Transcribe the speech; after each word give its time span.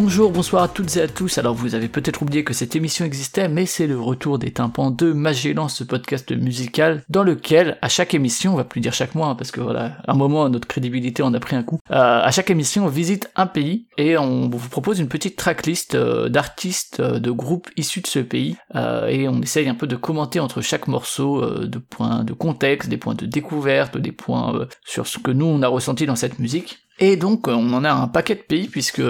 Bonjour, 0.00 0.30
bonsoir 0.30 0.62
à 0.62 0.68
toutes 0.68 0.96
et 0.96 1.02
à 1.02 1.08
tous. 1.08 1.38
Alors 1.38 1.56
vous 1.56 1.74
avez 1.74 1.88
peut-être 1.88 2.22
oublié 2.22 2.44
que 2.44 2.54
cette 2.54 2.76
émission 2.76 3.04
existait, 3.04 3.48
mais 3.48 3.66
c'est 3.66 3.88
le 3.88 3.98
retour 3.98 4.38
des 4.38 4.52
tympans 4.52 4.92
de 4.92 5.12
Magellan, 5.12 5.66
ce 5.66 5.82
podcast 5.82 6.30
musical 6.30 7.02
dans 7.08 7.24
lequel, 7.24 7.78
à 7.82 7.88
chaque 7.88 8.14
émission, 8.14 8.52
on 8.52 8.56
va 8.56 8.62
plus 8.62 8.80
dire 8.80 8.92
chaque 8.92 9.16
mois, 9.16 9.26
hein, 9.26 9.34
parce 9.34 9.50
que 9.50 9.60
voilà, 9.60 9.96
à 10.06 10.12
un 10.12 10.14
moment 10.14 10.48
notre 10.50 10.68
crédibilité 10.68 11.24
en 11.24 11.34
a 11.34 11.40
pris 11.40 11.56
un 11.56 11.64
coup. 11.64 11.80
Euh, 11.90 12.20
à 12.22 12.30
chaque 12.30 12.48
émission, 12.48 12.84
on 12.84 12.88
visite 12.88 13.28
un 13.34 13.48
pays 13.48 13.88
et 13.96 14.16
on 14.16 14.48
vous 14.48 14.68
propose 14.68 15.00
une 15.00 15.08
petite 15.08 15.34
tracklist 15.34 15.96
euh, 15.96 16.28
d'artistes, 16.28 17.00
euh, 17.00 17.18
de 17.18 17.32
groupes 17.32 17.68
issus 17.76 18.00
de 18.00 18.06
ce 18.06 18.20
pays, 18.20 18.56
et 18.76 19.28
on 19.28 19.42
essaye 19.42 19.68
un 19.68 19.74
peu 19.74 19.88
de 19.88 19.96
commenter 19.96 20.38
entre 20.38 20.60
chaque 20.60 20.86
morceau 20.86 21.44
de 21.66 21.78
points 21.78 22.22
de 22.22 22.34
contexte, 22.34 22.88
des 22.88 22.98
points 22.98 23.16
de 23.16 23.26
découverte, 23.26 23.98
des 23.98 24.12
points 24.12 24.68
sur 24.84 25.08
ce 25.08 25.18
que 25.18 25.32
nous 25.32 25.46
on 25.46 25.60
a 25.62 25.66
ressenti 25.66 26.06
dans 26.06 26.14
cette 26.14 26.38
musique. 26.38 26.78
Et 27.00 27.16
donc 27.16 27.48
on 27.48 27.72
en 27.72 27.82
a 27.82 27.90
un 27.90 28.06
paquet 28.06 28.36
de 28.36 28.42
pays 28.42 28.68
puisque 28.68 29.02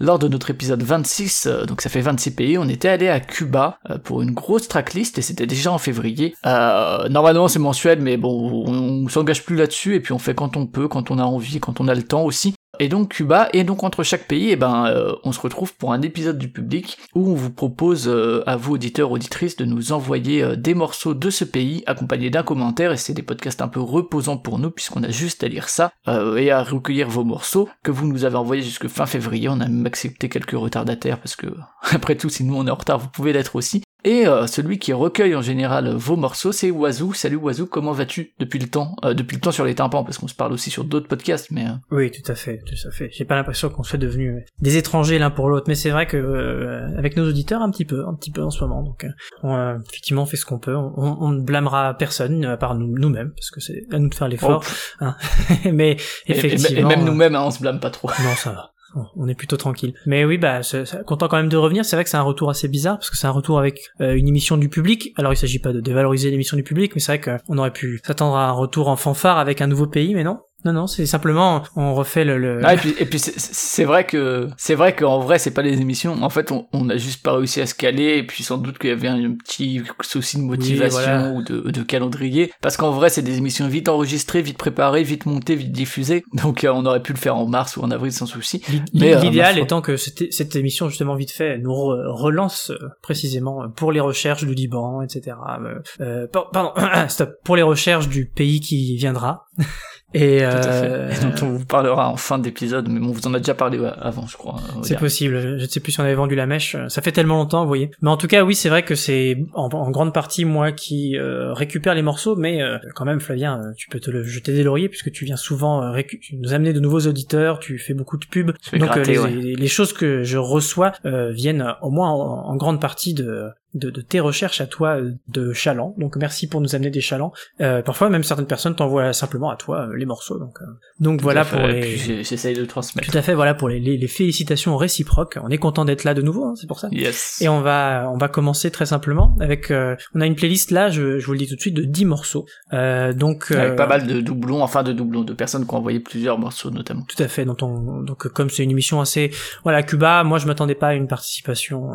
lors 0.00 0.18
de 0.18 0.28
notre 0.28 0.50
épisode 0.50 0.82
26, 0.82 1.46
euh, 1.46 1.64
donc 1.66 1.82
ça 1.82 1.90
fait 1.90 2.00
26 2.00 2.30
pays, 2.32 2.58
on 2.58 2.68
était 2.68 2.88
allé 2.88 3.08
à 3.08 3.20
Cuba 3.20 3.78
euh, 3.90 3.98
pour 3.98 4.22
une 4.22 4.32
grosse 4.32 4.66
tracklist 4.66 5.18
et 5.18 5.22
c'était 5.22 5.46
déjà 5.46 5.70
en 5.70 5.78
février. 5.78 6.34
Euh, 6.46 7.08
normalement 7.08 7.48
c'est 7.48 7.58
mensuel, 7.58 8.00
mais 8.00 8.16
bon, 8.16 8.64
on, 8.66 9.04
on 9.04 9.08
s'engage 9.08 9.44
plus 9.44 9.56
là-dessus 9.56 9.94
et 9.94 10.00
puis 10.00 10.12
on 10.12 10.18
fait 10.18 10.34
quand 10.34 10.56
on 10.56 10.66
peut, 10.66 10.88
quand 10.88 11.10
on 11.10 11.18
a 11.18 11.24
envie, 11.24 11.60
quand 11.60 11.80
on 11.80 11.88
a 11.88 11.94
le 11.94 12.02
temps 12.02 12.24
aussi. 12.24 12.54
Et 12.80 12.88
donc 12.88 13.10
Cuba, 13.10 13.50
et 13.52 13.62
donc 13.62 13.84
entre 13.84 14.02
chaque 14.02 14.26
pays, 14.26 14.48
eh 14.48 14.56
ben, 14.56 14.86
euh, 14.86 15.12
on 15.22 15.32
se 15.32 15.40
retrouve 15.40 15.74
pour 15.74 15.92
un 15.92 16.00
épisode 16.00 16.38
du 16.38 16.48
public 16.48 16.96
où 17.14 17.30
on 17.30 17.34
vous 17.34 17.50
propose 17.50 18.08
euh, 18.08 18.42
à 18.46 18.56
vous 18.56 18.72
auditeurs 18.72 19.10
auditrices 19.10 19.56
de 19.56 19.66
nous 19.66 19.92
envoyer 19.92 20.42
euh, 20.42 20.56
des 20.56 20.72
morceaux 20.72 21.12
de 21.12 21.28
ce 21.28 21.44
pays 21.44 21.82
accompagnés 21.84 22.30
d'un 22.30 22.42
commentaire. 22.42 22.90
Et 22.90 22.96
c'est 22.96 23.12
des 23.12 23.22
podcasts 23.22 23.60
un 23.60 23.68
peu 23.68 23.80
reposants 23.80 24.38
pour 24.38 24.58
nous 24.58 24.70
puisqu'on 24.70 25.02
a 25.02 25.10
juste 25.10 25.44
à 25.44 25.48
lire 25.48 25.68
ça 25.68 25.92
et 26.38 26.50
à 26.50 26.62
recueillir 26.62 27.10
vos 27.10 27.22
morceaux 27.22 27.68
que 27.84 27.90
vous 27.90 28.06
nous 28.06 28.24
avez 28.24 28.36
envoyés 28.36 28.62
jusque 28.62 28.88
fin 28.88 29.04
février. 29.04 29.50
On 29.50 29.60
a 29.60 29.68
même 29.68 29.84
accepté 29.84 30.30
quelques 30.30 30.52
retardataires 30.52 31.20
parce 31.20 31.36
que 31.36 31.48
après 31.82 32.16
tout, 32.16 32.30
si 32.30 32.44
nous 32.44 32.56
on 32.56 32.66
est 32.66 32.70
en 32.70 32.76
retard, 32.76 32.98
vous 32.98 33.08
pouvez 33.08 33.34
l'être 33.34 33.56
aussi. 33.56 33.82
Et 34.04 34.26
euh, 34.26 34.46
celui 34.46 34.78
qui 34.78 34.92
recueille 34.94 35.34
en 35.34 35.42
général 35.42 35.88
vos 35.94 36.16
morceaux, 36.16 36.52
c'est 36.52 36.70
Oiseau. 36.70 37.12
Salut 37.12 37.36
Oiseau, 37.36 37.66
comment 37.66 37.92
vas-tu 37.92 38.32
depuis 38.38 38.58
le 38.58 38.66
temps 38.68 38.96
euh, 39.04 39.12
Depuis 39.12 39.36
le 39.36 39.40
temps 39.42 39.52
sur 39.52 39.64
les 39.66 39.74
tympans, 39.74 40.04
parce 40.04 40.16
qu'on 40.16 40.28
se 40.28 40.34
parle 40.34 40.52
aussi 40.52 40.70
sur 40.70 40.84
d'autres 40.84 41.06
podcasts, 41.06 41.50
mais... 41.50 41.66
euh, 41.66 41.72
Oui, 41.90 42.10
tout 42.10 42.32
à 42.32 42.34
fait, 42.34 42.62
tout 42.64 42.74
à 42.88 42.90
fait. 42.90 43.10
J'ai 43.12 43.26
pas 43.26 43.34
l'impression 43.34 43.68
qu'on 43.68 43.82
soit 43.82 43.98
devenus 43.98 44.36
euh, 44.36 44.40
des 44.62 44.78
étrangers 44.78 45.18
l'un 45.18 45.28
pour 45.30 45.50
l'autre, 45.50 45.66
mais 45.68 45.74
c'est 45.74 45.90
vrai 45.90 46.06
que 46.06 46.16
euh, 46.16 46.88
avec 46.96 47.16
nos 47.16 47.28
auditeurs 47.28 47.60
un 47.60 47.70
petit 47.70 47.84
peu, 47.84 48.06
un 48.08 48.14
petit 48.14 48.30
peu 48.30 48.42
en 48.42 48.50
ce 48.50 48.64
moment. 48.64 48.82
Donc, 48.82 49.04
euh, 49.04 49.08
on, 49.42 49.54
euh, 49.54 49.76
effectivement, 49.90 50.22
on 50.22 50.26
fait 50.26 50.38
ce 50.38 50.46
qu'on 50.46 50.58
peut. 50.58 50.74
On, 50.76 50.92
on 51.20 51.28
ne 51.30 51.40
blâmera 51.42 51.92
personne 51.94 52.44
à 52.46 52.56
part 52.56 52.74
nous, 52.76 52.96
nous-mêmes, 52.98 53.32
parce 53.36 53.50
que 53.50 53.60
c'est 53.60 53.82
à 53.92 53.98
nous 53.98 54.08
de 54.08 54.14
faire 54.14 54.28
l'effort. 54.28 54.64
hein. 55.00 55.14
mais 55.72 55.92
et- 56.26 56.32
et- 56.32 56.38
effectivement, 56.38 56.88
et, 56.90 56.96
même 56.96 57.04
nous-mêmes, 57.04 57.34
hein, 57.34 57.42
on 57.44 57.50
se 57.50 57.60
blâme 57.60 57.80
pas 57.80 57.90
trop. 57.90 58.08
non, 58.08 58.34
ça 58.34 58.52
va. 58.52 58.70
On 59.16 59.28
est 59.28 59.34
plutôt 59.34 59.56
tranquille. 59.56 59.94
Mais 60.06 60.24
oui, 60.24 60.38
bah, 60.38 60.60
content 61.06 61.28
quand 61.28 61.36
même 61.36 61.48
de 61.48 61.56
revenir. 61.56 61.84
C'est 61.84 61.96
vrai 61.96 62.04
que 62.04 62.10
c'est 62.10 62.16
un 62.16 62.22
retour 62.22 62.50
assez 62.50 62.68
bizarre 62.68 62.98
parce 62.98 63.10
que 63.10 63.16
c'est 63.16 63.26
un 63.26 63.32
retour 63.32 63.58
avec 63.58 63.90
euh, 64.00 64.16
une 64.16 64.28
émission 64.28 64.56
du 64.56 64.68
public. 64.68 65.12
Alors, 65.16 65.32
il 65.32 65.36
s'agit 65.36 65.58
pas 65.58 65.72
de 65.72 65.80
dévaloriser 65.80 66.30
l'émission 66.30 66.56
du 66.56 66.62
public, 66.62 66.92
mais 66.94 67.00
c'est 67.00 67.18
vrai 67.18 67.38
qu'on 67.46 67.58
aurait 67.58 67.72
pu 67.72 68.00
s'attendre 68.04 68.36
à 68.36 68.48
un 68.48 68.52
retour 68.52 68.88
en 68.88 68.96
fanfare 68.96 69.38
avec 69.38 69.60
un 69.60 69.66
nouveau 69.66 69.86
pays, 69.86 70.14
mais 70.14 70.24
non. 70.24 70.40
Non, 70.64 70.72
non, 70.72 70.86
c'est 70.86 71.06
simplement 71.06 71.62
on 71.76 71.94
refait 71.94 72.24
le. 72.24 72.38
le... 72.38 72.60
Ah, 72.64 72.74
et 72.74 72.76
puis, 72.76 72.94
et 72.98 73.06
puis 73.06 73.18
c'est- 73.18 73.84
vrai 73.84 74.04
que 74.04 74.48
c'est 74.58 74.74
vrai 74.74 74.94
qu'en 74.94 75.20
vrai 75.20 75.38
c'est 75.38 75.52
pas 75.52 75.62
les 75.62 75.80
émissions. 75.80 76.22
En 76.22 76.28
fait, 76.30 76.52
on, 76.52 76.66
on 76.72 76.88
a 76.90 76.96
juste 76.96 77.22
pas 77.22 77.32
réussi 77.34 77.60
à 77.60 77.66
se 77.66 77.74
caler 77.74 78.18
et 78.18 78.26
puis 78.26 78.42
sans 78.44 78.58
doute 78.58 78.78
qu'il 78.78 78.90
y 78.90 78.92
avait 78.92 79.08
un 79.08 79.32
petit 79.34 79.82
souci 80.02 80.36
de 80.36 80.42
motivation 80.42 81.00
voilà. 81.00 81.30
ou 81.30 81.42
de, 81.42 81.70
de 81.70 81.82
calendrier. 81.82 82.52
Parce 82.60 82.76
qu'en 82.76 82.90
vrai, 82.90 83.08
c'est 83.10 83.22
des 83.22 83.38
émissions 83.38 83.66
vite 83.68 83.88
enregistrées, 83.88 84.42
vite 84.42 84.58
préparées, 84.58 85.02
vite 85.02 85.24
montées, 85.26 85.54
vite 85.54 85.72
diffusées. 85.72 86.24
Donc 86.34 86.64
euh, 86.64 86.72
on 86.74 86.84
aurait 86.84 87.02
pu 87.02 87.12
le 87.12 87.18
faire 87.18 87.36
en 87.36 87.46
mars 87.46 87.76
ou 87.76 87.82
en 87.82 87.90
avril 87.90 88.12
sans 88.12 88.26
souci. 88.26 88.62
Euh, 88.70 88.78
L'idéal 88.92 89.54
foi- 89.54 89.62
étant 89.62 89.80
que 89.80 89.96
cette, 89.96 90.32
cette 90.32 90.56
émission 90.56 90.88
justement 90.88 91.14
vite 91.14 91.30
fait 91.30 91.58
nous 91.58 91.70
re- 91.72 92.06
relance 92.08 92.70
euh, 92.70 92.88
précisément 93.02 93.62
euh, 93.64 93.68
pour 93.68 93.92
les 93.92 94.00
recherches 94.00 94.44
du 94.44 94.54
Liban, 94.54 95.02
etc. 95.02 95.36
Euh, 95.60 95.74
euh, 96.00 96.26
par- 96.26 96.50
pardon, 96.50 96.72
stop, 97.08 97.30
pour 97.44 97.56
les 97.56 97.62
recherches 97.62 98.08
du 98.08 98.26
pays 98.26 98.60
qui 98.60 98.96
viendra. 98.96 99.46
Et, 100.12 100.40
euh. 100.42 101.08
Et 101.10 101.24
dont 101.24 101.46
on 101.46 101.50
vous 101.50 101.64
parlera 101.64 102.08
en 102.10 102.16
fin 102.16 102.38
d'épisode, 102.38 102.88
mais 102.88 102.98
bon, 102.98 103.10
on 103.10 103.12
vous 103.12 103.26
en 103.28 103.34
a 103.34 103.38
déjà 103.38 103.54
parlé 103.54 103.78
avant, 104.00 104.26
je 104.26 104.36
crois. 104.36 104.54
va 104.74 104.82
C'est 104.82 104.98
possible, 104.98 105.40
je 105.40 105.48
ne 105.62 105.66
sais 105.66 105.80
plus 105.80 105.92
si 105.92 106.00
on 106.00 106.04
avait 106.04 106.14
vendu 106.14 106.34
la 106.34 106.46
mèche, 106.46 106.76
ça 106.88 107.00
fait 107.02 107.12
tellement 107.12 107.36
longtemps, 107.36 107.62
vous 107.62 107.68
voyez. 107.68 107.90
Mais 108.02 108.10
en 108.10 108.16
tout 108.16 108.26
cas, 108.26 108.42
oui, 108.44 108.54
c'est 108.54 108.68
vrai 108.68 108.82
que 108.82 108.94
c'est 108.96 109.38
en, 109.54 109.68
en 109.68 109.90
grande 109.90 110.12
partie 110.12 110.44
moi 110.44 110.72
qui 110.72 111.16
euh, 111.16 111.52
récupère 111.52 111.94
les 111.94 112.02
morceaux, 112.02 112.34
mais 112.36 112.60
euh, 112.62 112.78
quand 112.94 113.04
même, 113.04 113.20
Flavien, 113.20 113.60
euh, 113.60 113.72
tu 113.76 113.88
peux 113.88 114.00
te 114.00 114.10
le 114.10 114.22
jeter 114.24 114.52
des 114.52 114.62
lauriers 114.64 114.88
puisque 114.88 115.12
tu 115.12 115.24
viens 115.24 115.36
souvent 115.36 115.92
nous 116.32 116.52
amener 116.52 116.72
de 116.72 116.80
nouveaux 116.80 117.06
auditeurs, 117.06 117.58
tu 117.60 117.78
fais 117.78 117.94
beaucoup 117.94 118.16
de 118.18 118.26
pubs. 118.26 118.52
Donc 118.72 118.80
gratter, 118.82 119.12
les, 119.12 119.18
ouais. 119.18 119.30
les- 119.30 119.54
les 119.54 119.68
choses 119.68 119.92
que 119.92 120.22
je 120.24 120.38
reçois 120.38 120.92
viennent 121.04 121.74
au 121.82 121.90
moins 121.90 122.10
en, 122.10 122.48
en 122.48 122.56
grande 122.56 122.80
partie 122.80 123.14
de, 123.14 123.48
de, 123.74 123.90
de 123.90 124.00
tes 124.00 124.20
recherches 124.20 124.60
à 124.60 124.66
toi 124.66 124.96
euh, 125.00 125.12
de 125.28 125.52
chaland. 125.52 125.94
Donc 125.98 126.16
merci 126.16 126.48
pour 126.48 126.60
nous 126.60 126.74
amener 126.74 126.90
des 126.90 127.00
chalands. 127.00 127.32
Euh, 127.60 127.82
parfois 127.82 128.10
même 128.10 128.24
certaines 128.24 128.46
personnes 128.46 128.74
t'envoient 128.74 129.12
simplement 129.12 129.50
à 129.50 129.56
toi 129.56 129.88
euh, 129.88 129.96
les 129.96 130.06
morceaux. 130.06 130.38
Donc 130.38 130.58
euh, 130.60 130.66
donc 130.98 131.20
voilà 131.20 131.44
fait, 131.44 131.56
pour 131.56 131.66
les 131.66 131.96
J'essaye 132.24 132.54
de 132.54 132.60
le 132.62 132.66
transmettre. 132.66 133.10
tout 133.10 133.16
à 133.16 133.22
fait, 133.22 133.34
voilà 133.34 133.54
pour 133.54 133.68
les, 133.68 133.78
les, 133.80 133.96
les 133.96 134.08
félicitations 134.08 134.76
réciproques. 134.76 135.38
On 135.42 135.50
est 135.50 135.58
content 135.58 135.84
d'être 135.84 136.04
là 136.04 136.14
de 136.14 136.22
nouveau, 136.22 136.44
hein, 136.44 136.54
c'est 136.56 136.66
pour 136.66 136.80
ça. 136.80 136.88
Yes. 136.90 137.40
Et 137.40 137.48
on 137.48 137.60
va 137.60 138.10
on 138.12 138.18
va 138.18 138.28
commencer 138.28 138.70
très 138.70 138.86
simplement 138.86 139.36
avec 139.40 139.70
euh, 139.70 139.94
on 140.14 140.20
a 140.20 140.26
une 140.26 140.34
playlist 140.34 140.70
là, 140.70 140.90
je, 140.90 141.18
je 141.18 141.26
vous 141.26 141.32
le 141.32 141.38
dis 141.38 141.46
tout 141.48 141.56
de 141.56 141.60
suite 141.60 141.74
de 141.74 141.84
10 141.84 142.04
morceaux. 142.06 142.46
Euh, 142.72 143.12
donc 143.12 143.50
Avec 143.52 143.76
pas 143.76 143.86
mal 143.86 144.06
de 144.06 144.20
doublons, 144.20 144.62
enfin 144.62 144.82
de 144.82 144.92
doublons, 144.92 145.22
de 145.22 145.32
personnes 145.32 145.66
qui 145.66 145.74
ont 145.74 145.78
envoyé 145.78 146.00
plusieurs 146.00 146.38
morceaux 146.38 146.70
notamment. 146.70 147.02
tout 147.08 147.22
à 147.22 147.28
fait. 147.28 147.44
Donc, 147.44 147.58
on, 147.62 148.02
donc 148.02 148.28
comme 148.28 148.50
c'est 148.50 148.64
une 148.64 148.70
émission 148.70 149.00
assez 149.00 149.30
voilà 149.62 149.82
Cuba, 149.82 150.24
moi 150.24 150.38
je 150.38 150.46
m'attendais 150.46 150.74
pas 150.74 150.88
à 150.88 150.94
une 150.94 151.06
participation 151.08 151.90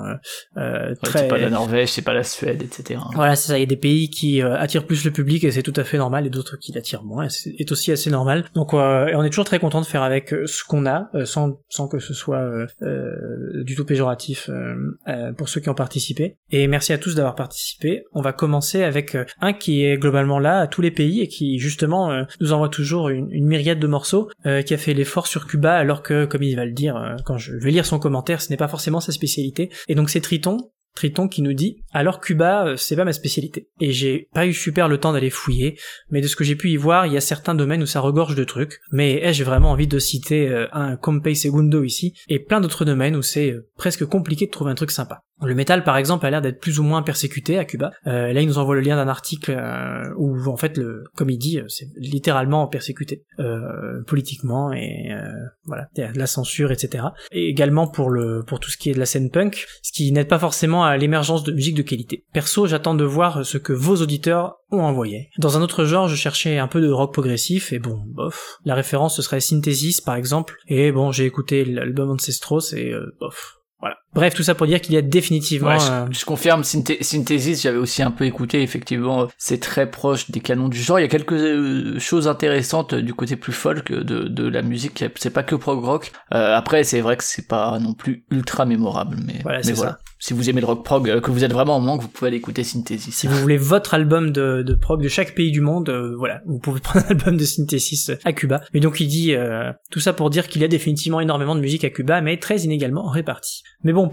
Ouais, 0.56 1.65
Norvège, 1.66 1.92
c'est 1.92 2.02
pas 2.04 2.14
la 2.14 2.24
Suède, 2.24 2.62
etc. 2.62 3.00
Voilà, 3.16 3.36
c'est 3.36 3.48
ça. 3.48 3.58
Il 3.58 3.62
y 3.62 3.64
a 3.64 3.68
des 3.68 3.76
pays 3.76 4.10
qui 4.10 4.42
euh, 4.42 4.56
attirent 4.56 4.86
plus 4.86 5.04
le 5.04 5.12
public 5.12 5.44
et 5.44 5.52
c'est 5.52 5.64
tout 5.64 5.74
à 5.76 5.84
fait 5.84 5.98
normal, 5.98 6.28
et 6.28 6.30
d'autres 6.30 6.58
qui 6.58 6.72
l'attirent 6.72 7.04
moins, 7.04 7.26
et 7.26 7.30
c'est 7.30 7.56
est 7.58 7.72
aussi 7.72 7.92
assez 7.92 8.10
normal. 8.10 8.46
Donc, 8.54 8.74
euh, 8.74 9.08
et 9.08 9.16
on 9.16 9.24
est 9.24 9.30
toujours 9.30 9.46
très 9.46 9.60
content 9.60 9.82
de 9.82 9.86
faire 9.86 10.04
avec 10.04 10.34
euh, 10.34 10.46
ce 10.46 10.64
qu'on 10.64 10.86
a, 10.86 11.10
euh, 11.16 11.26
sans 11.26 11.60
sans 11.70 11.88
que 11.88 12.00
ce 12.00 12.14
soit 12.14 12.48
euh, 12.82 13.64
du 13.64 13.76
tout 13.76 13.86
péjoratif 13.86 14.50
pour 15.38 15.50
ceux 15.50 15.60
qui 15.62 15.70
ont 15.70 15.76
participé. 15.76 16.38
Et 16.52 16.68
merci 16.68 16.94
à 16.94 16.98
tous 16.98 17.16
d'avoir 17.16 17.36
participé. 17.36 18.04
On 18.14 18.22
va 18.22 18.34
commencer 18.34 18.84
avec 18.84 19.18
un 19.42 19.54
qui 19.54 19.86
est 19.86 19.98
globalement 19.98 20.40
là 20.40 20.60
à 20.60 20.68
tous 20.68 20.82
les 20.82 20.92
pays 20.92 21.22
et 21.22 21.28
qui 21.28 21.60
justement 21.60 22.26
nous 22.40 22.54
envoie 22.54 22.70
toujours 22.70 23.10
une, 23.10 23.32
une 23.32 23.48
myriade 23.48 23.80
de 23.80 23.88
morceaux, 23.88 24.30
qui 24.44 24.74
a 24.74 24.78
fait 24.78 24.94
l'effort 24.94 25.28
sur 25.28 25.48
Cuba, 25.48 25.76
alors 25.76 26.04
que, 26.04 26.26
comme 26.26 26.44
il 26.44 26.56
va 26.56 26.66
le 26.66 26.72
dire, 26.72 27.16
quand 27.26 27.38
je 27.38 27.54
vais 27.56 27.72
lire 27.72 27.86
son 27.86 28.00
commentaire, 28.00 28.42
ce 28.42 28.50
n'est 28.50 28.58
pas 28.58 28.68
forcément 28.68 29.00
sa 29.00 29.12
spécialité. 29.12 29.70
Et 29.88 29.96
donc 29.96 30.10
c'est 30.10 30.22
Triton 30.22 30.58
Triton 30.96 31.28
qui 31.28 31.42
nous 31.42 31.54
dit 31.54 31.84
alors 31.92 32.20
Cuba 32.20 32.68
euh, 32.68 32.76
c'est 32.78 32.96
pas 32.96 33.06
ma 33.06 33.14
spécialité 33.14 33.70
et 33.80 33.92
j'ai 33.92 34.30
pas 34.34 34.48
eu 34.48 34.54
super 34.54 34.88
le 34.88 34.98
temps 34.98 35.14
d'aller 35.14 35.30
fouiller 35.30 35.78
mais 36.10 36.22
de 36.22 36.28
ce 36.28 36.36
que 36.36 36.44
j'ai 36.44 36.56
pu 36.56 36.70
y 36.70 36.78
voir 36.78 37.06
il 37.06 37.14
y 37.14 37.18
a 37.18 37.22
certains 37.22 37.56
domaines 37.56 37.84
où 37.84 37.86
ça 37.86 38.00
regorge 38.00 38.36
de 38.36 38.44
trucs. 38.44 38.80
Mais 38.92 39.34
j'ai 39.34 39.44
vraiment 39.44 39.72
envie 39.72 39.88
de 39.88 40.00
citer 40.00 40.50
euh, 40.50 40.68
un 40.72 40.96
Compay 40.96 41.36
Segundo 41.36 41.84
ici 41.84 42.14
et 42.28 42.40
plein 42.40 42.62
d'autres 42.62 42.86
domaines 42.86 43.16
où 43.16 43.22
c'est 43.22 43.52
euh, 43.52 43.68
presque 43.78 44.06
compliqué 44.06 44.46
de 44.46 44.52
trouver 44.52 44.72
un 44.72 44.76
truc 44.76 44.92
sympa. 44.92 45.22
Le 45.44 45.54
métal 45.54 45.84
par 45.84 45.98
exemple 45.98 46.26
a 46.26 46.30
l'air 46.30 46.42
d'être 46.42 46.62
plus 46.62 46.80
ou 46.80 46.84
moins 46.84 47.04
persécuté 47.04 47.58
à 47.60 47.66
Cuba. 47.66 47.92
Là 48.06 48.40
il 48.40 48.48
nous 48.48 48.58
envoie 48.58 48.76
le 48.76 48.80
lien 48.80 48.96
d'un 48.96 49.10
article 49.10 49.52
où 50.18 50.48
en 50.48 50.56
fait 50.56 50.78
le 50.78 51.04
comme 51.18 51.30
il 51.30 51.38
dit 51.38 51.60
c'est 51.68 51.88
littéralement 51.98 52.68
persécuté 52.68 53.26
euh, 53.40 54.02
politiquement 54.08 54.72
et 54.72 55.10
voilà 55.66 55.90
de 55.98 56.18
la 56.18 56.28
censure 56.28 56.72
etc 56.72 57.04
et 57.34 57.50
également 57.50 57.88
pour 57.88 58.10
le 58.10 58.44
pour 58.48 58.62
tout 58.62 58.70
ce 58.70 58.78
qui 58.78 58.90
est 58.90 58.94
de 58.94 59.00
la 59.00 59.06
scène 59.06 59.30
punk 59.30 59.66
ce 59.82 59.92
qui 59.92 60.10
n'aide 60.14 60.30
pas 60.30 60.40
forcément 60.40 60.85
à 60.86 60.98
l'émergence 60.98 61.44
de 61.44 61.52
musique 61.52 61.76
de 61.76 61.82
qualité. 61.82 62.24
Perso 62.34 62.68
j'attends 62.68 62.96
de 62.96 63.04
voir 63.04 63.46
ce 63.46 63.58
que 63.58 63.74
vos 63.74 63.96
auditeurs 63.98 64.56
ont 64.72 64.82
envoyé. 64.82 65.30
Dans 65.38 65.58
un 65.58 65.62
autre 65.62 65.86
genre 65.86 66.08
je 66.08 66.16
cherchais 66.16 66.58
un 66.58 66.68
peu 66.68 66.82
de 66.82 66.90
rock 66.90 67.14
progressif 67.14 67.74
et 67.74 67.80
bon 67.80 68.02
bof. 68.08 68.58
La 68.66 68.76
référence 68.76 69.16
ce 69.16 69.22
serait 69.22 69.40
Synthesis 69.40 70.02
par 70.02 70.16
exemple. 70.16 70.58
Et 70.68 70.92
bon 70.92 71.12
j'ai 71.12 71.26
écouté 71.26 71.66
l'album 71.66 72.12
Ancestros 72.12 72.74
et 72.74 72.92
euh, 72.92 73.16
bof. 73.20 73.58
Voilà. 73.80 73.98
Bref, 74.16 74.34
tout 74.34 74.44
ça 74.44 74.56
pour 74.56 74.66
dire 74.66 74.80
qu'il 74.82 74.96
y 74.96 74.98
a 74.98 75.02
définitivement... 75.02 75.68
Ouais, 75.70 75.80
je, 75.80 75.92
euh, 75.92 76.06
je 76.10 76.24
confirme, 76.26 76.62
Synth- 76.62 77.04
Synthesis, 77.04 77.62
j'avais 77.62 77.78
aussi 77.78 78.02
un 78.02 78.12
peu 78.12 78.24
écouté, 78.26 78.62
effectivement, 78.62 79.28
c'est 79.38 79.60
très 79.60 79.92
proche 79.92 80.32
des 80.32 80.40
canons 80.40 80.70
du 80.70 80.78
genre. 80.80 81.00
Il 81.00 81.02
y 81.02 81.06
a 81.06 81.10
quelques 81.10 81.34
euh, 81.34 82.00
choses 82.00 82.28
intéressantes 82.30 82.94
euh, 82.94 83.02
du 83.02 83.14
côté 83.14 83.36
plus 83.36 83.52
folk 83.54 83.92
de, 83.92 84.24
de 84.30 84.48
la 84.48 84.62
musique, 84.62 85.04
c'est 85.18 85.30
pas 85.30 85.44
que 85.44 85.56
prog 85.56 85.84
rock. 85.84 86.12
Euh, 86.34 86.56
après, 86.56 86.84
c'est 86.86 87.02
vrai 87.02 87.18
que 87.18 87.24
c'est 87.26 87.48
pas 87.48 87.78
non 87.80 87.94
plus 87.94 88.26
ultra 88.32 88.66
mémorable, 88.66 89.18
mais 89.26 89.42
Voilà, 89.44 89.58
mais 89.60 89.64
c'est 89.64 89.74
voilà. 89.74 89.92
ça. 89.92 89.98
Si 90.18 90.34
vous 90.34 90.50
aimez 90.50 90.62
le 90.62 90.66
rock 90.68 90.84
prog, 90.86 91.20
que 91.20 91.30
vous 91.30 91.44
êtes 91.44 91.52
vraiment 91.54 91.76
en 91.76 91.82
manque, 91.82 92.02
vous 92.02 92.08
pouvez 92.08 92.30
aller 92.30 92.38
écouter 92.38 92.64
Synthesis. 92.64 93.12
Si 93.14 93.28
vous 93.28 93.36
voulez 93.36 93.58
votre 93.58 93.94
album 93.94 94.32
de, 94.32 94.64
de 94.64 94.74
prog 94.74 95.04
de 95.04 95.10
chaque 95.10 95.36
pays 95.36 95.52
du 95.52 95.60
monde, 95.62 95.90
voilà, 96.18 96.42
vous 96.48 96.58
pouvez 96.58 96.80
prendre 96.84 97.06
un 97.06 97.10
album 97.10 97.36
de 97.38 97.44
Synthesis 97.44 98.12
à 98.24 98.32
Cuba. 98.32 98.62
Mais 98.74 98.80
donc 98.80 99.00
il 99.02 99.08
dit 99.08 99.36
tout 99.92 100.00
ça 100.00 100.14
pour 100.14 100.30
dire 100.30 100.48
qu'il 100.48 100.62
y 100.62 100.66
a 100.66 100.68
définitivement 100.70 101.20
énormément 101.20 101.54
de 101.54 101.60
musique 101.60 101.84
à 101.84 101.90
Cuba, 101.90 102.22
mais 102.22 102.38
très 102.38 102.60
inégalement 102.62 103.08
répartie. 103.10 103.62
Mais 103.84 103.92
bon, 103.94 104.05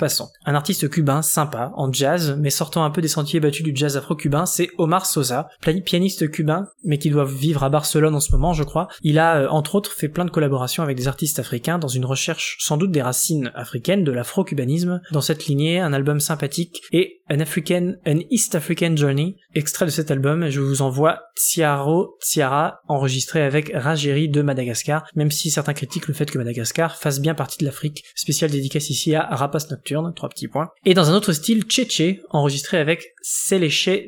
Un 0.44 0.55
artiste 0.55 0.89
cubain 0.89 1.23
sympa, 1.23 1.73
en 1.77 1.93
jazz, 1.93 2.37
mais 2.39 2.50
sortant 2.50 2.85
un 2.85 2.91
peu 2.91 3.00
des 3.00 3.09
sentiers 3.09 3.41
battus 3.41 3.62
du 3.62 3.73
jazz 3.75 3.97
afro-cubain, 3.97 4.47
c'est 4.47 4.71
Omar 4.79 5.06
Sosa, 5.06 5.49
pianiste 5.85 6.31
cubain, 6.31 6.69
mais 6.85 6.99
qui 6.99 7.11
doit 7.11 7.25
vivre 7.25 7.62
à 7.62 7.71
Barcelone 7.71 8.15
en 8.15 8.21
ce 8.21 8.33
moment, 8.33 8.53
je 8.53 8.62
crois. 8.62 8.89
Il 9.03 9.19
a, 9.19 9.43
euh, 9.43 9.49
entre 9.49 9.75
autres, 9.75 9.93
fait 9.93 10.09
plein 10.09 10.25
de 10.25 10.31
collaborations 10.31 10.83
avec 10.83 10.97
des 10.97 11.09
artistes 11.09 11.39
africains 11.39 11.79
dans 11.79 11.89
une 11.89 12.05
recherche 12.05 12.56
sans 12.61 12.77
doute 12.77 12.91
des 12.91 13.03
racines 13.03 13.50
africaines, 13.55 14.05
de 14.05 14.12
l'afro-cubanisme. 14.12 15.00
Dans 15.12 15.21
cette 15.21 15.47
lignée, 15.47 15.81
un 15.81 15.93
album 15.93 16.21
sympathique 16.21 16.83
et 16.93 17.22
An 17.32 17.40
African, 17.40 17.94
An 18.06 18.19
East 18.31 18.55
African 18.55 18.94
Journey, 18.94 19.37
extrait 19.55 19.87
de 19.87 19.90
cet 19.90 20.11
album, 20.11 20.50
je 20.50 20.61
vous 20.61 20.82
envoie 20.82 21.23
Tiaro 21.34 22.19
Tiara, 22.20 22.81
enregistré 22.88 23.40
avec 23.40 23.73
Rajeri 23.75 24.29
de 24.29 24.43
Madagascar, 24.43 25.06
même 25.14 25.31
si 25.31 25.50
certains 25.50 25.73
critiquent 25.73 26.08
le 26.08 26.14
fait 26.14 26.31
que 26.31 26.37
Madagascar 26.37 26.94
fasse 26.94 27.20
bien 27.20 27.34
partie 27.34 27.56
de 27.58 27.64
l'Afrique. 27.64 28.05
Spécial 28.14 28.50
dédicace 28.50 28.90
ici 28.90 29.14
à 29.14 29.23
Rapace 29.23 29.70
Nocturne, 29.70 30.12
trois 30.14 30.29
petits 30.29 30.49
points. 30.49 30.69
Et 30.84 30.93
dans 30.93 31.11
un 31.11 31.14
autre 31.14 31.32
style, 31.32 31.62
Tchétché, 31.62 32.20
enregistré 32.29 32.76
avec 32.76 33.14
Seleché 33.23 34.06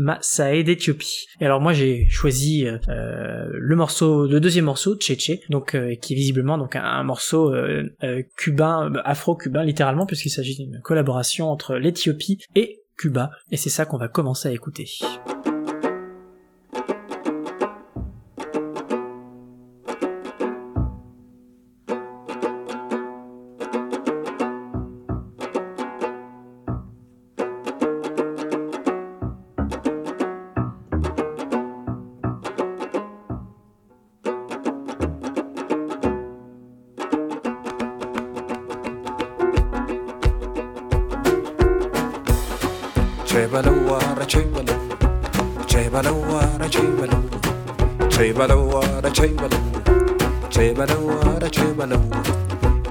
Demasae 0.00 0.62
d'Éthiopie. 0.64 1.26
Et 1.40 1.44
alors 1.44 1.60
moi 1.60 1.72
j'ai 1.72 2.08
choisi 2.08 2.66
euh, 2.66 2.78
euh, 2.88 3.46
le 3.52 3.76
morceau, 3.76 4.26
le 4.26 4.40
deuxième 4.40 4.64
morceau, 4.64 4.96
Tchétché, 4.96 5.42
donc 5.50 5.74
euh, 5.74 5.94
qui 5.94 6.14
est 6.14 6.16
visiblement 6.16 6.58
donc 6.58 6.76
un, 6.76 7.02
morceau 7.02 7.52
cubain, 8.36 8.92
afro-cubain 9.04 9.64
littéralement, 9.64 10.06
puisqu'il 10.06 10.30
s'agit 10.30 10.56
d'une 10.56 10.80
collaboration 10.80 11.50
entre 11.50 11.76
l'Éthiopie 11.76 12.38
et 12.54 12.82
Cuba, 12.96 13.30
et 13.50 13.56
c'est 13.56 13.70
ça 13.70 13.86
qu'on 13.86 13.96
va 13.96 14.08
commencer 14.08 14.48
à 14.48 14.52
écouter. 14.52 14.88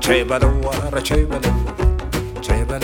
جبل 0.10 0.46
ورا 0.66 1.00
جبل 1.00 1.42
جبل 2.42 2.84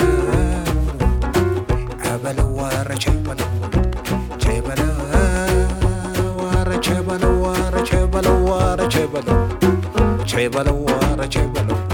جبل 2.04 2.39
ورا 2.42 2.95
جبل 3.04 3.39
جبل 4.44 4.81
ورا 6.38 6.75
جبل 6.88 7.25
ورا 7.25 7.83
جبل 7.92 8.27
ورا 8.27 8.86
جبل 8.86 9.27
جبل 10.25 10.69
ورا 10.69 11.25
جبل 11.25 11.85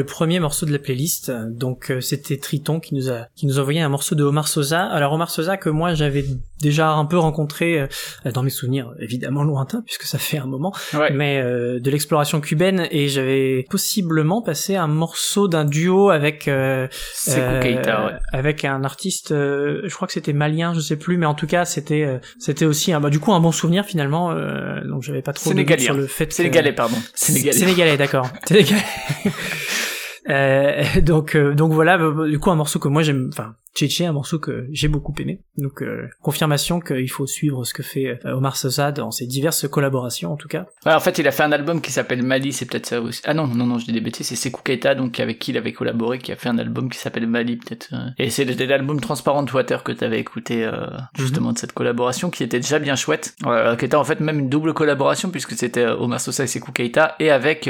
le 0.00 0.06
premier 0.06 0.40
morceau 0.40 0.64
de 0.64 0.72
la 0.72 0.78
playlist. 0.78 1.30
Donc 1.30 1.90
euh, 1.90 2.00
c'était 2.00 2.38
Triton 2.38 2.80
qui 2.80 2.94
nous 2.94 3.10
a 3.10 3.26
qui 3.36 3.46
nous 3.46 3.58
a 3.58 3.60
envoyé 3.60 3.80
un 3.82 3.88
morceau 3.90 4.14
de 4.14 4.24
Omar 4.24 4.48
Sosa. 4.48 4.82
Alors 4.84 5.12
Omar 5.12 5.30
Sosa 5.30 5.56
que 5.58 5.68
moi 5.68 5.92
j'avais 5.94 6.24
déjà 6.60 6.90
un 6.92 7.04
peu 7.04 7.18
rencontré 7.18 7.80
euh, 7.80 7.86
dans 8.32 8.42
mes 8.42 8.50
souvenirs 8.50 8.92
évidemment 8.98 9.42
lointains 9.44 9.82
puisque 9.84 10.04
ça 10.04 10.18
fait 10.18 10.38
un 10.38 10.46
moment, 10.46 10.72
Ouais. 10.94 11.10
mais 11.12 11.40
euh, 11.42 11.80
de 11.80 11.90
l'exploration 11.90 12.40
cubaine 12.40 12.86
et 12.90 13.08
j'avais 13.08 13.66
possiblement 13.68 14.40
passé 14.42 14.76
un 14.76 14.86
morceau 14.88 15.48
d'un 15.48 15.64
duo 15.66 16.10
avec 16.10 16.48
euh, 16.48 16.86
euh, 17.28 17.60
Keita, 17.62 18.06
ouais. 18.06 18.12
avec 18.32 18.64
un 18.64 18.84
artiste, 18.84 19.32
euh, 19.32 19.82
je 19.84 19.94
crois 19.94 20.06
que 20.06 20.14
c'était 20.14 20.32
malien, 20.32 20.72
je 20.74 20.80
sais 20.80 20.96
plus, 20.96 21.16
mais 21.18 21.26
en 21.26 21.34
tout 21.34 21.46
cas 21.46 21.64
c'était 21.66 22.04
euh, 22.04 22.18
c'était 22.38 22.64
aussi 22.66 22.92
un 22.92 23.00
bah, 23.00 23.10
du 23.10 23.20
coup 23.20 23.32
un 23.32 23.40
bon 23.40 23.52
souvenir 23.52 23.84
finalement. 23.84 24.30
euh, 24.32 24.80
donc 24.86 25.02
j'avais 25.02 25.22
pas 25.22 25.32
trop 25.32 25.52
de 25.52 25.78
sur 25.78 25.94
le 25.94 26.06
fait. 26.06 26.32
Sénégalais, 26.32 26.72
pardon. 26.72 26.96
Sénégalais. 27.14 27.52
Sénégalais, 27.58 27.96
d'accord. 27.96 28.28
Sénégalais. 28.46 28.82
Euh, 30.28 30.82
donc 31.02 31.34
euh, 31.34 31.54
donc 31.54 31.72
voilà 31.72 31.96
bah, 31.96 32.26
du 32.26 32.38
coup 32.38 32.50
un 32.50 32.54
morceau 32.54 32.78
que 32.78 32.88
moi 32.88 33.02
j'aime 33.02 33.30
enfin 33.32 33.54
Un 34.00 34.12
morceau 34.12 34.38
que 34.38 34.66
j'ai 34.72 34.88
beaucoup 34.88 35.14
aimé. 35.18 35.40
Donc 35.58 35.82
euh, 35.82 36.08
confirmation 36.22 36.80
qu'il 36.80 37.10
faut 37.10 37.26
suivre 37.26 37.64
ce 37.64 37.74
que 37.74 37.82
fait 37.82 38.18
euh, 38.24 38.36
Omar 38.36 38.56
Sosa 38.56 38.92
dans 38.92 39.10
ses 39.10 39.26
diverses 39.26 39.68
collaborations 39.68 40.32
en 40.32 40.36
tout 40.36 40.48
cas. 40.48 40.66
Ouais, 40.86 40.94
en 40.94 41.00
fait, 41.00 41.18
il 41.18 41.28
a 41.28 41.32
fait 41.32 41.42
un 41.42 41.52
album 41.52 41.80
qui 41.80 41.92
s'appelle 41.92 42.22
Mali, 42.22 42.52
c'est 42.52 42.66
peut-être 42.66 42.86
ça 42.86 43.00
aussi. 43.00 43.20
Ah 43.24 43.34
non, 43.34 43.46
non, 43.46 43.66
non, 43.66 43.78
je 43.78 43.86
dis 43.86 43.92
des 43.92 44.00
bêtises, 44.00 44.28
c'est 44.28 44.36
Sekou 44.36 44.62
Keita, 44.62 44.94
donc 44.94 45.18
avec 45.20 45.38
qui 45.38 45.50
il 45.50 45.56
avait 45.56 45.72
collaboré, 45.72 46.18
qui 46.18 46.32
a 46.32 46.36
fait 46.36 46.48
un 46.48 46.58
album 46.58 46.88
qui 46.90 46.98
s'appelle 46.98 47.26
Mali, 47.26 47.56
peut-être. 47.56 47.88
euh. 47.92 48.10
Et 48.18 48.30
c'est 48.30 48.44
l'album 48.44 49.00
Transparent 49.00 49.44
Water 49.52 49.82
que 49.82 49.92
t'avais 49.92 50.18
écouté, 50.20 50.64
euh, 50.64 50.86
justement, 51.18 51.52
de 51.52 51.58
cette 51.58 51.72
collaboration, 51.72 52.30
qui 52.30 52.42
était 52.42 52.60
déjà 52.60 52.78
bien 52.78 52.96
chouette. 52.96 53.34
Euh, 53.46 53.76
qui 53.76 53.84
était 53.84 53.96
en 53.96 54.04
fait 54.04 54.20
même 54.20 54.38
une 54.38 54.48
double 54.48 54.74
collaboration, 54.74 55.30
puisque 55.30 55.52
c'était 55.52 55.86
Omar 55.86 56.20
Sosa 56.20 56.44
et 56.44 56.46
Sekou 56.46 56.72
Keita, 56.72 57.16
et 57.18 57.30
avec 57.30 57.68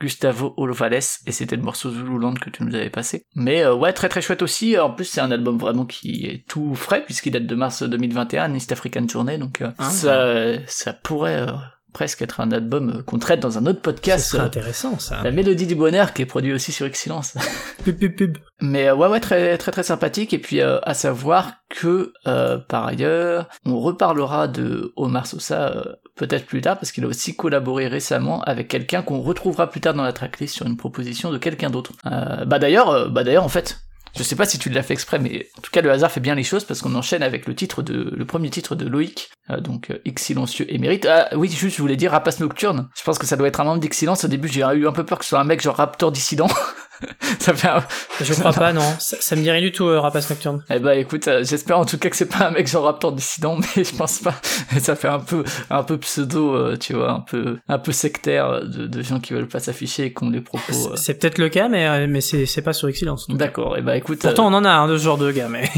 Gustavo 0.00 0.54
Olovales, 0.56 1.00
et 1.26 1.32
c'était 1.32 1.56
le 1.56 1.62
morceau 1.62 1.90
Zululand 1.90 2.34
que 2.34 2.50
tu 2.50 2.62
nous 2.64 2.74
avais 2.74 2.90
passé. 2.90 3.24
Mais 3.34 3.66
ouais, 3.66 3.92
très 3.92 4.08
très 4.08 4.22
chouette 4.22 4.42
aussi. 4.42 4.78
En 4.78 4.90
plus, 4.90 5.04
c'est 5.04 5.20
un 5.20 5.30
album 5.30 5.51
vraiment 5.58 5.84
qui 5.86 6.26
est 6.26 6.44
tout 6.48 6.74
frais, 6.74 7.02
puisqu'il 7.04 7.30
date 7.32 7.46
de 7.46 7.54
mars 7.54 7.82
2021, 7.82 8.54
East 8.54 8.72
African 8.72 9.06
Journey, 9.08 9.38
donc 9.38 9.60
euh, 9.62 9.70
Ah. 9.78 9.90
ça, 9.90 10.34
ça 10.66 10.92
pourrait 10.92 11.40
euh, 11.48 11.52
presque 11.92 12.22
être 12.22 12.40
un 12.40 12.50
album 12.52 12.90
euh, 12.98 13.02
qu'on 13.02 13.18
traite 13.18 13.40
dans 13.40 13.58
un 13.58 13.66
autre 13.66 13.80
podcast. 13.82 14.34
euh, 14.34 14.40
intéressant 14.40 14.98
ça. 14.98 15.20
la 15.22 15.30
mélodie 15.30 15.66
du 15.66 15.74
bonheur 15.74 16.14
qui 16.14 16.22
est 16.22 16.26
produit 16.26 16.52
aussi 16.54 16.72
sur 16.72 16.86
Excellence. 16.86 17.34
Pub 17.84 17.98
pub 17.98 18.14
pub. 18.16 18.38
Mais 18.60 18.90
ouais 18.92 19.08
ouais 19.08 19.18
très 19.20 19.58
très 19.58 19.72
très 19.72 19.82
sympathique 19.82 20.32
et 20.32 20.38
puis 20.38 20.60
euh, 20.60 20.78
à 20.84 20.94
savoir 20.94 21.54
que 21.68 22.12
euh, 22.28 22.58
par 22.58 22.86
ailleurs 22.86 23.48
on 23.66 23.80
reparlera 23.80 24.46
de 24.46 24.92
Omar 24.94 25.26
Sosa 25.26 25.70
euh, 25.76 25.84
peut-être 26.14 26.46
plus 26.46 26.60
tard 26.60 26.78
parce 26.78 26.92
qu'il 26.92 27.02
a 27.04 27.08
aussi 27.08 27.34
collaboré 27.34 27.88
récemment 27.88 28.40
avec 28.42 28.68
quelqu'un 28.68 29.02
qu'on 29.02 29.20
retrouvera 29.20 29.68
plus 29.68 29.80
tard 29.80 29.94
dans 29.94 30.04
la 30.04 30.12
tracklist 30.12 30.54
sur 30.54 30.66
une 30.66 30.76
proposition 30.76 31.32
de 31.32 31.38
quelqu'un 31.38 31.70
d'autre. 31.70 31.92
Bah 32.04 32.58
d'ailleurs 32.60 33.10
bah 33.10 33.24
d'ailleurs 33.24 33.44
en 33.44 33.48
fait 33.48 33.80
je 34.16 34.22
sais 34.22 34.36
pas 34.36 34.44
si 34.44 34.58
tu 34.58 34.68
l'as 34.68 34.82
fait 34.82 34.92
exprès, 34.92 35.18
mais 35.18 35.48
en 35.58 35.60
tout 35.60 35.70
cas 35.70 35.80
le 35.80 35.90
hasard 35.90 36.10
fait 36.10 36.20
bien 36.20 36.34
les 36.34 36.44
choses 36.44 36.64
parce 36.64 36.82
qu'on 36.82 36.94
enchaîne 36.94 37.22
avec 37.22 37.46
le 37.46 37.54
titre 37.54 37.82
de 37.82 38.12
le 38.14 38.24
premier 38.24 38.50
titre 38.50 38.74
de 38.74 38.86
Loïc, 38.86 39.30
euh, 39.50 39.60
donc 39.60 39.90
euh, 39.90 39.98
X 40.04 40.22
silencieux 40.22 40.66
émérite. 40.72 41.06
Ah 41.06 41.28
oui, 41.34 41.50
juste 41.50 41.76
je 41.76 41.82
voulais 41.82 41.96
dire 41.96 42.12
Rapace 42.12 42.40
nocturne. 42.40 42.88
Je 42.94 43.02
pense 43.02 43.18
que 43.18 43.26
ça 43.26 43.36
doit 43.36 43.48
être 43.48 43.60
un 43.60 43.64
membre 43.64 43.80
d'X 43.80 43.96
silence. 43.96 44.24
Au 44.24 44.28
début 44.28 44.48
j'ai 44.48 44.60
eu 44.60 44.86
un 44.86 44.92
peu 44.92 45.04
peur 45.04 45.18
que 45.18 45.24
ce 45.24 45.30
soit 45.30 45.40
un 45.40 45.44
mec 45.44 45.60
genre 45.60 45.76
Raptor 45.76 46.12
dissident. 46.12 46.48
ça 47.38 47.54
fait 47.54 47.68
un... 47.68 47.84
Je 48.20 48.32
crois 48.34 48.52
pas 48.52 48.72
non. 48.72 48.82
Ça, 48.98 49.16
ça 49.20 49.36
me 49.36 49.42
dit 49.42 49.50
rien 49.50 49.60
du 49.60 49.72
tout 49.72 49.86
euh, 49.86 50.00
Rapace 50.00 50.28
Nocturne. 50.30 50.64
Eh 50.70 50.78
bah 50.78 50.94
écoute, 50.96 51.28
euh, 51.28 51.44
j'espère 51.44 51.78
en 51.78 51.84
tout 51.84 51.98
cas 51.98 52.08
que 52.10 52.16
c'est 52.16 52.26
pas 52.26 52.48
un 52.48 52.50
mec 52.52 52.66
genre 52.66 52.84
Raptor 52.84 53.12
dissident, 53.12 53.58
mais 53.76 53.84
je 53.84 53.94
pense 53.94 54.18
pas. 54.20 54.34
ça 54.80 54.94
fait 54.96 55.08
un 55.08 55.20
peu 55.20 55.44
un 55.70 55.82
peu 55.82 55.98
pseudo, 55.98 56.54
euh, 56.54 56.76
tu 56.76 56.94
vois, 56.94 57.10
un 57.12 57.20
peu 57.20 57.58
un 57.68 57.78
peu 57.78 57.92
sectaire 57.92 58.62
de, 58.64 58.86
de 58.86 59.02
gens 59.02 59.20
qui 59.20 59.32
veulent 59.34 59.48
pas 59.48 59.60
s'afficher 59.60 60.06
et 60.06 60.14
qui 60.14 60.24
ont 60.24 60.30
des 60.30 60.40
propos. 60.40 60.92
C'est 60.96 61.14
peut-être 61.18 61.38
le 61.38 61.48
cas 61.48 61.68
mais 61.68 62.06
mais 62.06 62.20
c'est 62.20 62.62
pas 62.62 62.72
sur 62.72 62.88
Excellence. 62.88 63.26
D'accord. 63.28 63.76
Et 63.76 63.82
bah 63.82 63.96
écoute. 63.96 64.20
Pourtant 64.20 64.46
on 64.46 64.54
en 64.54 64.64
a 64.64 64.70
un 64.70 64.88
de 64.88 64.96
ce 64.96 65.04
genre 65.04 65.18
de 65.18 65.30
gars 65.30 65.48
mais 65.48 65.68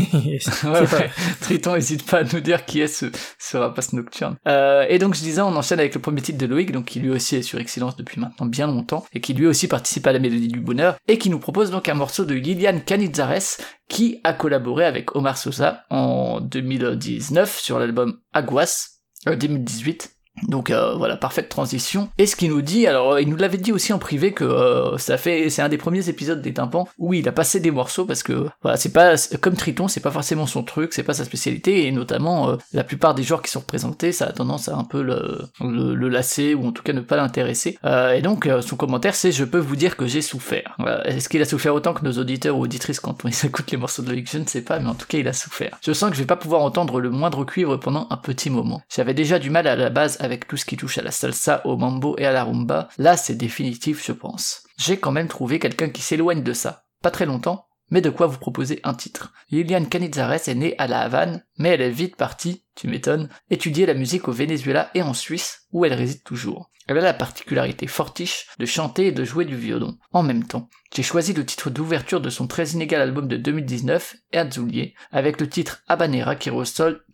Ouais, 0.65 0.87
pas- 0.87 0.97
ouais. 0.99 1.11
Triton, 1.41 1.75
hésite 1.77 2.09
pas 2.09 2.19
à 2.19 2.25
nous 2.25 2.41
dire 2.41 2.65
qui 2.65 2.81
est 2.81 2.87
ce, 2.89 3.07
ce 3.39 3.57
rapace 3.57 3.93
nocturne. 3.93 4.37
Euh, 4.47 4.85
et 4.89 4.99
donc, 4.99 5.15
je 5.15 5.21
disais, 5.21 5.41
on 5.41 5.55
enchaîne 5.57 5.79
avec 5.81 5.95
le 5.95 6.01
premier 6.01 6.21
titre 6.21 6.39
de 6.39 6.47
Loïc, 6.47 6.73
donc 6.73 6.87
qui 6.87 7.01
lui 7.01 7.11
aussi 7.11 7.37
est 7.37 7.43
sur 7.43 7.59
Excellence 7.59 7.97
depuis 7.97 8.21
maintenant 8.21 8.47
bien 8.47 8.67
longtemps, 8.67 9.05
et 9.13 9.21
qui 9.21 9.35
lui 9.35 9.47
aussi 9.47 9.69
participe 9.69 10.07
à 10.07 10.13
la 10.13 10.19
Mélodie 10.19 10.49
du 10.49 10.61
Bonheur, 10.61 10.97
et 11.09 11.14
qui 11.19 11.31
nous 11.31 11.39
propose 11.39 11.71
donc 11.71 11.89
un 11.89 11.95
morceau 11.95 12.25
de 12.25 12.35
Liliane 12.35 12.83
Canizares, 12.83 13.59
qui 13.89 14.21
a 14.25 14.33
collaboré 14.33 14.85
avec 14.85 15.15
Omar 15.17 15.37
Sosa 15.37 15.85
en 15.91 16.41
2019 16.41 17.59
sur 17.59 17.79
l'album 17.79 18.21
Aguas, 18.33 19.01
euh, 19.29 19.37
2018. 19.37 20.14
Donc 20.43 20.71
euh, 20.71 20.95
voilà, 20.95 21.17
parfaite 21.17 21.49
transition. 21.49 22.09
Et 22.19 22.27
ce 22.27 22.37
qu'il 22.37 22.51
nous 22.51 22.63
dit, 22.63 22.87
alors 22.87 23.13
euh, 23.13 23.23
il 23.23 23.29
nous 23.29 23.37
l'avait 23.37 23.59
dit 23.59 23.73
aussi 23.73 23.93
en 23.93 23.99
privé 23.99 24.33
que 24.33 24.45
euh, 24.45 24.99
ça 24.99 25.17
fait, 25.17 25.49
c'est 25.49 25.63
un 25.63 25.69
des 25.69 25.79
premiers 25.79 26.09
épisodes 26.09 26.43
des 26.43 26.53
tympans 26.53 26.89
où 26.99 27.15
il 27.15 27.29
a 27.29 27.33
passé 27.33 27.61
des 27.61 27.71
morceaux 27.71 28.05
parce 28.05 28.23
que 28.23 28.49
voilà, 28.63 28.77
c'est 28.77 28.93
pas 28.93 29.15
comme 29.41 29.55
Triton, 29.55 29.89
c'est 29.89 30.01
pas 30.01 30.11
forcément 30.11 30.47
son 30.47 30.63
truc, 30.63 30.93
c'est 30.93 31.03
pas 31.03 31.15
sa 31.15 31.25
spécialité 31.25 31.87
et 31.87 31.93
notamment 31.93 32.57
la 32.73 32.85
plupart 32.85 33.15
des 33.15 33.23
joueurs 33.23 33.43
qui 33.43 33.51
sont 33.51 33.61
représentés, 33.61 34.13
ça 34.13 34.27
a 34.27 34.33
tendance 34.33 34.69
à 34.69 34.77
un 34.77 34.85
peu 34.85 35.03
le, 35.03 35.43
le, 35.61 36.09
lasser 36.09 36.55
ou 36.55 36.67
en 36.67 36.73
tout 36.73 36.83
cas 36.83 36.93
ne 36.93 37.01
pas 37.01 37.17
l'intéresser. 37.17 37.79
Et 38.15 38.23
donc 38.23 38.49
son 38.61 38.77
commentaire 38.77 39.15
c'est 39.15 39.33
je 39.33 39.45
peux 39.45 39.59
vous 39.59 39.77
dire 39.77 39.97
que 39.97 40.07
j'ai 40.07 40.23
souffert. 40.23 40.77
Est-ce 41.05 41.29
qu'il 41.29 41.43
a 41.43 41.45
souffert 41.45 41.75
autant 41.75 41.95
que 41.95 42.05
nos 42.05 42.13
auditeurs 42.13 42.57
ou 42.57 42.63
auditrices 42.63 43.01
quand 43.01 43.17
ils 43.25 43.47
écoutent 43.47 43.71
les 43.71 43.79
morceaux 43.79 44.03
de 44.03 44.11
Loïc 44.11 44.29
Je 44.31 44.39
ne 44.39 44.47
sais 44.47 44.63
pas, 44.63 44.79
mais 44.79 44.89
en 44.89 44.95
tout 44.95 45.07
cas 45.07 45.19
il 45.19 45.29
a 45.29 45.33
souffert. 45.33 45.79
Je 45.85 45.93
sens 45.93 46.11
que 46.11 46.17
je 46.17 46.23
vais 46.23 46.27
pas 46.27 46.37
pouvoir 46.37 46.63
entendre 46.63 47.01
le 47.01 47.11
moindre 47.11 47.45
cuivre 47.45 47.77
pendant 47.77 48.07
un 48.11 48.17
petit 48.17 48.51
moment. 48.51 48.83
J'avais 48.95 49.15
déjà 49.15 49.39
du 49.39 49.51
mal 49.51 49.67
à 49.67 49.77
la 49.77 49.91
base 49.91 50.19
avec 50.25 50.49
tout 50.49 50.57
ce 50.57 50.65
qui 50.65 50.77
touche 50.77 50.99
à 50.99 51.03
la 51.03 51.11
salsa, 51.11 51.65
au 51.65 51.77
mambo 51.77 52.17
et 52.19 52.27
à 52.27 52.33
la 52.33 52.45
rumba. 52.45 52.89
Là 52.99 53.17
c'est 53.17 53.37
définitif 53.37 54.05
je 54.05 54.13
pense. 54.13 54.65
J'ai 54.79 54.99
quand 54.99 55.13
même 55.13 55.29
trouvé 55.29 55.59
quelqu'un 55.59 55.91
qui 55.91 56.03
s'éloigne 56.03 56.43
de 56.43 56.53
ça. 56.53 56.85
Pas 57.03 57.13
très 57.13 57.27
longtemps, 57.27 57.67
mais 57.91 58.01
de 58.01 58.11
quoi 58.11 58.27
vous 58.27 58.39
proposer 58.39 58.81
un 58.83 58.95
titre. 58.95 59.33
Liliane 59.51 59.89
Canizares 59.89 60.49
est 60.49 60.55
née 60.55 60.75
à 60.79 60.87
La 60.87 61.01
Havane, 61.01 61.45
mais 61.59 61.71
elle 61.71 61.83
est 61.83 61.91
vite 61.91 62.17
partie, 62.17 62.65
tu 62.75 62.89
m'étonnes, 62.89 63.29
étudier 63.51 63.87
la 63.87 63.95
musique 63.95 64.27
au 64.27 64.33
Venezuela 64.33 64.91
et 64.95 65.03
en 65.03 65.15
Suisse, 65.15 65.67
où 65.73 65.85
elle 65.85 65.95
réside 65.95 66.25
toujours. 66.25 66.71
Elle 66.87 66.99
a 66.99 67.03
la 67.03 67.15
particularité 67.15 67.87
fortiche 67.87 68.47
de 68.59 68.67
chanter 68.67 69.07
et 69.07 69.13
de 69.13 69.25
jouer 69.25 69.47
du 69.47 69.57
violon, 69.57 69.97
en 70.13 70.23
même 70.23 70.45
temps. 70.45 70.69
J'ai 70.95 71.03
choisi 71.03 71.33
le 71.33 71.47
titre 71.47 71.71
d'ouverture 71.71 72.21
de 72.21 72.29
son 72.29 72.47
très 72.47 72.71
inégal 72.71 73.01
album 73.01 73.27
de 73.27 73.37
2019, 73.37 74.17
Herzoulier, 74.33 74.95
avec 75.11 75.41
le 75.41 75.49
titre 75.49 75.83
Habanera 75.89 76.37
qui, 76.37 76.51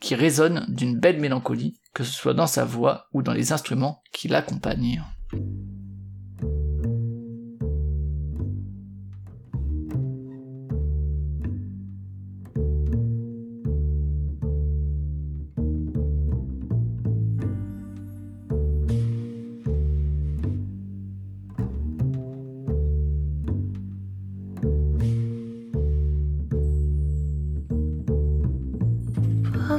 qui 0.01 0.15
résonne 0.17 0.67
d'une 0.69 0.99
belle 0.99 1.21
mélancolie, 1.21 1.80
que 1.95 2.05
ce 2.05 2.13
soit 2.13 2.35
dans 2.35 2.47
sa 2.47 2.65
voix 2.65 3.09
ou 3.13 3.23
dans 3.23 3.33
les 3.33 3.53
instruments 3.53 4.03
qui 4.13 4.29
l'accompagnent. 4.29 5.03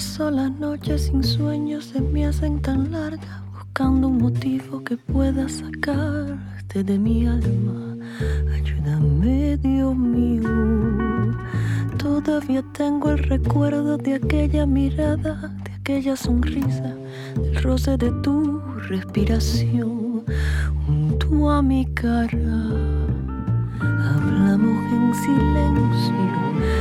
Paso 0.02 0.32
las 0.32 0.50
noches 0.50 1.04
sin 1.04 1.24
sueños, 1.24 1.86
se 1.86 2.02
me 2.02 2.26
hacen 2.26 2.60
tan 2.60 2.92
largas, 2.92 3.44
buscando 3.54 4.08
un 4.08 4.18
motivo 4.18 4.84
que 4.84 4.98
pueda 4.98 5.48
sacarte 5.48 6.84
de 6.84 6.98
mi 6.98 7.28
alma. 7.28 7.98
Ayúdame, 8.52 9.58
Dios 9.58 9.96
mío. 9.96 10.50
Todavía 12.00 12.64
tengo 12.74 13.12
el 13.12 13.20
recuerdo 13.20 13.98
de 13.98 14.16
aquella 14.16 14.66
mirada, 14.66 15.54
de 15.66 15.72
aquella 15.72 16.16
sonrisa, 16.16 16.96
del 17.36 17.62
roce 17.62 17.96
de 17.96 18.12
tu 18.24 18.60
respiración 18.90 20.24
junto 20.88 21.48
a 21.52 21.62
mi 21.62 21.86
cara. 21.94 22.72
Hablamos 23.80 24.84
en 24.94 25.14
silencio, 25.14 26.16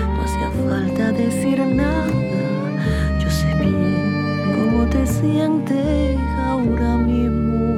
no 0.09 0.23
hacía 0.23 0.51
falta 0.67 1.13
decir 1.13 1.59
nada. 1.67 2.40
Te 4.89 5.07
sientes 5.07 6.19
ahora 6.47 6.97
mismo. 6.97 7.77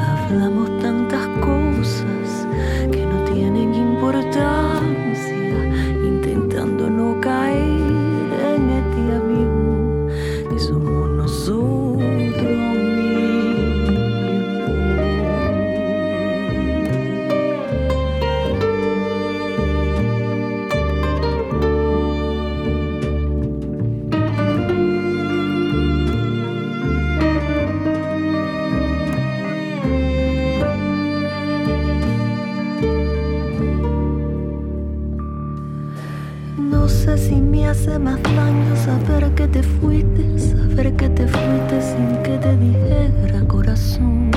Hablamos 0.00 0.80
tantas 0.80 1.26
cosas 1.38 2.46
que 2.90 3.04
no 3.04 3.24
tienen 3.24 3.74
importancia, 3.74 4.73
saber 38.76 39.30
que 39.34 39.46
te 39.48 39.62
fuiste, 39.62 40.38
saber 40.38 40.94
que 40.94 41.08
te 41.08 41.26
fuiste 41.26 41.80
sin 41.80 42.22
que 42.22 42.38
te 42.38 42.56
dijera 42.56 43.40
corazón 43.46 44.30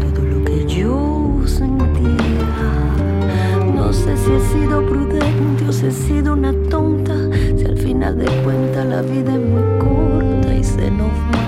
todo 0.00 0.22
lo 0.22 0.44
que 0.44 0.66
yo 0.66 1.40
sentía. 1.46 1.78
No 3.74 3.92
sé 3.92 4.16
si 4.16 4.32
he 4.32 4.40
sido 4.40 4.84
prudente 4.86 5.64
o 5.68 5.72
si 5.72 5.86
he 5.86 5.90
sido 5.90 6.32
una 6.34 6.52
tonta, 6.70 7.14
si 7.56 7.64
al 7.64 7.78
final 7.78 8.18
de 8.18 8.26
cuentas 8.42 8.86
la 8.86 9.02
vida 9.02 9.34
es 9.34 9.40
muy 9.40 9.78
corta 9.78 10.54
y 10.54 10.64
se 10.64 10.90
nos 10.90 11.08
va 11.08 11.44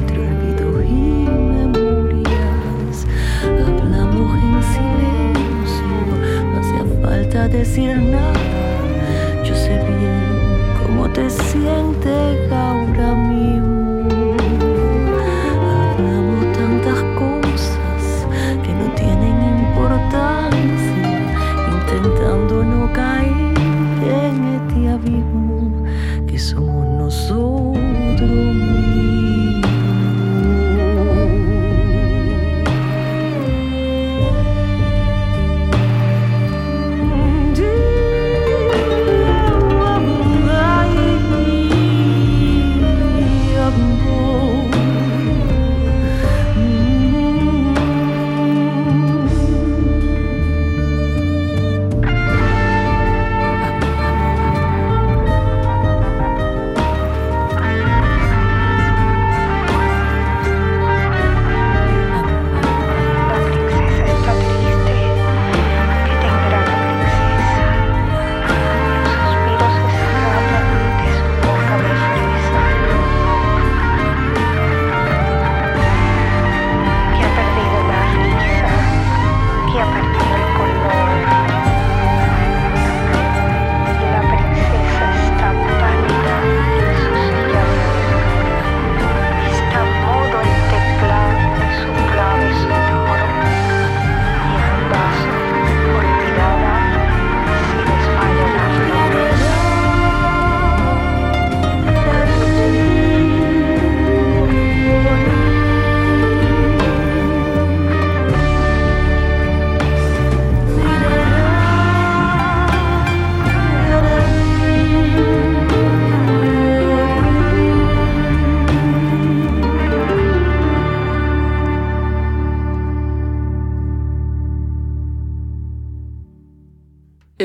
entre 0.00 0.18
olvidos 0.28 0.84
y 0.90 1.28
memorias. 1.28 3.06
Hablamos 3.44 4.30
en 4.42 4.62
silencio, 4.74 5.94
no 6.52 6.60
hacía 6.60 6.84
falta 7.02 7.48
decir 7.48 7.96
nada. 7.96 8.37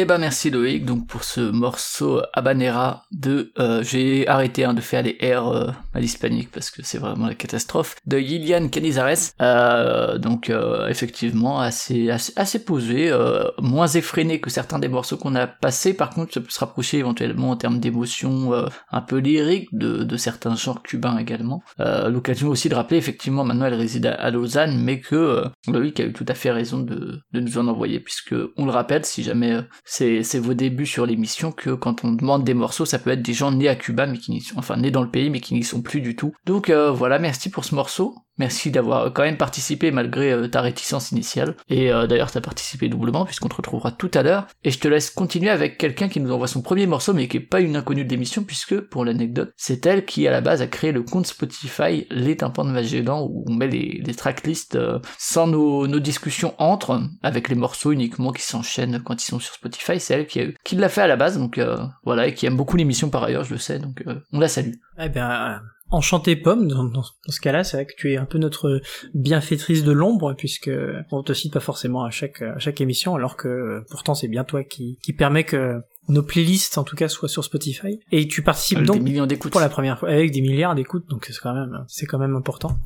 Eh 0.03 0.05
ben 0.05 0.17
merci 0.17 0.49
Loïc 0.49 0.83
donc 0.83 1.07
pour 1.07 1.23
ce 1.23 1.39
morceau 1.39 2.21
Habanera 2.33 3.05
de 3.13 3.53
euh, 3.57 3.81
j'ai 3.83 4.27
arrêté 4.27 4.65
hein, 4.65 4.73
de 4.73 4.81
faire 4.81 5.01
les 5.01 5.17
R 5.21 5.47
euh, 5.47 5.71
à 5.93 6.01
l'hispanique 6.01 6.51
parce 6.51 6.71
que 6.71 6.81
c'est 6.83 6.97
vraiment 6.97 7.27
la 7.27 7.35
catastrophe 7.35 7.95
de 8.05 8.17
Lilian 8.17 8.67
Canizares 8.67 9.31
euh, 9.41 10.17
donc 10.17 10.49
euh, 10.49 10.89
effectivement 10.89 11.61
assez 11.61 12.09
assez, 12.09 12.59
posé 12.65 13.17
moins 13.59 13.87
effréné 13.87 14.41
que 14.41 14.49
certains 14.49 14.77
des 14.77 14.89
morceaux 14.89 15.15
qu'on 15.15 15.35
a 15.35 15.47
passés. 15.47 15.93
Par 15.93 16.09
contre 16.09 16.33
ça 16.33 16.41
peut 16.41 16.49
se 16.49 16.59
rapprocher 16.59 16.97
éventuellement 16.97 17.51
en 17.51 17.55
termes 17.55 17.79
d'émotion 17.79 18.51
un 18.91 19.01
peu 19.01 19.19
lyrique 19.19 19.69
de, 19.71 20.17
certains 20.17 20.55
genres 20.55 20.83
cubains 20.83 21.17
également. 21.17 21.63
L'occasion 21.79 22.49
aussi 22.49 22.67
de 22.67 22.75
rappeler 22.75 22.97
effectivement 22.97 23.45
maintenant 23.45 23.67
elle 23.67 23.73
réside 23.73 24.07
à, 24.07 24.15
à 24.15 24.31
Lausanne 24.31 24.77
mais 24.83 24.99
que 24.99 25.45
Loïc 25.67 26.01
a 26.01 26.03
eu 26.03 26.11
tout 26.13 26.25
à 26.27 26.33
fait 26.33 26.51
raison 26.51 26.79
de, 26.79 27.21
de 27.31 27.39
nous 27.39 27.57
en 27.57 27.67
envoyer 27.67 28.01
puisque 28.01 28.35
on 28.57 28.65
le 28.65 28.71
rappelle 28.71 29.05
si 29.05 29.23
jamais 29.23 29.61
c'est 29.93 30.39
vos 30.39 30.55
débuts 30.55 30.87
sur 30.87 31.05
l'émission 31.05 31.51
que 31.51 31.69
quand 31.69 32.03
on 32.03 32.11
demande 32.11 32.43
des 32.43 32.55
morceaux, 32.55 32.85
ça 32.85 32.97
peut 32.97 33.11
être 33.11 33.21
des 33.21 33.33
gens 33.33 33.51
nés 33.51 33.67
à 33.67 33.75
Cuba 33.75 34.07
mais 34.07 34.17
qui 34.17 34.31
n'y 34.31 34.41
sont, 34.41 34.57
enfin 34.57 34.77
nés 34.77 34.89
dans 34.89 35.03
le 35.03 35.11
pays 35.11 35.29
mais 35.29 35.39
qui 35.39 35.53
n'y 35.53 35.63
sont 35.63 35.83
plus 35.83 36.01
du 36.01 36.15
tout. 36.15 36.33
Donc 36.45 36.69
euh, 36.69 36.91
voilà, 36.91 37.19
merci 37.19 37.49
pour 37.51 37.63
ce 37.63 37.75
morceau. 37.75 38.15
Merci 38.39 38.71
d'avoir 38.71 39.13
quand 39.13 39.21
même 39.21 39.37
participé 39.37 39.91
malgré 39.91 40.31
euh, 40.31 40.47
ta 40.47 40.61
réticence 40.61 41.11
initiale. 41.11 41.55
Et 41.69 41.91
euh, 41.91 42.07
d'ailleurs, 42.07 42.31
t'as 42.31 42.41
participé 42.41 42.89
doublement 42.89 43.25
puisqu'on 43.25 43.47
te 43.47 43.55
retrouvera 43.55 43.91
tout 43.91 44.09
à 44.15 44.23
l'heure. 44.23 44.47
Et 44.63 44.71
je 44.71 44.79
te 44.79 44.87
laisse 44.87 45.11
continuer 45.11 45.51
avec 45.51 45.77
quelqu'un 45.77 46.09
qui 46.09 46.19
nous 46.19 46.31
envoie 46.31 46.47
son 46.47 46.63
premier 46.63 46.87
morceau 46.87 47.13
mais 47.13 47.27
qui 47.27 47.37
est 47.37 47.41
pas 47.41 47.59
une 47.59 47.75
inconnue 47.75 48.05
de 48.05 48.09
l'émission 48.09 48.43
puisque, 48.43 48.79
pour 48.79 49.05
l'anecdote, 49.05 49.53
c'est 49.55 49.85
elle 49.85 50.05
qui 50.05 50.27
à 50.27 50.31
la 50.31 50.41
base 50.41 50.63
a 50.63 50.67
créé 50.67 50.91
le 50.91 51.03
compte 51.03 51.27
Spotify 51.27 52.07
Les 52.09 52.37
Tympans 52.37 52.65
de 52.65 52.71
Magellan 52.71 53.27
où 53.29 53.45
on 53.47 53.53
met 53.53 53.67
les, 53.67 54.01
tracklists 54.15 54.75
euh, 54.75 54.99
sans 55.19 55.47
nos 55.47 55.99
discussions 55.99 56.55
entre, 56.57 57.01
avec 57.21 57.49
les 57.49 57.55
morceaux 57.55 57.91
uniquement 57.91 58.31
qui 58.31 58.43
s'enchaînent 58.43 59.01
quand 59.03 59.21
ils 59.21 59.25
sont 59.25 59.39
sur 59.39 59.53
Spotify. 59.53 59.72
C'est 59.81 60.13
elle 60.13 60.27
qui, 60.27 60.39
a- 60.41 60.47
qui 60.63 60.75
l'a 60.75 60.89
fait 60.89 61.01
à 61.01 61.07
la 61.07 61.15
base, 61.15 61.37
donc 61.37 61.57
euh, 61.57 61.77
voilà, 62.03 62.27
et 62.27 62.33
qui 62.33 62.45
aime 62.45 62.55
beaucoup 62.57 62.77
l'émission 62.77 63.09
par 63.09 63.23
ailleurs, 63.23 63.43
je 63.43 63.53
le 63.53 63.59
sais, 63.59 63.79
donc 63.79 64.03
euh, 64.07 64.15
on 64.31 64.39
la 64.39 64.47
salue. 64.47 64.73
Eh 64.99 65.09
bien, 65.09 65.29
euh, 65.31 65.57
enchanté 65.91 66.35
pomme, 66.35 66.67
dans, 66.67 66.83
dans- 66.85 67.01
dans 67.01 67.31
ce 67.31 67.39
cas-là, 67.41 67.63
c'est 67.63 67.77
vrai 67.77 67.85
que 67.85 67.93
tu 67.97 68.13
es 68.13 68.17
un 68.17 68.25
peu 68.25 68.37
notre 68.37 68.81
bienfaitrice 69.13 69.83
de 69.83 69.91
l'ombre, 69.91 70.33
puisque 70.37 70.71
on 71.11 71.23
te 71.23 71.33
cite 71.33 71.53
pas 71.53 71.59
forcément 71.59 72.03
à 72.03 72.09
chaque, 72.09 72.41
à 72.41 72.59
chaque 72.59 72.81
émission, 72.81 73.15
alors 73.15 73.37
que 73.37 73.83
pourtant 73.89 74.15
c'est 74.15 74.27
bien 74.27 74.43
toi 74.43 74.63
qui, 74.63 74.97
qui 75.03 75.13
permet 75.13 75.43
que 75.43 75.81
nos 76.09 76.23
playlists, 76.23 76.77
en 76.77 76.83
tout 76.83 76.95
cas, 76.95 77.07
soient 77.07 77.29
sur 77.29 77.43
Spotify. 77.43 77.99
Et 78.11 78.27
tu 78.27 78.41
participes 78.41 78.77
Avec 78.77 78.87
donc 78.87 78.97
des 78.97 79.03
millions 79.03 79.25
d'écoutes. 79.25 79.51
pour 79.51 79.61
la 79.61 79.69
première 79.69 79.99
fois, 79.99 80.09
avec 80.09 80.31
des 80.31 80.41
milliards 80.41 80.75
d'écoutes, 80.75 81.09
donc 81.09 81.25
c'est 81.25 81.39
quand 81.39 81.53
même, 81.53 81.83
c'est 81.87 82.05
quand 82.05 82.19
même 82.19 82.35
important. 82.35 82.77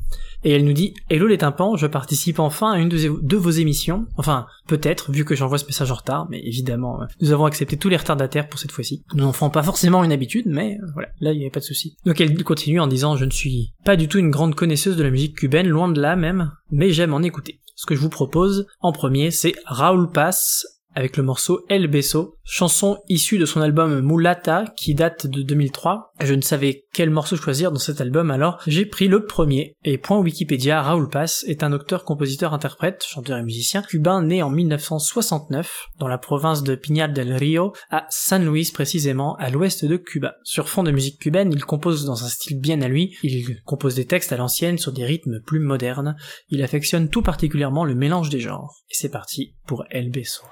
Et 0.44 0.52
elle 0.52 0.64
nous 0.64 0.72
dit, 0.72 0.94
Hello 1.10 1.26
les 1.26 1.38
tympans, 1.38 1.76
je 1.76 1.86
participe 1.86 2.38
enfin 2.38 2.72
à 2.72 2.78
une 2.78 2.88
de, 2.88 3.20
de 3.20 3.36
vos 3.36 3.50
émissions. 3.50 4.06
Enfin, 4.16 4.46
peut-être, 4.66 5.10
vu 5.10 5.24
que 5.24 5.34
j'envoie 5.34 5.58
ce 5.58 5.66
message 5.66 5.90
en 5.90 5.96
retard, 5.96 6.26
mais 6.30 6.40
évidemment, 6.44 7.02
euh, 7.02 7.06
nous 7.20 7.32
avons 7.32 7.46
accepté 7.46 7.76
tous 7.76 7.88
les 7.88 7.96
retardataires 7.96 8.48
pour 8.48 8.60
cette 8.60 8.72
fois-ci. 8.72 9.02
Nous 9.14 9.24
n'en 9.24 9.32
ferons 9.32 9.50
pas 9.50 9.62
forcément 9.62 10.04
une 10.04 10.12
habitude, 10.12 10.46
mais 10.46 10.78
euh, 10.82 10.86
voilà, 10.94 11.08
là, 11.20 11.32
il 11.32 11.38
n'y 11.38 11.42
avait 11.44 11.50
pas 11.50 11.60
de 11.60 11.64
souci. 11.64 11.96
Donc 12.04 12.20
elle 12.20 12.42
continue 12.44 12.80
en 12.80 12.86
disant, 12.86 13.16
je 13.16 13.24
ne 13.24 13.30
suis 13.30 13.72
pas 13.84 13.96
du 13.96 14.08
tout 14.08 14.18
une 14.18 14.30
grande 14.30 14.54
connaisseuse 14.54 14.96
de 14.96 15.02
la 15.02 15.10
musique 15.10 15.36
cubaine, 15.36 15.68
loin 15.68 15.88
de 15.88 16.00
là 16.00 16.16
même, 16.16 16.52
mais 16.70 16.90
j'aime 16.90 17.14
en 17.14 17.22
écouter. 17.22 17.60
Ce 17.74 17.86
que 17.86 17.94
je 17.94 18.00
vous 18.00 18.08
propose, 18.08 18.66
en 18.80 18.92
premier, 18.92 19.30
c'est 19.30 19.54
Raoul 19.64 20.10
Paz, 20.10 20.66
avec 20.98 21.16
le 21.16 21.22
morceau 21.22 21.64
El 21.68 21.86
Beso, 21.86 22.34
chanson 22.42 22.98
issue 23.08 23.38
de 23.38 23.44
son 23.46 23.60
album 23.60 24.00
Mulata 24.00 24.64
qui 24.76 24.96
date 24.96 25.28
de 25.28 25.42
2003. 25.42 26.12
Je 26.20 26.34
ne 26.34 26.40
savais 26.40 26.86
quel 26.92 27.10
morceau 27.10 27.36
choisir 27.36 27.70
dans 27.70 27.78
cet 27.78 28.00
album 28.00 28.32
alors 28.32 28.60
j'ai 28.66 28.84
pris 28.84 29.06
le 29.06 29.24
premier. 29.24 29.76
Et 29.84 29.96
point 29.96 30.18
Wikipédia, 30.18 30.82
Raúl 30.82 31.08
Paz 31.08 31.44
est 31.46 31.62
un 31.62 31.72
auteur, 31.72 32.02
compositeur, 32.02 32.52
interprète, 32.52 33.04
chanteur 33.08 33.38
et 33.38 33.44
musicien 33.44 33.80
cubain 33.80 34.24
né 34.24 34.42
en 34.42 34.50
1969 34.50 35.86
dans 36.00 36.08
la 36.08 36.18
province 36.18 36.64
de 36.64 36.74
Pinar 36.74 37.10
del 37.10 37.32
Río 37.32 37.74
à 37.90 38.06
San 38.10 38.44
Luis 38.44 38.72
précisément 38.74 39.36
à 39.36 39.50
l'ouest 39.50 39.84
de 39.84 39.98
Cuba. 39.98 40.34
Sur 40.42 40.68
fond 40.68 40.82
de 40.82 40.90
musique 40.90 41.20
cubaine, 41.20 41.52
il 41.52 41.64
compose 41.64 42.06
dans 42.06 42.24
un 42.24 42.28
style 42.28 42.58
bien 42.58 42.82
à 42.82 42.88
lui, 42.88 43.16
il 43.22 43.62
compose 43.62 43.94
des 43.94 44.06
textes 44.06 44.32
à 44.32 44.36
l'ancienne 44.36 44.78
sur 44.78 44.90
des 44.90 45.04
rythmes 45.04 45.38
plus 45.46 45.60
modernes, 45.60 46.16
il 46.48 46.60
affectionne 46.60 47.08
tout 47.08 47.22
particulièrement 47.22 47.84
le 47.84 47.94
mélange 47.94 48.30
des 48.30 48.40
genres. 48.40 48.74
Et 48.90 48.94
c'est 48.94 49.12
parti 49.12 49.54
pour 49.64 49.84
El 49.90 50.10
Beso. 50.10 50.42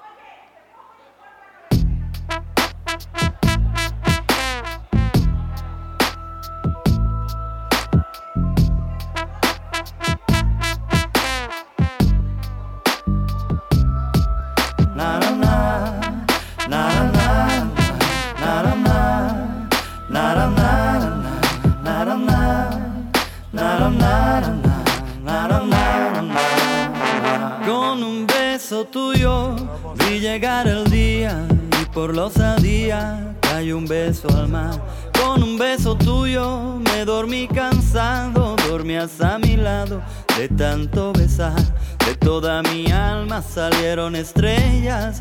Salieron 43.69 44.15
estrellas 44.15 45.19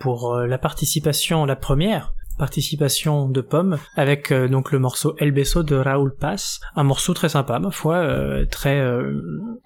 pour 0.00 0.34
euh, 0.34 0.46
la 0.46 0.58
participation, 0.58 1.44
la 1.44 1.56
première 1.56 2.14
participation 2.38 3.28
de 3.28 3.42
Pomme 3.42 3.76
avec 3.96 4.32
euh, 4.32 4.48
donc 4.48 4.72
le 4.72 4.78
morceau 4.78 5.14
El 5.18 5.30
Beso 5.30 5.62
de 5.62 5.76
Raoul 5.76 6.14
Paz, 6.16 6.58
un 6.74 6.84
morceau 6.84 7.12
très 7.12 7.28
sympa 7.28 7.58
ma 7.58 7.70
foi, 7.70 7.96
euh, 7.96 8.46
très 8.46 8.82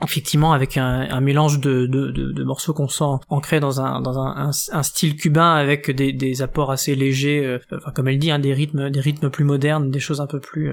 effectivement 0.02 0.52
avec 0.52 0.76
un, 0.76 1.20
mélange 1.20 1.60
de, 1.60 1.86
de, 1.86 2.42
morceaux 2.42 2.74
qu'on 2.74 2.88
sent 2.88 3.22
ancrés 3.28 3.60
dans 3.60 3.80
un 3.80 4.00
dans 4.00 4.18
un, 4.18 4.50
un, 4.72 4.82
style 4.82 5.14
cubain 5.14 5.54
avec 5.54 5.92
des, 5.92 6.42
apports 6.42 6.72
assez 6.72 6.96
légers, 6.96 7.60
enfin 7.72 7.92
comme 7.92 8.08
elle 8.08 8.18
dit, 8.18 8.32
hein, 8.32 8.40
des 8.40 8.52
rythmes 8.52 8.90
des 8.90 9.00
rythmes 9.00 9.30
plus 9.30 9.44
modernes, 9.44 9.92
des 9.92 10.00
choses 10.00 10.20
un 10.20 10.26
peu 10.26 10.40
plus 10.40 10.72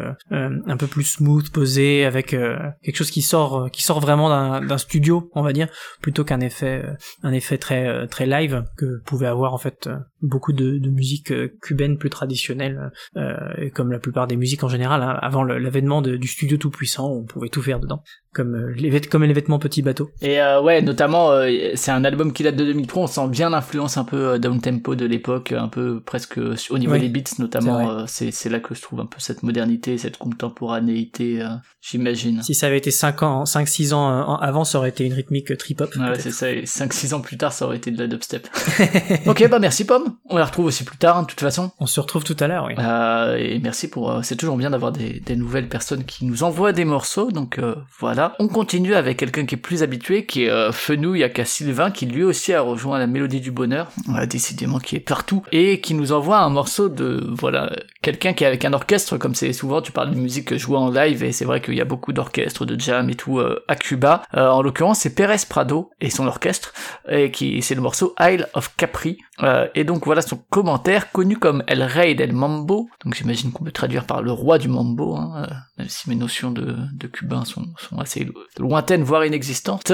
un 0.68 0.78
peu 0.78 0.88
plus 0.88 1.04
smooth, 1.04 1.50
posées, 1.52 2.06
avec 2.06 2.34
euh, 2.34 2.58
quelque 2.84 2.96
chose 2.96 3.12
qui 3.12 3.22
sort 3.22 3.70
qui 3.72 3.84
sort 3.84 4.00
vraiment 4.00 4.30
d'un 4.62 4.78
studio, 4.78 5.30
on 5.34 5.42
va 5.42 5.54
dire, 5.54 5.68
plutôt 6.02 6.24
qu'un 6.24 6.40
effet 6.40 6.82
euh, 6.86 6.94
un 7.24 7.34
effet 7.34 7.58
très 7.58 7.88
euh, 7.88 8.08
très 8.08 8.26
live 8.26 8.64
que 8.78 9.02
pouvait 9.06 9.28
avoir 9.28 9.54
en 9.54 9.58
fait 9.58 9.88
euh, 9.88 9.96
beaucoup 10.22 10.54
de, 10.54 10.78
de 10.78 10.90
musique 10.90 11.32
euh, 11.32 11.50
cubaine 11.62 11.98
plus 11.98 12.10
traditionnelle, 12.10 12.92
euh, 13.18 13.36
et 13.58 13.72
comme 13.72 13.92
la 13.92 14.00
plupart 14.00 14.28
des 14.28 14.36
musiques 14.38 14.64
en 14.64 14.70
général. 14.70 15.02
hein, 15.02 15.18
avant 15.22 15.44
l'avènement 15.44 16.02
du 16.02 16.28
studio 16.28 16.58
tout 16.58 16.70
puissant, 16.70 17.10
on 17.12 17.24
pouvait 17.24 17.50
tout 17.50 17.62
faire 17.62 17.80
dedans, 17.80 18.04
comme 18.34 18.56
euh, 18.56 18.74
les 18.76 19.02
comme 19.02 19.24
les 19.24 19.34
vêtements 19.34 19.60
petit 19.60 19.82
bateau. 19.82 20.10
Et 20.22 20.42
euh, 20.42 20.62
ouais, 20.62 20.82
notamment, 20.82 21.32
euh, 21.32 21.50
c'est 21.76 21.92
un 21.92 22.04
album 22.04 22.34
qui 22.34 22.44
date 22.44 22.56
de 22.56 22.66
2003, 22.66 23.04
on 23.04 23.08
sent 23.08 23.28
bien 23.30 23.50
l'influence 23.50 23.98
un 23.98 24.04
peu 24.04 24.40
down 24.40 24.60
tempo 24.62 24.96
de 24.96 25.06
l'époque, 25.06 25.52
un 25.52 25.68
peu 25.68 26.02
presque 26.02 26.38
euh, 26.38 26.56
au 26.70 26.78
niveau 26.78 26.94
Oui, 26.94 27.00
des 27.02 27.10
beats 27.10 27.38
notamment, 27.40 27.90
euh, 27.90 28.04
c'est 28.08 28.50
là 28.50 28.60
que 28.60 28.76
je 28.76 28.82
trouve 28.82 29.00
un 29.00 29.06
peu 29.06 29.20
cette 29.20 29.44
modernité, 29.44 29.98
cette 29.98 30.18
contemporanéité, 30.32 31.42
euh, 31.42 31.48
j'imagine. 31.82 32.42
Si 32.44 32.54
ça 32.54 32.68
avait 32.68 32.78
été 32.78 32.92
5 32.92 33.24
ans, 33.24 33.46
5 33.46 33.68
6 33.68 33.94
ans 33.94 34.10
euh, 34.10 34.36
avant, 34.36 34.64
ça 34.64 34.78
aurait 34.78 34.90
été 34.90 35.04
une 35.06 35.14
rythmique 35.14 35.56
trip 35.58 35.82
hop. 35.82 35.94
Ouais, 35.98 36.20
c'est 36.20 36.32
ça, 36.32 36.52
et 36.52 36.64
5-6 36.64 37.14
ans 37.14 37.22
plus 37.22 37.38
tard, 37.38 37.54
ça 37.54 37.66
aurait 37.66 37.78
été 37.78 37.92
de 37.92 38.00
la 38.00 38.08
dubstep. 38.08 38.48
ok, 39.26 39.50
bah 39.50 39.60
merci 39.60 39.86
Pomme, 39.86 40.16
on 40.30 40.38
la 40.38 40.46
retrouve 40.46 40.66
aussi 40.66 40.84
plus 40.84 40.98
tard, 40.98 41.18
hein, 41.18 41.22
de 41.24 41.28
toute 41.28 41.40
façon. 41.40 41.72
On 41.80 41.86
se 41.88 42.00
retrouve 42.00 42.24
tout 42.24 42.38
à 42.40 42.48
l'heure, 42.48 42.66
oui. 42.68 42.74
Euh, 42.80 43.36
et 43.38 43.60
merci 43.60 43.90
pour. 43.90 44.12
euh, 44.12 44.22
c'est 44.24 44.36
toujours 44.36 44.58
bien 44.58 44.70
d'avoir 44.70 44.92
des, 44.92 45.20
des 45.20 45.36
nouvelles 45.36 45.70
personnes 45.70 46.04
qui 46.04 46.26
nous 46.26 46.44
envoient 46.44 46.74
des 46.74 46.86
morceaux. 46.86 47.32
Donc 47.32 47.60
euh, 47.60 47.76
voilà. 48.00 48.36
On 48.40 48.48
continue 48.48 48.96
avec 48.96 49.18
quelqu'un 49.18 49.46
qui 49.46 49.56
est 49.56 49.58
plus 49.58 49.84
habitué, 49.84 50.26
qui 50.26 50.44
est 50.46 50.50
euh, 50.50 50.72
Fenouil 50.72 51.24
aka 51.24 51.46
Sylvain, 51.46 51.92
qui 51.92 52.06
lui 52.06 52.24
aussi 52.24 52.54
a 52.54 52.62
rejoint 52.62 53.00
la 53.00 53.08
Mélodie 53.08 53.42
du 53.42 53.52
Bonheur, 53.52 53.90
euh, 54.10 54.26
décidément 54.26 54.80
qui 54.80 54.96
est 54.96 55.00
partout, 55.00 55.44
et 55.52 55.82
qui 55.82 55.94
nous 55.94 56.12
envoie 56.12 56.40
un 56.40 56.50
morceau 56.50 56.90
de 56.90 57.26
voilà 57.32 57.72
quelqu'un 58.02 58.34
qui 58.34 58.44
est 58.44 58.48
avec 58.48 58.66
un 58.66 58.74
orchestre, 58.74 59.18
comme 59.18 59.36
c'est 59.36 59.54
souvent 59.54 59.82
tu 59.82 59.92
parles 59.92 60.12
de 60.12 60.16
musique 60.22 60.56
jouée 60.56 60.78
en 60.78 60.90
live, 60.90 61.24
et 61.24 61.32
c'est 61.32 61.46
vrai 61.46 61.62
qu'il 61.62 61.74
y 61.76 61.82
a 61.82 61.86
beaucoup 61.86 62.14
d'orchestres, 62.14 62.66
de 62.66 62.80
jam 62.80 63.10
et 63.10 63.16
tout 63.16 63.40
euh, 63.40 63.64
à 63.68 63.76
Cuba. 63.76 64.24
Euh, 64.36 64.48
en 64.50 64.62
l'occurrence, 64.62 65.00
c'est 65.00 65.14
Pérez 65.14 65.38
Prado 65.50 65.92
et 66.00 66.10
son 66.10 66.28
orchestre, 66.28 66.74
et 67.10 67.32
qui 67.32 67.62
c'est 67.62 67.76
le 67.76 67.82
morceau 67.82 68.16
Isle 68.20 68.48
of 68.54 68.76
Capri. 68.78 69.18
Euh, 69.44 69.68
et 69.76 69.84
donc 69.84 70.06
voilà 70.06 70.22
son 70.22 70.38
commentaire, 70.50 71.12
connu 71.12 71.36
comme 71.38 71.64
El 71.68 71.82
Rey 71.84 72.14
del 72.16 72.32
Mambo. 72.34 72.90
Donc 73.04 73.16
j'imagine 73.16 73.52
qu'on 73.52 73.64
peut 73.64 73.72
traduire 73.72 74.06
par 74.06 74.22
le 74.22 74.32
roi 74.32 74.58
du 74.60 74.68
mambo, 74.68 75.16
hein, 75.16 75.48
même 75.78 75.90
si 75.90 76.10
mes 76.10 76.16
notions 76.16 76.52
de, 76.52 76.76
de 76.94 77.08
cubain 77.08 77.44
sont, 77.44 77.66
sont 77.78 77.98
assez 78.00 78.24
lo- 78.24 78.34
lointaines, 78.60 79.04
voire 79.04 79.26
inexistantes. 79.26 79.94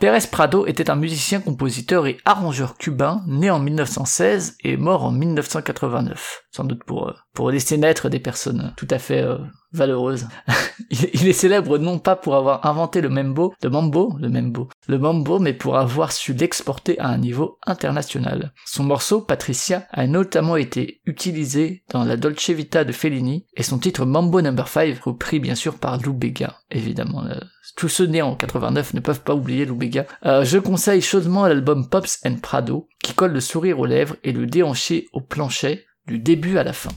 Pérez 0.00 0.26
Prado 0.30 0.66
était 0.66 0.90
un 0.90 0.96
musicien, 0.96 1.40
compositeur 1.40 2.06
et 2.06 2.18
arrangeur 2.26 2.76
cubain, 2.76 3.22
né 3.26 3.50
en 3.50 3.58
1916 3.60 4.56
et 4.62 4.76
mort 4.76 5.04
en 5.04 5.10
1989. 5.12 6.41
Sans 6.52 6.64
doute 6.64 6.84
pour, 6.84 7.08
euh, 7.08 7.14
pour 7.32 7.50
laisser 7.50 7.78
naître 7.78 8.10
des 8.10 8.20
personnes 8.20 8.74
tout 8.76 8.88
à 8.90 8.98
fait 8.98 9.22
euh, 9.22 9.38
valeureuses. 9.72 10.26
il, 10.90 11.26
est 11.26 11.32
célèbre 11.32 11.78
non 11.78 11.98
pas 11.98 12.14
pour 12.14 12.36
avoir 12.36 12.66
inventé 12.66 13.00
le 13.00 13.08
mambo, 13.08 13.54
le 13.62 13.70
mambo, 13.70 14.14
le 14.20 14.28
mambo, 14.28 14.68
le 14.86 14.98
mambo, 14.98 15.38
mais 15.38 15.54
pour 15.54 15.78
avoir 15.78 16.12
su 16.12 16.34
l'exporter 16.34 16.98
à 16.98 17.08
un 17.08 17.16
niveau 17.16 17.58
international. 17.66 18.52
Son 18.66 18.84
morceau, 18.84 19.22
Patricia, 19.22 19.86
a 19.90 20.06
notamment 20.06 20.56
été 20.56 21.00
utilisé 21.06 21.84
dans 21.90 22.04
la 22.04 22.18
Dolce 22.18 22.50
Vita 22.50 22.84
de 22.84 22.92
Fellini, 22.92 23.46
et 23.56 23.62
son 23.62 23.78
titre 23.78 24.04
Mambo 24.04 24.42
Number 24.42 24.68
5, 24.68 24.98
repris 25.00 25.40
bien 25.40 25.54
sûr 25.54 25.78
par 25.78 25.98
Lou 26.02 26.12
Bega, 26.12 26.58
évidemment. 26.70 27.24
euh, 27.24 27.40
tous 27.76 27.88
ceux 27.88 28.06
nés 28.06 28.22
en 28.22 28.36
89 28.36 28.94
ne 28.94 29.00
peuvent 29.00 29.22
pas 29.22 29.34
oublier 29.34 29.64
Lou 29.64 29.76
Bega. 29.76 30.04
Euh, 30.26 30.44
je 30.44 30.58
conseille 30.58 31.00
chaudement 31.00 31.46
l'album 31.46 31.88
Pops 31.88 32.20
and 32.26 32.36
Prado, 32.42 32.88
qui 33.02 33.14
colle 33.14 33.32
le 33.32 33.40
sourire 33.40 33.80
aux 33.80 33.86
lèvres 33.86 34.16
et 34.24 34.32
le 34.32 34.46
déhanché 34.46 35.08
au 35.12 35.20
plancher, 35.20 35.86
du 36.06 36.18
début 36.18 36.58
à 36.58 36.64
la 36.64 36.72
fin. 36.72 36.90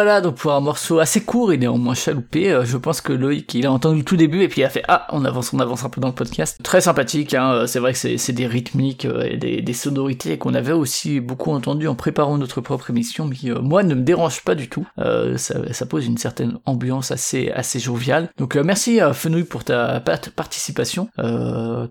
Voilà, 0.00 0.22
donc 0.22 0.36
pour 0.36 0.54
un 0.54 0.60
morceau 0.60 0.98
assez 0.98 1.20
court 1.20 1.52
et 1.52 1.58
néanmoins 1.58 1.92
chaloupé, 1.92 2.50
euh, 2.50 2.64
je 2.64 2.78
pense 2.78 3.02
que 3.02 3.12
Loïc, 3.12 3.52
il 3.52 3.66
a 3.66 3.70
entendu 3.70 4.02
tout 4.02 4.16
début 4.16 4.40
et 4.40 4.48
puis 4.48 4.62
il 4.62 4.64
a 4.64 4.70
fait 4.70 4.82
Ah, 4.88 5.06
on 5.10 5.26
avance, 5.26 5.52
on 5.52 5.58
avance 5.58 5.84
un 5.84 5.90
peu 5.90 6.00
dans 6.00 6.08
le 6.08 6.14
podcast. 6.14 6.58
Très 6.62 6.80
sympathique, 6.80 7.34
hein, 7.34 7.52
euh, 7.52 7.66
c'est 7.66 7.80
vrai 7.80 7.92
que 7.92 7.98
c'est 7.98 8.32
des 8.32 8.46
rythmiques 8.46 9.04
euh, 9.04 9.28
et 9.30 9.36
des, 9.36 9.72
sonorités 9.74 10.38
qu'on 10.38 10.54
avait 10.54 10.72
aussi 10.72 11.20
beaucoup 11.20 11.50
entendu 11.50 11.86
en 11.86 11.94
préparant 11.94 12.38
notre 12.38 12.62
propre 12.62 12.88
émission, 12.88 13.26
mais 13.26 13.36
moi, 13.60 13.82
ne 13.82 13.94
me 13.94 14.00
dérange 14.00 14.42
pas 14.42 14.54
du 14.54 14.70
tout. 14.70 14.86
Ça, 14.96 15.86
pose 15.86 16.06
une 16.06 16.16
certaine 16.16 16.56
ambiance 16.64 17.10
assez, 17.10 17.50
assez 17.50 17.78
joviale. 17.78 18.30
Donc 18.38 18.56
merci 18.56 19.02
euh, 19.02 19.12
Fenouil 19.12 19.44
pour 19.44 19.64
ta 19.64 20.00
pat- 20.00 20.30
participation. 20.30 21.10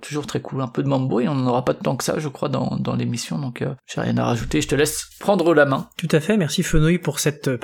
Toujours 0.02 0.26
très 0.26 0.40
cool, 0.40 0.62
un 0.62 0.68
peu 0.68 0.82
de 0.82 0.88
mambo 0.88 1.20
et 1.20 1.28
on 1.28 1.36
n'en 1.36 1.52
aura 1.52 1.64
pas 1.64 1.76
tant 1.76 1.96
que 1.96 2.04
ça, 2.04 2.16
je 2.18 2.28
crois, 2.28 2.50
dans, 2.50 2.76
dans 2.80 2.96
l'émission, 2.96 3.38
donc 3.38 3.64
j'ai 3.86 4.02
rien 4.02 4.18
à 4.18 4.26
rajouter. 4.26 4.62
Je 4.62 4.68
te 4.68 4.74
laisse 4.74 5.10
prendre 5.20 5.54
la 5.54 5.66
main. 5.66 5.90
Tout 5.96 6.10
à 6.12 6.20
fait, 6.20 6.36
merci 6.36 6.64
Fenouil 6.64 6.98
pour 6.98 7.20
cette 7.20 7.50
euh, 7.50 7.58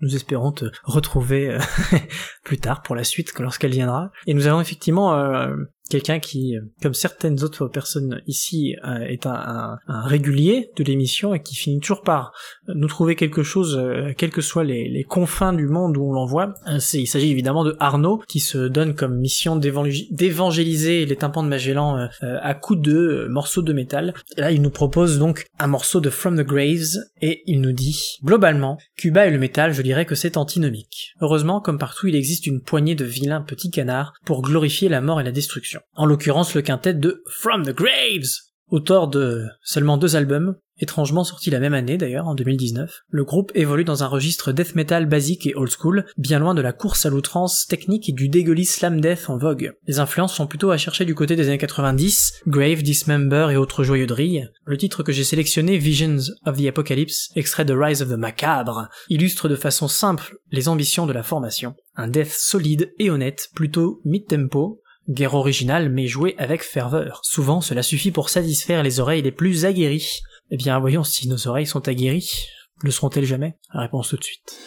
Nous 0.00 0.16
espérons 0.16 0.50
te 0.50 0.64
retrouver 0.82 1.48
euh, 1.48 1.58
plus 2.44 2.58
tard 2.58 2.82
pour 2.82 2.96
la 2.96 3.04
suite 3.04 3.38
lorsqu'elle 3.38 3.70
viendra. 3.70 4.10
Et 4.26 4.34
nous 4.34 4.48
avons 4.48 4.60
effectivement 4.60 5.14
euh, 5.14 5.54
quelqu'un 5.92 6.18
qui, 6.18 6.56
comme 6.82 6.94
certaines 6.94 7.42
autres 7.44 7.68
personnes 7.68 8.22
ici, 8.26 8.74
euh, 8.84 9.00
est 9.14 9.26
un, 9.26 9.78
un- 9.86 10.02
régulier 10.06 10.70
de 10.76 10.84
l'émission 10.84 11.34
et 11.34 11.42
qui 11.42 11.54
finit 11.54 11.80
toujours 11.80 12.02
par 12.02 12.32
nous 12.66 12.88
trouver 12.88 13.14
quelque 13.14 13.42
chose, 13.42 13.76
euh, 13.78 14.12
quels 14.16 14.30
que 14.30 14.40
soient 14.40 14.64
les, 14.64 15.04
confins 15.08 15.52
du 15.52 15.66
monde 15.68 15.96
où 15.98 16.04
on 16.08 16.12
l'envoie. 16.12 16.54
Euh, 16.68 16.78
Il 16.94 17.06
s'agit 17.06 17.30
évidemment 17.30 17.64
de 17.64 17.76
Arnaud 17.78 18.22
qui 18.28 18.40
se 18.40 18.58
donne 18.68 18.94
comme 18.94 19.18
mission 19.18 19.56
d'évangé- 19.56 20.08
d'évangéliser 20.10 21.04
les 21.04 21.16
tympans 21.16 21.42
de 21.42 21.48
Magellan 21.48 21.98
euh, 21.98 22.38
à 22.40 22.54
coups 22.54 22.80
de 22.80 23.26
morceaux 23.30 23.62
de 23.62 23.72
métal. 23.74 24.14
Là, 24.38 24.50
il 24.50 24.62
nous 24.62 24.70
propose 24.70 25.18
donc 25.18 25.44
un 25.58 25.66
morceau 25.66 26.00
de 26.00 26.08
From 26.10 26.36
the 26.42 26.46
Graves 26.46 26.96
et 27.20 27.42
il 27.46 27.60
nous 27.60 27.72
dit 27.72 28.16
globalement, 28.24 28.78
Cuba 28.96 29.26
et 29.26 29.30
le 29.30 29.38
métal, 29.38 29.74
je 29.74 29.82
dirais 29.82 30.06
que 30.06 30.14
c'est 30.14 30.36
antinomique. 30.38 31.12
Heureusement, 31.20 31.60
comme 31.60 31.78
partout, 31.78 32.06
il 32.06 32.16
existe 32.16 32.46
une 32.46 32.62
poignée 32.62 32.94
de 32.94 33.04
vilains 33.04 33.42
petits 33.42 33.70
canards 33.70 34.14
pour 34.24 34.40
glorifier 34.40 34.88
la 34.88 35.00
mort 35.02 35.20
et 35.20 35.24
la 35.24 35.32
destruction. 35.32 35.80
En 35.94 36.06
l'occurrence, 36.06 36.54
le 36.54 36.62
quintet 36.62 36.94
de 36.94 37.22
From 37.28 37.64
the 37.64 37.74
Graves, 37.74 38.30
auteur 38.68 39.08
de 39.08 39.44
seulement 39.62 39.98
deux 39.98 40.16
albums, 40.16 40.56
étrangement 40.78 41.24
sortis 41.24 41.50
la 41.50 41.60
même 41.60 41.74
année 41.74 41.96
d'ailleurs, 41.96 42.26
en 42.26 42.34
2019. 42.34 43.02
Le 43.08 43.24
groupe 43.24 43.52
évolue 43.54 43.84
dans 43.84 44.02
un 44.02 44.08
registre 44.08 44.52
death 44.52 44.74
metal 44.74 45.06
basique 45.06 45.46
et 45.46 45.54
old 45.54 45.70
school, 45.70 46.04
bien 46.16 46.38
loin 46.38 46.54
de 46.54 46.62
la 46.62 46.72
course 46.72 47.06
à 47.06 47.10
l'outrance 47.10 47.66
technique 47.66 48.08
et 48.08 48.12
du 48.12 48.28
dégueulis 48.28 48.64
slam 48.64 49.00
death 49.00 49.28
en 49.28 49.38
vogue. 49.38 49.72
Les 49.86 50.00
influences 50.00 50.34
sont 50.34 50.46
plutôt 50.46 50.70
à 50.70 50.78
chercher 50.78 51.04
du 51.04 51.14
côté 51.14 51.36
des 51.36 51.48
années 51.48 51.58
90, 51.58 52.42
Grave, 52.46 52.82
Dismember 52.82 53.48
et 53.52 53.56
autres 53.56 53.84
joyeuderies. 53.84 54.42
Le 54.64 54.76
titre 54.76 55.02
que 55.02 55.12
j'ai 55.12 55.24
sélectionné, 55.24 55.78
Visions 55.78 56.32
of 56.46 56.56
the 56.56 56.66
Apocalypse, 56.66 57.30
extrait 57.36 57.64
de 57.64 57.74
Rise 57.74 58.02
of 58.02 58.08
the 58.08 58.18
Macabre, 58.18 58.88
illustre 59.08 59.48
de 59.48 59.56
façon 59.56 59.88
simple 59.88 60.36
les 60.50 60.68
ambitions 60.68 61.06
de 61.06 61.12
la 61.12 61.22
formation. 61.22 61.74
Un 61.94 62.08
death 62.08 62.32
solide 62.32 62.92
et 62.98 63.10
honnête, 63.10 63.50
plutôt 63.54 64.00
mid-tempo, 64.04 64.81
Guerre 65.08 65.34
originale 65.34 65.88
mais 65.88 66.06
jouée 66.06 66.34
avec 66.38 66.62
ferveur. 66.62 67.20
Souvent 67.24 67.60
cela 67.60 67.82
suffit 67.82 68.10
pour 68.10 68.28
satisfaire 68.28 68.82
les 68.82 69.00
oreilles 69.00 69.22
les 69.22 69.32
plus 69.32 69.64
aguerries. 69.64 70.20
Eh 70.50 70.56
bien 70.56 70.78
voyons 70.78 71.04
si 71.04 71.28
nos 71.28 71.48
oreilles 71.48 71.66
sont 71.66 71.88
aguerries. 71.88 72.48
Le 72.82 72.90
seront-elles 72.90 73.24
jamais? 73.24 73.56
Réponse 73.70 74.08
tout 74.08 74.16
de 74.16 74.24
suite. 74.24 74.58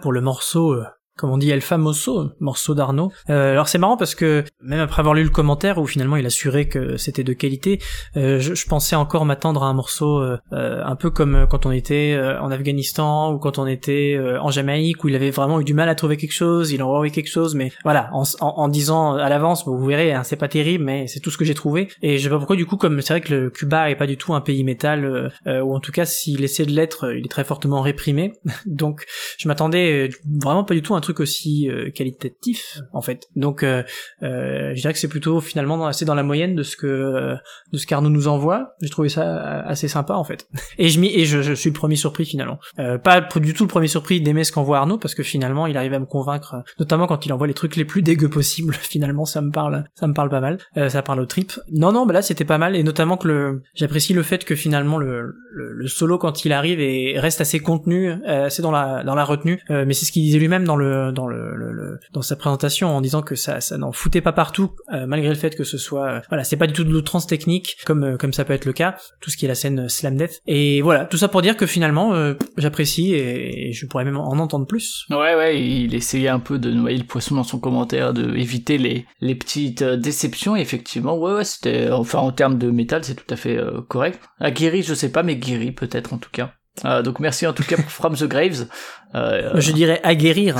Pour 0.00 0.12
le 0.12 0.20
morceau 0.20 0.72
euh, 0.72 0.86
comme 1.20 1.30
on 1.30 1.38
dit 1.38 1.50
El 1.50 1.60
Famoso, 1.60 2.30
morceau 2.40 2.74
d'Arnaud. 2.74 3.12
Euh, 3.28 3.52
alors 3.52 3.68
c'est 3.68 3.78
marrant 3.78 3.96
parce 3.96 4.14
que 4.14 4.44
même 4.62 4.80
après 4.80 5.00
avoir 5.00 5.14
lu 5.14 5.22
le 5.22 5.30
commentaire 5.30 5.78
où 5.78 5.86
finalement 5.86 6.16
il 6.16 6.26
assurait 6.26 6.66
que 6.66 6.96
c'était 6.96 7.24
de 7.24 7.32
qualité, 7.32 7.78
euh, 8.16 8.40
je, 8.40 8.54
je 8.54 8.66
pensais 8.66 8.96
encore 8.96 9.24
m'attendre 9.24 9.62
à 9.62 9.66
un 9.66 9.74
morceau 9.74 10.18
euh, 10.18 10.38
euh, 10.52 10.82
un 10.84 10.96
peu 10.96 11.10
comme 11.10 11.46
quand 11.50 11.66
on 11.66 11.70
était 11.70 12.14
euh, 12.16 12.40
en 12.40 12.50
Afghanistan 12.50 13.32
ou 13.32 13.38
quand 13.38 13.58
on 13.58 13.66
était 13.66 14.16
euh, 14.18 14.40
en 14.40 14.50
Jamaïque 14.50 15.04
où 15.04 15.08
il 15.08 15.14
avait 15.14 15.30
vraiment 15.30 15.60
eu 15.60 15.64
du 15.64 15.74
mal 15.74 15.88
à 15.88 15.94
trouver 15.94 16.16
quelque 16.16 16.32
chose, 16.32 16.72
il 16.72 16.82
en 16.82 16.88
envoyé 16.88 17.12
quelque 17.12 17.30
chose, 17.30 17.54
mais 17.54 17.72
voilà, 17.84 18.10
en, 18.12 18.22
en, 18.40 18.46
en 18.46 18.68
disant 18.68 19.14
à 19.14 19.28
l'avance, 19.28 19.64
vous 19.66 19.84
verrez, 19.84 20.12
hein, 20.12 20.22
c'est 20.24 20.36
pas 20.36 20.48
terrible, 20.48 20.84
mais 20.84 21.06
c'est 21.06 21.20
tout 21.20 21.30
ce 21.30 21.38
que 21.38 21.44
j'ai 21.44 21.54
trouvé. 21.54 21.88
Et 22.02 22.18
je 22.18 22.24
sais 22.24 22.30
pas 22.30 22.38
pourquoi 22.38 22.56
du 22.56 22.66
coup, 22.66 22.76
comme 22.76 23.00
c'est 23.00 23.12
vrai 23.12 23.20
que 23.20 23.34
le 23.34 23.50
Cuba 23.50 23.90
est 23.90 23.96
pas 23.96 24.06
du 24.06 24.16
tout 24.16 24.34
un 24.34 24.40
pays 24.40 24.64
métal, 24.64 25.04
euh, 25.04 25.28
euh, 25.46 25.60
ou 25.60 25.74
en 25.74 25.80
tout 25.80 25.92
cas 25.92 26.04
s'il 26.04 26.42
essaie 26.44 26.66
de 26.66 26.72
l'être, 26.72 27.12
il 27.12 27.24
est 27.24 27.30
très 27.30 27.44
fortement 27.44 27.80
réprimé. 27.80 28.32
Donc 28.66 29.06
je 29.38 29.48
m'attendais 29.48 30.08
euh, 30.08 30.12
vraiment 30.40 30.64
pas 30.64 30.74
du 30.74 30.82
tout 30.82 30.94
à 30.94 30.98
un 30.98 31.00
truc 31.00 31.09
aussi 31.18 31.68
euh, 31.68 31.90
qualitatif 31.90 32.80
en 32.92 33.00
fait. 33.00 33.26
Donc 33.34 33.62
euh, 33.62 33.82
euh, 34.22 34.72
je 34.74 34.80
dirais 34.80 34.92
que 34.92 34.98
c'est 34.98 35.08
plutôt 35.08 35.40
finalement 35.40 35.86
assez 35.86 36.04
dans 36.04 36.14
la 36.14 36.22
moyenne 36.22 36.54
de 36.54 36.62
ce 36.62 36.76
que 36.76 37.34
de 37.72 37.78
ce 37.78 37.86
qu'Arnaud 37.86 38.10
nous 38.10 38.28
envoie. 38.28 38.74
J'ai 38.80 38.88
trouvé 38.88 39.08
ça 39.08 39.60
assez 39.62 39.88
sympa 39.88 40.14
en 40.14 40.24
fait. 40.24 40.46
Et 40.78 40.88
je 40.88 41.00
et 41.00 41.24
je, 41.24 41.42
je 41.42 41.52
suis 41.54 41.70
le 41.70 41.74
premier 41.74 41.96
surpris 41.96 42.24
finalement. 42.24 42.58
Pas 42.76 43.26
du 43.36 43.54
tout 43.54 43.64
le 43.64 43.68
premier 43.68 43.88
surpris 43.88 44.20
d'aimer 44.20 44.44
ce 44.44 44.52
qu'envoie 44.52 44.78
Arnaud 44.78 44.98
parce 44.98 45.14
que 45.14 45.22
finalement 45.22 45.66
il 45.66 45.76
arrive 45.76 45.94
à 45.94 45.98
me 45.98 46.06
convaincre, 46.06 46.62
notamment 46.78 47.06
quand 47.06 47.24
il 47.24 47.32
envoie 47.32 47.46
les 47.46 47.54
trucs 47.54 47.76
les 47.76 47.84
plus 47.84 48.02
dégueux 48.02 48.28
possibles. 48.28 48.74
Finalement 48.90 49.24
ça 49.24 49.40
me 49.40 49.50
parle, 49.50 49.84
ça 49.94 50.06
me 50.06 50.14
parle 50.14 50.30
pas 50.30 50.40
mal. 50.40 50.58
Ça 50.88 51.02
parle 51.02 51.20
au 51.20 51.26
trip. 51.26 51.52
Non 51.72 51.92
non, 51.92 52.06
bah 52.06 52.12
là 52.12 52.22
c'était 52.22 52.44
pas 52.44 52.58
mal 52.58 52.76
et 52.76 52.82
notamment 52.82 53.16
que 53.16 53.28
le 53.28 53.62
j'apprécie 53.74 54.12
le 54.12 54.22
fait 54.22 54.44
que 54.44 54.54
finalement 54.54 54.98
le, 54.98 55.36
le, 55.52 55.72
le 55.72 55.88
solo 55.88 56.18
quand 56.18 56.44
il 56.44 56.52
arrive 56.52 56.80
et 56.80 57.18
reste 57.18 57.40
assez 57.40 57.60
contenu, 57.60 58.12
assez 58.26 58.62
dans 58.62 58.70
la 58.70 59.02
dans 59.04 59.14
la 59.14 59.24
retenue. 59.24 59.60
Mais 59.68 59.92
c'est 59.94 60.04
ce 60.04 60.12
qu'il 60.12 60.22
disait 60.22 60.38
lui-même 60.38 60.64
dans 60.64 60.76
le 60.76 60.99
dans 61.12 61.26
le, 61.26 61.54
le- 61.56 61.72
le- 61.72 61.98
dans 62.12 62.22
sa 62.22 62.36
présentation 62.36 62.88
en 62.94 63.00
disant 63.00 63.22
que 63.22 63.34
ça 63.34 63.60
ça 63.60 63.76
n'en 63.78 63.92
foutait 63.92 64.20
pas 64.20 64.32
partout 64.32 64.72
euh, 64.92 65.06
malgré 65.06 65.28
le 65.30 65.34
fait 65.34 65.56
que 65.56 65.64
ce 65.64 65.78
soit 65.78 66.08
euh, 66.08 66.20
voilà 66.28 66.44
c'est 66.44 66.56
pas 66.56 66.66
du 66.66 66.72
tout 66.72 66.84
de 66.84 66.90
l'outrance 66.90 67.26
technique 67.26 67.76
comme 67.86 68.04
euh, 68.04 68.16
comme 68.16 68.32
ça 68.32 68.44
peut 68.44 68.52
être 68.52 68.66
le 68.66 68.72
cas 68.72 68.96
tout 69.20 69.30
ce 69.30 69.36
qui 69.36 69.44
est 69.46 69.48
la 69.48 69.54
scène 69.54 69.80
euh, 69.80 69.88
slam 69.88 70.16
death 70.16 70.40
et 70.46 70.82
voilà 70.82 71.04
tout 71.06 71.16
ça 71.16 71.28
pour 71.28 71.42
dire 71.42 71.56
que 71.56 71.66
finalement 71.66 72.14
euh, 72.14 72.34
j'apprécie 72.58 73.14
et, 73.14 73.68
et 73.68 73.72
je 73.72 73.86
pourrais 73.86 74.04
même 74.04 74.16
en 74.18 74.32
entendre 74.38 74.66
plus 74.66 75.06
Ouais, 75.10 75.34
ouais, 75.34 75.60
il 75.60 75.94
essayait 75.94 76.28
un 76.28 76.38
peu 76.40 76.58
de 76.58 76.70
noyer 76.70 76.98
le 76.98 77.04
poisson 77.04 77.34
dans 77.34 77.42
son 77.44 77.58
commentaire, 77.58 78.12
de 78.12 78.36
éviter 78.36 78.78
les, 78.78 79.06
les 79.20 79.34
petites 79.34 79.82
euh, 79.82 79.96
déceptions. 79.96 80.56
Et 80.56 80.60
effectivement, 80.60 81.16
ouais, 81.18 81.32
ouais, 81.34 81.44
c'était, 81.44 81.90
enfin, 81.90 82.18
en 82.18 82.32
termes 82.32 82.58
de 82.58 82.70
métal, 82.70 83.04
c'est 83.04 83.14
tout 83.14 83.32
à 83.32 83.36
fait 83.36 83.56
euh, 83.56 83.80
correct. 83.88 84.20
Aguerri, 84.40 84.82
je 84.82 84.94
sais 84.94 85.10
pas, 85.10 85.22
mais 85.22 85.36
Guéri 85.36 85.72
peut-être 85.72 86.12
en 86.12 86.18
tout 86.18 86.30
cas. 86.30 86.52
Euh, 86.84 87.02
donc 87.02 87.20
merci 87.20 87.46
en 87.46 87.52
tout 87.52 87.62
cas 87.64 87.76
pour 87.76 87.90
From 87.90 88.14
the 88.16 88.24
Graves, 88.24 88.66
euh, 89.14 89.52
je 89.60 89.72
dirais 89.72 90.00
aguerrir 90.04 90.56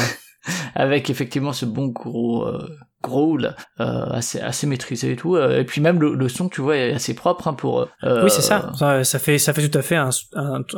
avec 0.74 1.10
effectivement 1.10 1.52
ce 1.52 1.66
bon 1.66 1.88
gros 1.88 2.46
euh, 2.46 2.68
growl 3.02 3.54
euh, 3.80 4.04
assez 4.12 4.66
maîtrisé 4.66 5.12
et 5.12 5.16
tout. 5.16 5.36
euh, 5.36 5.60
et 5.60 5.64
puis 5.64 5.80
même 5.80 6.00
le, 6.00 6.28
son, 6.28 6.48
tu 6.48 6.60
vois, 6.60 6.76
est 6.76 6.92
assez 6.92 7.14
propre 7.14 7.48
hein, 7.48 7.54
pour. 7.54 7.88
euh, 8.04 8.24
oui 8.24 8.30
c'est 8.30 8.42
ça. 8.42 8.72
ça 9.04 9.18
fait 9.18 9.38
ça 9.38 9.52
fait 9.52 9.68
tout 9.68 9.78
à 9.78 9.82
fait 9.82 9.96
un, 9.96 10.10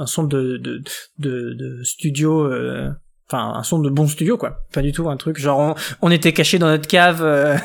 son 0.07 0.25
de 0.25 1.83
studio 1.83 2.49
Enfin, 3.33 3.55
un 3.57 3.63
son 3.63 3.79
de 3.79 3.89
bon 3.89 4.07
studio, 4.07 4.37
quoi. 4.37 4.59
Pas 4.75 4.83
du 4.83 4.93
tout 4.93 5.09
un 5.09 5.17
truc 5.17 5.39
genre 5.39 5.59
on, 5.59 5.75
on 6.03 6.11
était 6.11 6.35
caché 6.35 6.59
dans 6.59 6.67
notre 6.69 6.87
cave. 6.87 7.23
euh, 7.23 7.57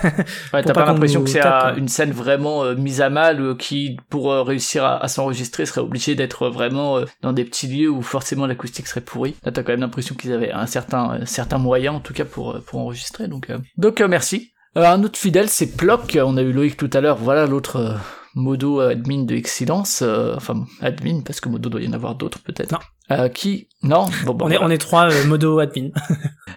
Ouais, 0.53 0.63
t'as 0.63 0.73
pas 0.73 0.85
l'impression 0.85 1.23
que 1.23 1.29
c'est 1.29 1.41
une 1.77 1.89
scène 1.89 2.11
vraiment 2.11 2.63
euh, 2.63 2.75
mise 2.75 3.01
à 3.01 3.09
mal 3.09 3.41
euh, 3.41 3.53
qui, 3.55 3.97
pour 4.09 4.31
euh, 4.31 4.43
réussir 4.43 4.85
à, 4.85 5.03
à 5.03 5.07
s'enregistrer, 5.09 5.65
serait 5.65 5.81
obligé 5.81 6.15
d'être 6.15 6.47
vraiment 6.47 6.97
euh, 6.99 7.05
dans 7.21 7.33
des 7.33 7.43
petits 7.43 7.67
lieux 7.67 7.89
où 7.89 8.01
forcément 8.01 8.47
l'acoustique 8.47 8.87
serait 8.87 9.01
pourrie. 9.01 9.35
Là, 9.43 9.51
t'as 9.51 9.63
quand 9.63 9.73
même 9.73 9.81
l'impression 9.81 10.15
qu'ils 10.15 10.31
avaient 10.31 10.51
un 10.51 10.67
certain, 10.67 11.25
certain 11.25 11.57
moyen, 11.57 11.91
en 11.93 11.99
tout 11.99 12.13
cas, 12.13 12.23
pour, 12.25 12.57
pour 12.65 12.79
enregistrer. 12.79 13.27
Donc, 13.27 13.49
euh, 13.49 13.57
donc 13.77 13.99
merci. 14.01 14.51
Un 14.75 15.03
autre 15.03 15.17
fidèle, 15.19 15.49
c'est 15.49 15.75
Ploc. 15.75 16.17
On 16.23 16.37
a 16.37 16.41
eu 16.43 16.53
Loïc 16.53 16.77
tout 16.77 16.89
à 16.93 17.01
l'heure. 17.01 17.17
Voilà 17.17 17.45
l'autre 17.45 17.97
modo 18.35 18.79
admin 18.79 19.23
de 19.23 19.35
Excellence. 19.35 20.01
euh, 20.01 20.35
enfin, 20.35 20.65
admin, 20.81 21.21
parce 21.25 21.39
que 21.41 21.49
modo 21.49 21.67
doit 21.69 21.81
y 21.81 21.87
en 21.87 21.93
avoir 21.93 22.15
d'autres 22.15 22.39
peut-être. 22.39 22.71
Non. 22.71 22.79
Euh, 23.11 23.29
qui? 23.29 23.69
Non 23.83 24.07
Bon, 24.25 24.33
bon, 24.33 24.45
on 24.45 24.49
est 24.49 24.57
voilà. 24.57 24.65
on 24.65 24.69
est 24.69 24.77
trois 24.77 25.11
euh, 25.11 25.25
modo 25.25 25.59
admin. 25.59 25.89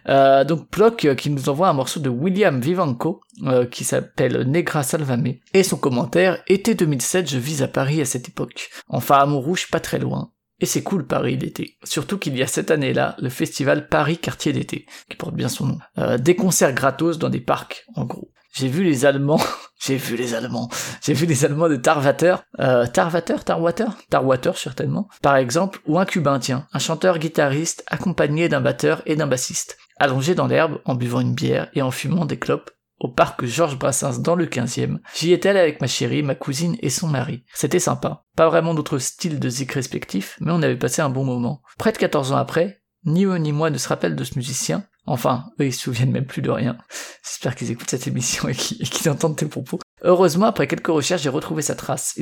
Euh, 0.09 0.45
donc 0.45 0.69
Ploc 0.71 1.05
euh, 1.05 1.15
qui 1.15 1.29
nous 1.29 1.51
envoie 1.51 1.69
un 1.69 1.75
morceau 1.75 2.01
de 2.01 2.09
William 2.09 2.59
Vivanco 2.59 3.21
euh, 3.45 3.67
qui 3.67 3.85
s'appelle 3.85 4.43
Negra 4.49 4.83
Salvame. 4.83 5.35
Et 5.53 5.63
son 5.63 5.77
commentaire 5.77 6.43
été 6.49 6.75
2007 6.75 7.31
je 7.31 7.39
vis 7.39 7.63
à 7.63 7.69
Paris 7.69 8.01
à 8.01 8.07
cette 8.07 8.29
époque. 8.29 8.71
Enfin 8.89 9.17
à 9.17 9.27
Montrouge 9.27 9.69
pas 9.71 9.79
très 9.79 9.99
loin. 9.99 10.33
Et 10.59 10.67
c'est 10.67 10.83
cool 10.83 11.07
Paris 11.07 11.37
l'été. 11.37 11.77
Surtout 11.85 12.19
qu'il 12.19 12.37
y 12.37 12.43
a 12.43 12.47
cette 12.47 12.71
année-là 12.71 13.15
le 13.19 13.29
festival 13.29 13.89
Paris 13.89 14.19
Quartier 14.19 14.53
d'été 14.53 14.87
qui 15.09 15.17
porte 15.17 15.35
bien 15.35 15.49
son 15.49 15.67
nom. 15.67 15.79
Euh, 15.99 16.19
des 16.19 16.35
concerts 16.35 16.75
gratos 16.75 17.19
dans 17.19 17.31
des 17.31 17.41
parcs 17.41 17.85
en 17.95 18.07
gros 18.07 18.33
j'ai 18.57 18.69
vu 18.69 18.85
les 18.85 19.05
Allemands, 19.05 19.41
j'ai 19.81 19.97
vu 19.97 20.17
les 20.17 20.35
Allemands, 20.35 20.69
j'ai 21.03 21.13
vu 21.13 21.27
les 21.27 21.45
Allemands 21.45 21.69
de 21.69 21.77
Tarwater, 21.77 22.45
euh, 22.59 22.87
Tarwater, 22.87 23.45
Tarwater, 23.45 23.97
Tarwater 24.09 24.57
certainement, 24.57 25.09
par 25.23 25.37
exemple, 25.37 25.81
ou 25.87 25.99
un 25.99 26.05
Cubain, 26.05 26.39
tiens, 26.39 26.67
un 26.73 26.79
chanteur-guitariste 26.79 27.85
accompagné 27.87 28.49
d'un 28.49 28.61
batteur 28.61 29.03
et 29.07 29.17
d'un 29.17 29.27
bassiste, 29.27 29.79
allongé 29.99 30.35
dans 30.35 30.47
l'herbe 30.47 30.81
en 30.85 30.95
buvant 30.95 31.21
une 31.21 31.35
bière 31.35 31.69
et 31.75 31.83
en 31.83 31.91
fumant 31.91 32.25
des 32.25 32.39
clopes 32.39 32.71
au 33.01 33.09
parc 33.09 33.45
Georges 33.47 33.79
Brassens 33.79 34.19
dans 34.19 34.35
le 34.37 34.47
15e. 34.47 34.99
J'y 35.15 35.33
étais 35.33 35.49
avec 35.49 35.81
ma 35.81 35.87
chérie, 35.87 36.23
ma 36.23 36.35
cousine 36.35 36.77
et 36.81 36.91
son 36.91 37.09
mari. 37.09 37.45
C'était 37.55 37.79
sympa. 37.79 38.25
Pas 38.37 38.49
vraiment 38.49 38.75
notre 38.75 38.99
style 38.99 39.41
de 39.41 39.49
zik 39.49 39.73
respectif, 39.73 40.37
mais 40.41 40.53
on 40.53 40.63
avait 40.63 40.77
passé 40.77 41.01
un 41.01 41.09
bon 41.09 41.25
moment. 41.25 41.63
Près 41.79 41.93
de 41.93 41.99
14 41.99 42.33
ans 42.33 42.37
après, 42.37 42.83
ni 43.05 43.25
eux 43.25 43.37
ni 43.37 43.53
moi 43.53 43.71
ne 43.71 43.79
se 43.79 43.89
rappellent 43.89 44.17
de 44.17 44.25
ce 44.25 44.37
musicien. 44.37 44.85
Enfin, 45.11 45.47
eux 45.59 45.67
ils 45.67 45.73
se 45.73 45.81
souviennent 45.81 46.13
même 46.13 46.25
plus 46.25 46.41
de 46.41 46.51
rien. 46.51 46.79
J'espère 47.25 47.57
qu'ils 47.57 47.73
écoutent 47.73 47.91
cette 47.91 48.07
émission 48.07 48.49
et 48.49 48.55
qu'ils 48.55 49.11
entendent 49.11 49.35
tes 49.35 49.47
propos. 49.47 49.81
Heureusement, 50.03 50.47
après 50.47 50.69
quelques 50.69 50.87
recherches, 50.87 51.23
j'ai 51.23 51.29
retrouvé 51.29 51.63
sa 51.63 51.75
trace. 51.75 52.17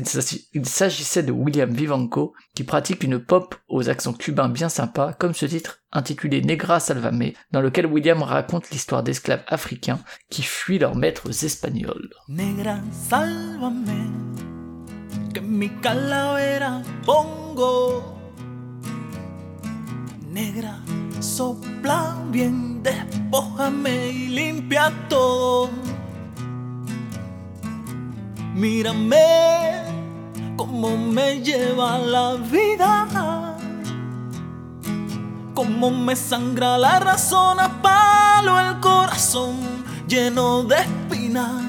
Il 0.55 0.64
s'agissait 0.66 1.22
de 1.22 1.30
William 1.30 1.70
Vivanco, 1.70 2.32
qui 2.55 2.64
pratique 2.64 3.05
une 3.05 3.18
pop 3.18 3.55
aux 3.68 3.91
accents 3.91 4.14
cubains 4.14 4.49
bien 4.49 4.70
sympas, 4.70 5.12
comme 5.12 5.34
ce 5.34 5.45
titre 5.45 5.80
intitulé 5.93 6.41
Negra 6.41 6.80
Salvame, 6.80 7.32
dans 7.53 7.61
lequel 7.61 7.84
William 7.84 8.22
raconte 8.22 8.70
l'histoire 8.70 9.03
d'esclaves 9.03 9.45
africains 9.49 10.01
qui 10.30 10.43
fuient 10.43 10.78
leurs 10.78 10.97
maîtres 10.97 11.45
espagnols. 11.45 12.09
Negra, 12.28 12.78
pongo. 17.05 18.03
Negra, 20.30 20.76
sopla 21.20 22.16
bien, 22.30 22.82
despójame 22.82 24.08
y 24.08 24.28
limpia 24.28 24.92
todo. 25.08 25.70
Mírame 28.54 29.82
cómo 30.56 30.96
me 30.96 31.40
lleva 31.40 31.98
la 31.98 32.34
vida, 32.34 33.56
cómo 35.54 35.90
me 35.90 36.16
sangra 36.16 36.76
la 36.78 36.98
razón 36.98 37.60
a 37.60 37.80
palo 37.82 38.58
el 38.58 38.80
corazón 38.80 39.56
lleno 40.08 40.64
de 40.64 40.76
espinas. 40.76 41.64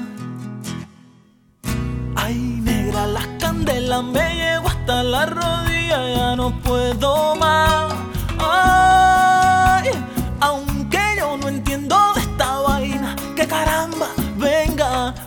Ay, 2.16 2.60
negra, 2.62 3.06
las 3.06 3.26
candelas 3.38 4.02
me 4.02 4.34
llevo 4.34 4.68
hasta 4.68 5.02
la 5.02 5.26
rodilla, 5.26 6.14
ya 6.14 6.36
no 6.36 6.50
puedo 6.60 7.36
más. 7.36 8.09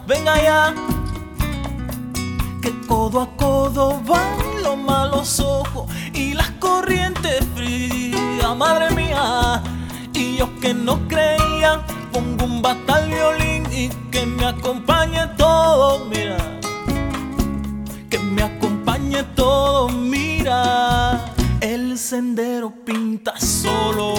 Venga, 0.08 0.41
ya. 0.41 0.74
Que 2.62 2.72
codo 2.88 3.22
a 3.22 3.28
codo 3.36 4.01
van 4.06 4.64
los 4.64 4.78
malos 4.78 5.39
ojos 5.39 5.89
y 6.14 6.34
las 6.34 6.49
corrientes 6.51 7.45
frías, 7.56 8.56
madre 8.56 8.93
mía. 8.95 9.62
Y 10.14 10.38
yo 10.38 10.47
que 10.60 10.74
no 10.74 11.08
creía, 11.08 11.82
pongo 12.12 12.45
un 12.45 12.62
batal 12.62 13.10
violín 13.10 13.66
y 13.72 13.89
que 14.12 14.26
me 14.26 14.45
acompañe 14.45 15.28
todo, 15.38 16.06
mira. 16.06 16.38
Que 18.10 18.20
me 18.20 18.43
acompañe 18.43 19.24
todo, 19.36 19.89
mira. 19.89 21.26
El 21.62 21.97
sendero 21.97 22.72
pinta 22.86 23.39
solo, 23.39 24.14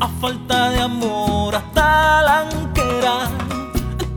a 0.00 0.08
falta 0.20 0.70
de 0.70 0.80
amor 0.80 1.54
hasta 1.54 2.22
la 2.22 2.40
anquera. 2.40 3.59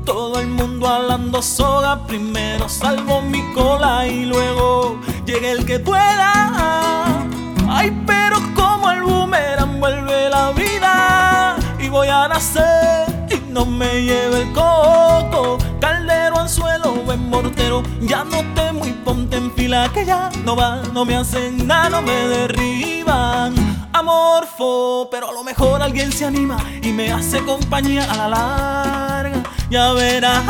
Todo 0.05 0.39
el 0.41 0.47
mundo 0.47 0.87
hablando 0.87 1.41
soga, 1.41 2.05
primero 2.05 2.67
salvo 2.67 3.21
mi 3.21 3.41
cola 3.53 4.05
y 4.05 4.25
luego 4.25 4.99
llega 5.25 5.49
el 5.51 5.65
que 5.65 5.79
pueda. 5.79 7.25
Ay, 7.69 8.03
pero 8.05 8.37
como 8.53 8.91
el 8.91 9.01
boomerang 9.03 9.79
vuelve 9.79 10.29
la 10.29 10.51
vida 10.51 11.55
y 11.79 11.87
voy 11.87 12.09
a 12.09 12.27
nacer 12.27 13.07
y 13.29 13.51
no 13.51 13.65
me 13.65 14.03
lleve 14.03 14.41
el 14.41 14.51
coco. 14.51 15.57
Caldero, 15.79 16.37
anzuelo, 16.37 16.91
buen 17.05 17.29
mortero, 17.29 17.81
ya 18.01 18.25
no 18.25 18.43
temo 18.55 18.85
y 18.85 18.91
ponte 18.91 19.37
en 19.37 19.53
fila 19.53 19.89
que 19.93 20.05
ya 20.05 20.29
no 20.43 20.55
va, 20.55 20.81
no 20.93 21.05
me 21.05 21.15
hacen 21.15 21.65
nada, 21.65 21.89
no 21.89 22.01
me 22.01 22.27
derriban. 22.27 23.55
amorfo, 23.93 25.07
pero 25.09 25.29
a 25.29 25.31
lo 25.31 25.43
mejor 25.43 25.81
alguien 25.81 26.11
se 26.11 26.25
anima 26.25 26.57
y 26.81 26.91
me 26.91 27.11
hace 27.11 27.43
compañía 27.43 28.03
a 28.11 28.17
la 28.17 28.27
larga. 28.27 29.42
Ya 29.73 29.91
verás. 29.93 30.43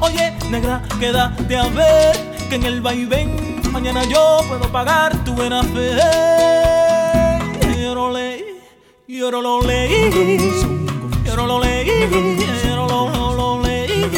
Oye, 0.00 0.36
negra, 0.50 0.82
quédate 0.98 1.56
a 1.56 1.68
ver 1.68 2.16
que 2.48 2.56
en 2.56 2.64
el 2.64 2.80
vaivén 2.80 3.60
mañana 3.70 4.02
yo 4.02 4.40
puedo 4.48 4.68
pagar 4.72 5.16
tu 5.22 5.32
buena 5.32 5.62
fe. 5.62 5.96
Yo 7.60 7.70
leí, 7.70 7.78
yo 7.84 7.94
lo 7.94 8.10
leí, 8.10 8.42
yo 9.06 9.30
lo 9.30 9.60
leí, 9.62 10.38
yo 11.24 11.36
lo 11.36 11.60
leí, 11.60 11.86
yo 12.64 12.74
lo 12.74 13.12
yo 13.12 13.36
lo 13.36 13.62
leí, 13.62 14.10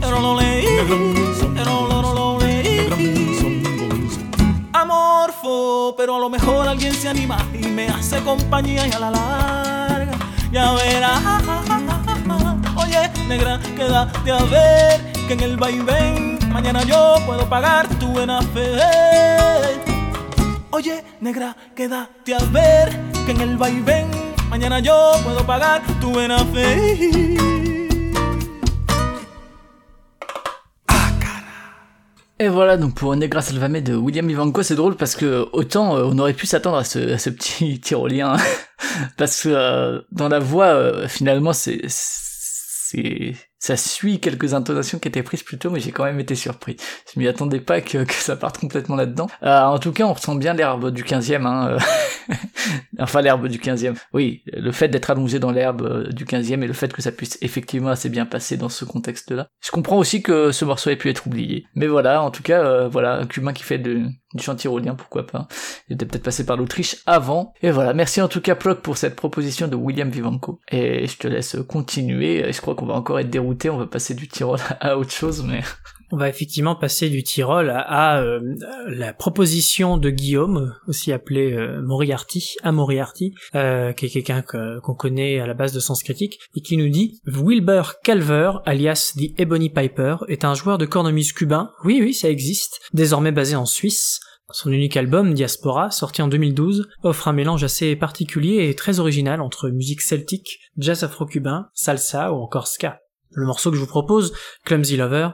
yo 0.00 0.10
lo 0.12 0.38
leí, 0.38 0.64
yo 1.10 2.10
lo 2.14 2.38
leí. 2.38 2.78
Amorfo, 4.72 5.94
pero 5.96 6.14
a 6.14 6.20
lo 6.20 6.30
mejor 6.30 6.68
alguien 6.68 6.94
se 6.94 7.08
anima 7.08 7.38
me 7.74 7.88
hace 7.88 8.22
compañía 8.22 8.86
y 8.86 8.92
a 8.92 8.98
la 9.00 9.10
larga 9.10 10.12
ya 10.52 10.72
verás. 10.72 11.22
Oye, 12.76 13.10
negra, 13.26 13.58
quédate 13.76 14.30
a 14.30 14.44
ver 14.44 15.12
que 15.26 15.32
en 15.32 15.40
el 15.40 15.56
vaivén 15.56 16.38
mañana 16.52 16.84
yo 16.84 17.16
puedo 17.26 17.48
pagar 17.48 17.88
tu 17.98 18.06
buena 18.06 18.40
fe. 18.40 18.76
Oye, 20.70 21.04
negra, 21.20 21.56
quédate 21.74 22.34
a 22.36 22.38
ver 22.52 22.88
que 23.26 23.32
en 23.32 23.40
el 23.40 23.56
vaivén 23.56 24.08
mañana 24.48 24.78
yo 24.78 25.12
puedo 25.24 25.44
pagar 25.44 25.82
tu 26.00 26.10
buena 26.10 26.38
fe. 26.38 27.63
Et 32.44 32.48
voilà, 32.48 32.76
donc 32.76 32.94
pour 32.94 33.16
Negra 33.16 33.40
Salvame 33.40 33.80
de 33.80 33.94
William 33.94 34.28
Ivanko, 34.28 34.62
c'est 34.62 34.74
drôle 34.74 34.96
parce 34.96 35.16
que 35.16 35.48
autant 35.54 35.96
euh, 35.96 36.04
on 36.04 36.18
aurait 36.18 36.34
pu 36.34 36.44
s'attendre 36.44 36.76
à 36.76 36.84
ce, 36.84 37.30
petit 37.30 37.80
tyrolien, 37.82 38.36
parce 39.16 39.44
que 39.44 39.48
euh, 39.48 40.02
dans 40.12 40.28
la 40.28 40.40
voix, 40.40 40.66
euh, 40.66 41.08
finalement, 41.08 41.54
c'est, 41.54 41.80
ça 43.64 43.78
suit 43.78 44.20
quelques 44.20 44.52
intonations 44.52 44.98
qui 44.98 45.08
étaient 45.08 45.22
prises 45.22 45.42
plus 45.42 45.56
tôt, 45.56 45.70
mais 45.70 45.80
j'ai 45.80 45.90
quand 45.90 46.04
même 46.04 46.20
été 46.20 46.34
surpris. 46.34 46.76
Je 47.10 47.18
m'y 47.18 47.26
attendais 47.26 47.60
pas 47.60 47.80
que, 47.80 48.04
ça 48.12 48.36
parte 48.36 48.58
complètement 48.58 48.94
là-dedans. 48.94 49.26
Euh, 49.42 49.62
en 49.62 49.78
tout 49.78 49.90
cas, 49.90 50.04
on 50.04 50.12
ressent 50.12 50.34
bien 50.34 50.52
l'herbe 50.52 50.90
du 50.90 51.02
15e, 51.02 51.46
hein, 51.46 51.68
euh, 51.70 52.34
enfin 52.98 53.22
l'herbe 53.22 53.48
du 53.48 53.58
15e. 53.58 53.94
Oui, 54.12 54.42
le 54.52 54.70
fait 54.70 54.88
d'être 54.88 55.08
allongé 55.08 55.38
dans 55.38 55.50
l'herbe 55.50 55.80
euh, 55.80 56.12
du 56.12 56.26
15e 56.26 56.62
et 56.62 56.66
le 56.66 56.74
fait 56.74 56.92
que 56.92 57.00
ça 57.00 57.10
puisse 57.10 57.38
effectivement 57.40 57.88
assez 57.88 58.10
bien 58.10 58.26
passer 58.26 58.58
dans 58.58 58.68
ce 58.68 58.84
contexte-là. 58.84 59.48
Je 59.64 59.70
comprends 59.70 59.96
aussi 59.96 60.22
que 60.22 60.52
ce 60.52 60.66
morceau 60.66 60.90
ait 60.90 60.96
pu 60.96 61.08
être 61.08 61.26
oublié. 61.26 61.64
Mais 61.74 61.86
voilà, 61.86 62.20
en 62.20 62.30
tout 62.30 62.42
cas, 62.42 62.86
voilà, 62.88 63.14
un 63.14 63.26
cubain 63.26 63.54
qui 63.54 63.62
fait 63.62 63.78
de, 63.78 64.02
du 64.34 64.42
chant 64.42 64.54
tyrolien, 64.54 64.94
pourquoi 64.94 65.26
pas. 65.26 65.48
Il 65.88 65.94
était 65.94 66.06
peut-être 66.06 66.24
passé 66.24 66.44
par 66.44 66.56
l'Autriche 66.56 66.96
avant. 67.06 67.54
Et 67.62 67.70
voilà, 67.70 67.94
merci 67.94 68.20
en 68.20 68.28
tout 68.28 68.40
cas 68.40 68.54
Ploc 68.54 68.80
pour 68.80 68.96
cette 68.96 69.16
proposition 69.16 69.68
de 69.68 69.76
William 69.76 70.10
Vivanco. 70.10 70.60
Et 70.70 71.06
je 71.06 71.16
te 71.16 71.28
laisse 71.28 71.56
continuer. 71.68 72.52
Je 72.52 72.60
crois 72.60 72.74
qu'on 72.74 72.86
va 72.86 72.94
encore 72.94 73.18
être 73.18 73.30
dérouté, 73.30 73.70
on 73.70 73.78
va 73.78 73.86
passer 73.86 74.14
du 74.14 74.28
Tyrol 74.28 74.58
à 74.80 74.98
autre 74.98 75.12
chose, 75.12 75.44
mais... 75.44 75.62
On 76.14 76.16
va 76.16 76.28
effectivement 76.28 76.76
passer 76.76 77.08
du 77.10 77.24
Tyrol 77.24 77.70
à, 77.74 78.20
euh, 78.20 78.38
la 78.86 79.12
proposition 79.12 79.96
de 79.96 80.10
Guillaume, 80.10 80.72
aussi 80.86 81.10
appelé 81.10 81.52
euh, 81.52 81.82
Moriarty, 81.82 82.54
à 82.62 82.70
Moriarty, 82.70 83.34
euh, 83.56 83.92
qui 83.92 84.06
est 84.06 84.10
quelqu'un 84.10 84.40
que- 84.42 84.78
qu'on 84.78 84.94
connaît 84.94 85.40
à 85.40 85.48
la 85.48 85.54
base 85.54 85.72
de 85.72 85.80
Sens 85.80 86.04
Critique, 86.04 86.38
et 86.54 86.60
qui 86.60 86.76
nous 86.76 86.88
dit 86.88 87.20
Wilbur 87.26 87.94
Calver, 88.04 88.52
alias 88.64 89.14
The 89.16 89.40
Ebony 89.40 89.70
Piper, 89.70 90.18
est 90.28 90.44
un 90.44 90.54
joueur 90.54 90.78
de 90.78 90.86
cornemuse 90.86 91.32
cubain, 91.32 91.72
oui 91.82 91.98
oui 92.00 92.14
ça 92.14 92.30
existe, 92.30 92.78
désormais 92.92 93.32
basé 93.32 93.56
en 93.56 93.66
Suisse. 93.66 94.20
Son 94.52 94.70
unique 94.70 94.96
album, 94.96 95.34
Diaspora, 95.34 95.90
sorti 95.90 96.22
en 96.22 96.28
2012, 96.28 96.86
offre 97.02 97.26
un 97.26 97.32
mélange 97.32 97.64
assez 97.64 97.96
particulier 97.96 98.68
et 98.68 98.76
très 98.76 99.00
original 99.00 99.40
entre 99.40 99.68
musique 99.68 100.00
celtique, 100.00 100.60
jazz 100.78 101.02
afro-cubain, 101.02 101.70
salsa 101.74 102.32
ou 102.32 102.36
encore 102.36 102.68
ska. 102.68 103.00
Le 103.32 103.46
morceau 103.46 103.72
que 103.72 103.76
je 103.76 103.80
vous 103.80 103.88
propose, 103.88 104.32
Clumsy 104.64 104.96
Lover, 104.96 105.30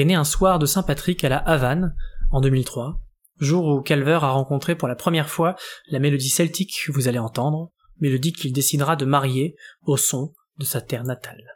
est 0.00 0.04
né 0.04 0.14
un 0.14 0.24
soir 0.24 0.58
de 0.58 0.66
Saint-Patrick 0.66 1.24
à 1.24 1.28
la 1.28 1.38
Havane, 1.38 1.94
en 2.30 2.40
2003, 2.40 3.00
jour 3.38 3.66
où 3.66 3.82
Calver 3.82 4.18
a 4.22 4.30
rencontré 4.30 4.74
pour 4.74 4.88
la 4.88 4.96
première 4.96 5.28
fois 5.28 5.56
la 5.90 5.98
mélodie 5.98 6.28
celtique 6.28 6.82
que 6.86 6.92
vous 6.92 7.08
allez 7.08 7.18
entendre, 7.18 7.72
mélodie 8.00 8.32
qu'il 8.32 8.52
décidera 8.52 8.96
de 8.96 9.04
marier 9.04 9.56
au 9.82 9.96
son 9.96 10.34
de 10.58 10.64
sa 10.64 10.80
terre 10.80 11.04
natale. 11.04 11.55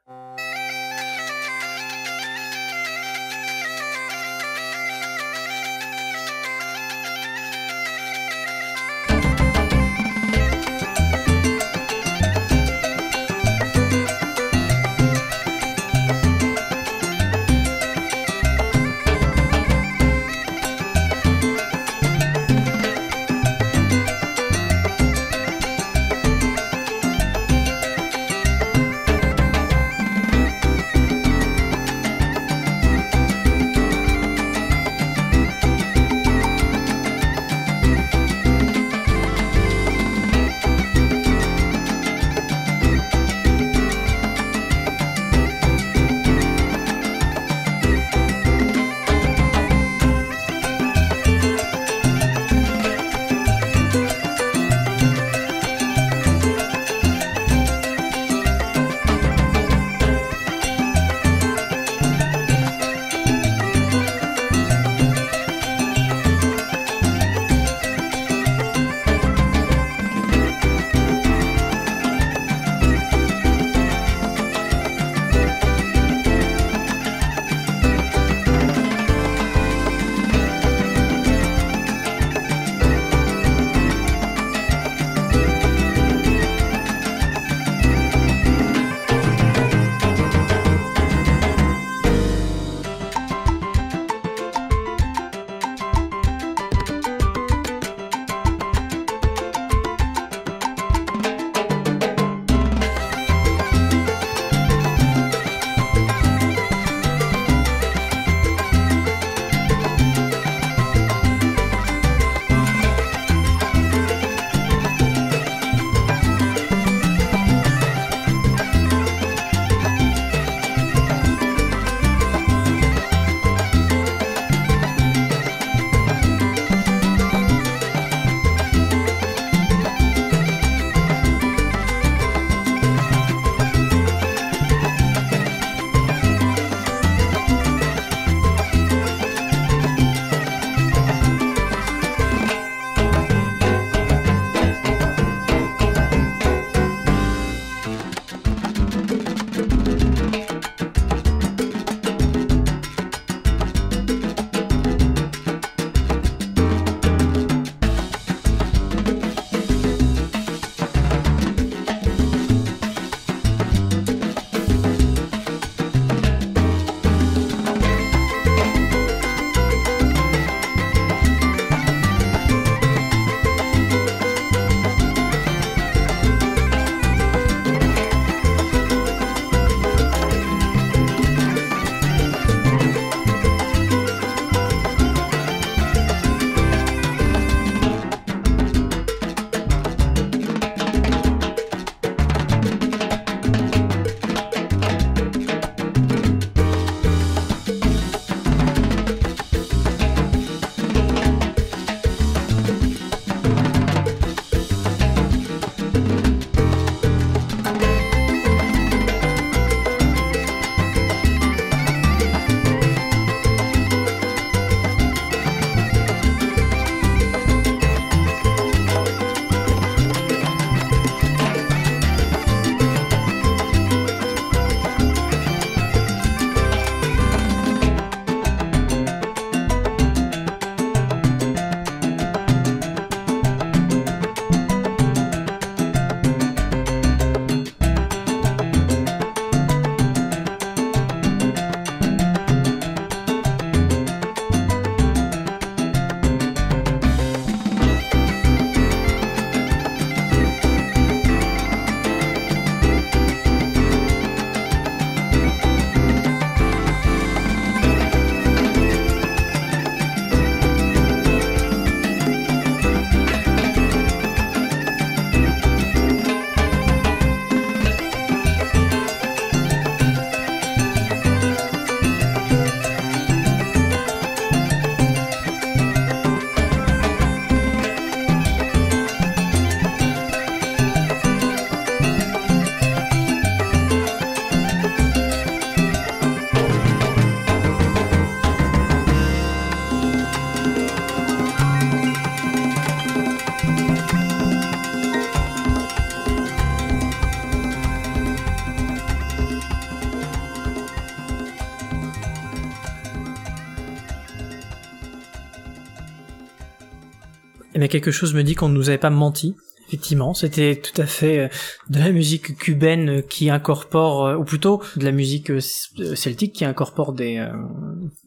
Quelque 307.91 308.11
chose 308.11 308.33
me 308.35 308.43
dit 308.43 308.55
qu'on 308.55 308.69
ne 308.69 308.75
nous 308.75 308.89
avait 308.89 308.99
pas 308.99 309.11
menti. 309.11 309.57
Effectivement, 309.91 310.35
c'était 310.35 310.77
tout 310.77 311.03
à 311.03 311.07
fait 311.07 311.39
euh, 311.41 311.49
de 311.89 311.99
la 311.99 312.13
musique 312.13 312.57
cubaine 312.57 313.25
qui 313.25 313.51
incorpore, 313.51 314.25
euh, 314.25 314.37
ou 314.37 314.45
plutôt 314.45 314.81
de 314.95 315.05
la 315.05 315.11
musique 315.11 315.51
euh, 315.51 315.59
celtique 315.59 316.53
qui 316.53 316.65
incorpore 316.65 317.13
des, 317.13 317.39
euh, 317.39 317.49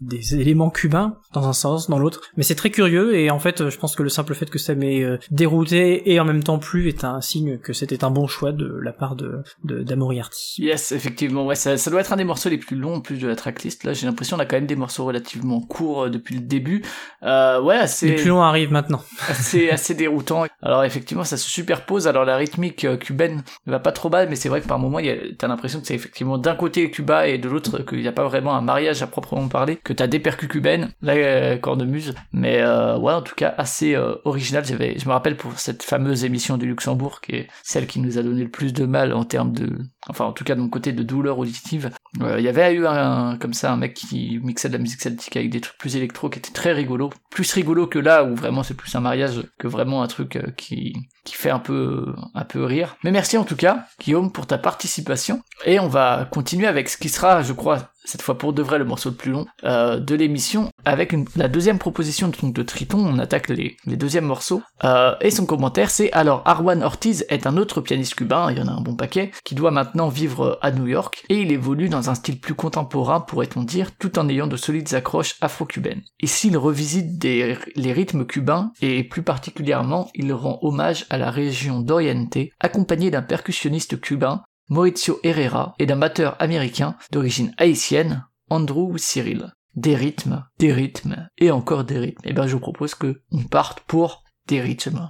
des 0.02 0.36
éléments 0.36 0.70
cubains 0.70 1.16
dans 1.32 1.48
un 1.48 1.54
sens, 1.54 1.90
dans 1.90 2.00
l'autre. 2.00 2.20
Mais 2.36 2.44
c'est 2.44 2.56
très 2.56 2.70
curieux 2.70 3.16
et 3.16 3.32
en 3.32 3.40
fait, 3.40 3.70
je 3.70 3.78
pense 3.78 3.96
que 3.96 4.04
le 4.04 4.10
simple 4.10 4.34
fait 4.36 4.50
que 4.50 4.60
ça 4.60 4.76
m'ait 4.76 5.06
dérouté 5.32 6.12
et 6.12 6.20
en 6.20 6.26
même 6.26 6.44
temps 6.44 6.60
plu 6.60 6.90
est 6.90 7.06
un 7.06 7.22
signe 7.22 7.58
que 7.60 7.72
c'était 7.72 8.04
un 8.04 8.12
bon 8.12 8.28
choix 8.28 8.52
de 8.52 8.68
la 8.82 8.92
part 8.92 9.16
de 9.16 9.44
d'Amoriarty. 9.64 10.62
Yes, 10.64 10.92
effectivement, 10.92 11.46
ouais, 11.46 11.56
ça, 11.56 11.78
ça 11.78 11.90
doit 11.90 12.02
être 12.02 12.12
un 12.12 12.18
des 12.18 12.24
morceaux 12.26 12.50
les 12.50 12.58
plus 12.58 12.76
longs 12.76 12.96
en 12.96 13.02
plus 13.02 13.20
de 13.20 13.28
la 13.28 13.36
tracklist. 13.38 13.86
Là, 13.86 13.94
j'ai 13.94 14.06
l'impression 14.06 14.36
qu'on 14.36 14.44
a 14.44 14.46
quand 14.46 14.58
même 14.58 14.66
des 14.68 14.76
morceaux 14.76 15.06
relativement 15.06 15.62
courts 15.62 16.10
depuis 16.10 16.36
le 16.36 16.42
début. 16.42 16.84
Euh, 17.24 17.62
ouais, 17.62 17.78
assez, 17.78 18.08
Les 18.10 18.16
plus 18.16 18.30
longs 18.30 18.42
arrivent 18.42 18.72
maintenant. 18.72 19.02
assez, 19.30 19.70
assez 19.70 19.94
déroutant. 19.96 20.46
Alors 20.62 20.84
effectivement, 20.84 21.24
ça 21.24 21.38
se 21.38 21.50
superpose. 21.54 22.08
Alors 22.08 22.26
la 22.26 22.38
rythmique 22.38 22.86
euh, 22.86 22.98
cubaine 22.98 23.44
va 23.66 23.80
pas 23.80 23.92
trop 23.92 24.10
mal, 24.10 24.30
mais 24.30 24.36
c'est 24.36 24.50
vrai 24.50 24.62
que 24.62 24.68
par 24.68 24.80
moment, 24.80 25.00
t'as 25.38 25.48
l'impression 25.48 25.80
que 25.80 25.88
c'est 25.88 25.96
effectivement 25.96 26.38
d'un 26.38 26.56
côté 26.56 26.90
Cuba 26.90 27.28
et 27.28 27.38
de 27.38 27.48
l'autre 27.50 27.80
qu'il 27.80 28.00
n'y 28.00 28.08
a 28.08 28.12
pas 28.12 28.26
vraiment 28.26 28.56
un 28.56 28.62
mariage 28.62 29.02
à 29.02 29.08
proprement 29.08 29.48
parler, 29.48 29.78
que 29.84 29.94
t'as 29.94 30.08
des 30.08 30.20
percus 30.20 30.50
cubaines, 30.50 30.90
la 31.02 31.14
euh, 31.14 31.58
cornemuse. 31.58 32.14
Mais 32.32 32.62
euh, 32.62 32.98
ouais, 32.98 33.14
en 33.14 33.22
tout 33.22 33.36
cas, 33.36 33.54
assez 33.58 33.96
euh, 33.96 34.16
original. 34.26 34.64
Je 34.66 34.74
me 35.08 35.12
rappelle 35.12 35.38
pour 35.38 35.58
cette 35.60 35.84
fameuse 35.84 36.26
émission 36.26 36.58
du 36.58 36.66
Luxembourg, 36.66 37.22
qui 37.22 37.34
est 37.34 37.48
celle 37.64 37.88
qui 37.88 38.00
nous 38.00 38.18
a 38.18 38.24
donné 38.24 38.44
le 38.44 38.50
plus 38.50 38.74
de 38.74 38.86
mal 38.86 39.14
en 39.14 39.24
termes 39.24 39.54
de, 39.54 39.78
enfin 40.10 40.26
en 40.26 40.34
tout 40.34 40.44
cas 40.44 40.56
de 40.56 40.62
mon 40.62 40.70
côté 40.70 40.92
de 40.92 41.04
douleur 41.04 41.40
auditive. 41.40 41.92
Euh, 42.22 42.40
Il 42.40 42.46
y 42.46 42.48
avait 42.48 42.74
eu 42.74 42.86
un, 42.86 43.38
comme 43.38 43.54
ça 43.54 43.72
un 43.72 43.78
mec 43.78 43.94
qui 43.94 44.40
mixait 44.44 44.70
de 44.70 44.74
la 44.74 44.80
musique 44.80 45.02
celtique 45.02 45.36
avec 45.36 45.50
des 45.50 45.62
trucs 45.62 45.78
plus 45.78 45.96
électro 45.96 46.30
qui 46.30 46.40
était 46.40 46.52
très 46.52 46.74
rigolo, 46.74 47.12
plus 47.30 47.52
rigolo 47.54 47.88
que 47.88 48.00
là 48.00 48.24
où 48.24 48.36
vraiment 48.36 48.64
c'est 48.64 48.76
plus 48.76 48.94
un 48.96 49.00
mariage 49.00 49.44
que 49.58 49.68
vraiment 49.68 50.04
un 50.04 50.08
truc 50.08 50.36
euh, 50.36 50.52
qui 50.58 50.96
qui 51.24 51.36
fait 51.36 51.50
un 51.50 51.60
peu 51.60 52.14
un 52.34 52.46
peu 52.46 52.64
rire. 52.66 52.98
Mais 53.04 53.12
merci 53.12 53.38
en 53.38 53.44
tout 53.46 53.56
cas 53.56 53.86
Guillaume 54.00 54.32
pour 54.32 54.48
ta 54.48 54.58
participation 54.58 55.42
et 55.66 55.80
on 55.80 55.88
va 55.88 56.28
continuer 56.32 56.68
avec 56.68 56.90
ce 56.90 56.98
qui 56.98 57.10
sera 57.10 57.42
je 57.42 57.54
crois 57.54 57.93
cette 58.06 58.22
fois 58.22 58.38
pour 58.38 58.54
de 58.54 58.62
vrai 58.62 58.80
le 58.80 58.86
morceau 58.86 59.10
le 59.10 59.16
plus 59.16 59.32
long 59.32 59.46
euh, 59.64 60.00
de 60.00 60.16
l'émission 60.16 60.70
avec 60.86 61.14
une- 61.14 61.26
la 61.36 61.48
deuxième 61.48 61.78
proposition 61.80 62.30
de, 62.30 62.64
Triton 62.64 63.00
on 63.06 63.20
attaque 63.20 63.50
les, 63.50 63.78
les 63.86 63.96
deuxièmes 63.98 64.26
morceaux 64.26 64.62
Euh, 64.84 65.16
et 65.22 65.32
son 65.32 65.46
commentaire 65.46 65.90
c'est 65.90 66.12
alors 66.12 66.42
Arwan 66.46 66.84
Ortiz 66.84 67.26
est 67.30 67.48
un 67.48 67.58
autre 67.58 67.80
pianiste 67.82 68.16
cubain 68.16 68.52
il 68.52 68.58
y 68.58 68.62
en 68.62 68.68
a 68.68 68.72
un 68.72 68.82
bon 68.82 68.96
paquet 68.96 69.32
qui 69.46 69.56
doit 69.56 69.72
maintenant 69.72 70.10
vivre 70.10 70.60
à 70.62 70.72
New 70.72 70.88
York 70.88 71.24
et 71.30 71.42
il 71.42 71.52
évolue 71.52 71.90
dans 71.90 72.10
un 72.10 72.16
style 72.16 72.40
plus 72.40 72.54
contemporain 72.56 73.22
pourrait-on 73.22 73.64
dire 73.64 73.96
tout 73.98 74.20
en 74.20 74.28
ayant 74.30 74.48
de 74.48 74.58
solides 74.58 74.94
accroches 74.94 75.36
afro-cubaines. 75.42 76.02
Ici 76.22 76.48
il 76.50 76.58
revisite 76.58 77.18
des, 77.18 77.58
les 77.76 77.94
rythmes 77.94 78.26
cubains 78.26 78.72
et 78.82 79.04
plus 79.04 79.24
particulièrement 79.24 80.10
il 80.16 80.34
rend 80.34 80.60
hommage 80.62 81.06
à 81.10 81.18
la 81.18 81.32
région 81.32 81.80
d'Oriente 81.80 82.38
accompagné 82.60 83.12
d'un 83.12 83.22
percussionniste 83.22 84.00
cubain 84.02 84.44
Mauricio 84.70 85.20
Herrera 85.24 85.76
et 85.80 85.86
d'un 85.86 85.98
batteur 85.98 86.36
américain 86.40 86.96
d'origine 87.12 87.54
haïtienne, 87.58 88.26
Andrew 88.50 88.98
Cyril. 88.98 89.54
Des 89.76 89.96
rythmes, 89.96 90.46
des 90.60 90.72
rythmes 90.72 91.28
et 91.40 91.50
encore 91.50 91.84
des 91.84 91.98
rythmes. 91.98 92.28
Et 92.28 92.34
ben 92.34 92.46
je 92.46 92.54
vous 92.54 92.60
propose 92.60 92.94
que 92.94 93.22
on 93.32 93.42
parte 93.42 93.80
pour 93.88 94.24
des 94.48 94.62
rythmes. 94.62 95.10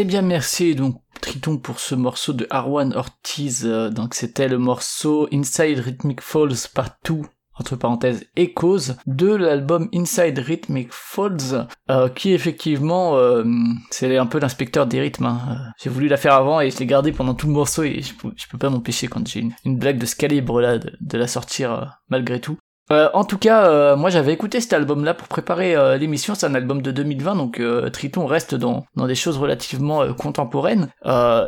Eh 0.00 0.04
bien 0.04 0.22
merci 0.22 0.76
donc 0.76 1.02
Triton 1.20 1.58
pour 1.58 1.80
ce 1.80 1.96
morceau 1.96 2.32
de 2.32 2.46
Arwan 2.50 2.92
Ortiz. 2.94 3.64
euh, 3.66 3.90
Donc 3.90 4.14
c'était 4.14 4.46
le 4.46 4.56
morceau 4.56 5.26
Inside 5.32 5.80
Rhythmic 5.80 6.20
Falls 6.20 6.54
Part 6.72 6.90
2 7.04 7.22
entre 7.58 7.74
parenthèses 7.74 8.24
Echoes 8.36 8.94
de 9.06 9.34
l'album 9.34 9.88
Inside 9.92 10.38
Rhythmic 10.38 10.90
Falls 10.92 11.66
euh, 11.90 12.08
qui 12.08 12.32
effectivement 12.32 13.16
euh, 13.16 13.42
c'est 13.90 14.16
un 14.16 14.26
peu 14.26 14.38
l'inspecteur 14.38 14.86
des 14.86 15.00
rythmes. 15.00 15.26
hein. 15.26 15.72
J'ai 15.82 15.90
voulu 15.90 16.06
la 16.06 16.16
faire 16.16 16.34
avant 16.34 16.60
et 16.60 16.70
je 16.70 16.78
l'ai 16.78 16.86
gardé 16.86 17.10
pendant 17.10 17.34
tout 17.34 17.48
le 17.48 17.54
morceau 17.54 17.82
et 17.82 18.00
je, 18.00 18.14
peux- 18.14 18.58
pas 18.58 18.70
m'empêcher 18.70 19.08
quand 19.08 19.26
j'ai 19.26 19.44
une, 19.64 19.78
blague 19.78 19.98
de 19.98 20.06
ce 20.06 20.14
calibre 20.14 20.60
là 20.60 20.78
de, 20.78 21.18
la 21.18 21.26
sortir 21.26 21.98
malgré 22.08 22.40
tout. 22.40 22.57
Euh, 22.90 23.10
en 23.12 23.24
tout 23.24 23.38
cas, 23.38 23.68
euh, 23.68 23.96
moi 23.96 24.08
j'avais 24.08 24.32
écouté 24.32 24.60
cet 24.60 24.72
album-là 24.72 25.14
pour 25.14 25.28
préparer 25.28 25.76
euh, 25.76 25.98
l'émission. 25.98 26.34
C'est 26.34 26.46
un 26.46 26.54
album 26.54 26.80
de 26.80 26.90
2020, 26.90 27.36
donc 27.36 27.60
euh, 27.60 27.90
Triton 27.90 28.26
reste 28.26 28.54
dans, 28.54 28.86
dans 28.96 29.06
des 29.06 29.14
choses 29.14 29.36
relativement 29.36 30.02
euh, 30.02 30.12
contemporaines 30.12 30.88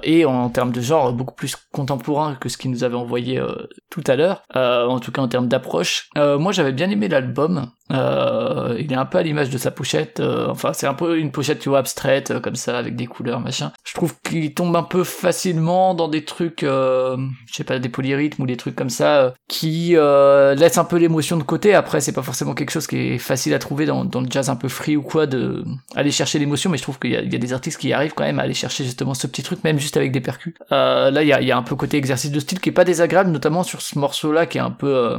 et 0.02 0.24
en, 0.24 0.48
termes 0.50 0.72
de 0.72 0.80
genre 0.80 1.12
beaucoup 1.12 1.34
plus 1.34 1.56
contemporain 1.72 2.34
que 2.34 2.48
ce 2.48 2.56
qu'il 2.56 2.70
nous 2.70 2.84
avait 2.84 2.96
envoyé 2.96 3.40
tout 3.90 4.04
à 4.06 4.16
l'heure. 4.16 4.42
Euh, 4.56 4.86
en 4.86 5.00
tout 5.00 5.12
cas 5.12 5.22
en 5.22 5.28
termes 5.28 5.48
d'approche. 5.48 6.08
Euh, 6.16 6.38
moi 6.38 6.52
j'avais 6.52 6.72
bien 6.72 6.88
aimé 6.90 7.08
l'album. 7.08 7.70
Euh, 7.92 8.76
il 8.78 8.92
est 8.92 8.96
un 8.96 9.04
peu 9.04 9.18
à 9.18 9.22
l'image 9.22 9.50
de 9.50 9.58
sa 9.58 9.72
pochette. 9.72 10.20
euh, 10.20 10.46
enfin, 10.48 10.72
c'est 10.72 10.86
un 10.86 10.94
peu 10.94 11.18
une 11.18 11.32
pochette 11.32 11.58
tu 11.58 11.68
vois 11.68 11.80
abstraite 11.80 12.30
euh, 12.30 12.38
comme 12.38 12.54
ça 12.54 12.78
avec 12.78 12.94
des 12.94 13.06
couleurs 13.06 13.40
machin. 13.40 13.72
Je 13.84 13.94
trouve 13.94 14.14
qu'il 14.22 14.54
tombe 14.54 14.76
un 14.76 14.84
peu 14.84 15.02
facilement 15.02 15.94
dans 15.94 16.06
des 16.06 16.24
trucs, 16.24 16.62
euh, 16.62 17.16
je 17.46 17.54
sais 17.54 17.64
pas, 17.64 17.80
des 17.80 17.88
polyrythmes 17.88 18.42
ou 18.42 18.46
des 18.46 18.56
trucs 18.56 18.76
comme 18.76 18.90
ça 18.90 19.34
qui 19.48 19.96
laissent 20.56 20.78
un 20.78 20.84
peu 20.84 20.96
l'émotion 20.96 21.36
de 21.36 21.42
côté. 21.42 21.74
Après, 21.74 22.00
c'est 22.00 22.12
pas 22.12 22.22
forcément 22.22 22.54
quelque 22.54 22.70
chose 22.70 22.86
qui 22.86 22.96
est 22.96 23.18
facile 23.18 23.54
à 23.54 23.58
trouver 23.58 23.86
dans, 23.86 24.04
dans 24.04 24.20
le 24.20 24.28
jazz 24.30 24.48
un 24.50 24.56
peu 24.56 24.68
free 24.68 24.96
ou 24.96 25.02
quoi 25.02 25.26
de 25.26 25.64
aller 25.96 26.12
chercher 26.12 26.38
l'émotion, 26.38 26.70
mais 26.70 26.78
je 26.78 26.82
trouve 26.82 27.00
qu'il 27.00 27.10
y, 27.10 27.14
y 27.14 27.34
a 27.34 27.38
des 27.38 27.52
artistes 27.52 27.80
qui 27.80 27.92
arrivent 27.92 28.14
quand 28.14 28.24
même 28.24 28.38
à 28.38 28.42
aller 28.42 28.54
chercher 28.54 28.84
justement 28.84 29.14
ce 29.14 29.26
petit 29.26 29.42
truc, 29.42 29.64
même 29.64 29.78
juste 29.80 29.96
avec 29.96 30.12
des 30.12 30.20
percus. 30.20 30.54
Là, 30.70 31.10
il 31.22 31.26
y 31.26 31.32
a, 31.32 31.42
y 31.42 31.50
a 31.50 31.56
un 31.56 31.62
peu 31.62 31.74
côté 31.74 31.96
exercice 31.96 32.30
de 32.30 32.38
style 32.38 32.60
qui 32.60 32.68
est 32.68 32.72
pas 32.72 32.84
désagréable, 32.84 33.30
notamment 33.30 33.64
sur 33.64 33.79
ce 33.80 33.98
morceau-là 33.98 34.46
qui 34.46 34.58
est 34.58 34.60
un 34.60 34.70
peu, 34.70 34.94
euh, 34.94 35.18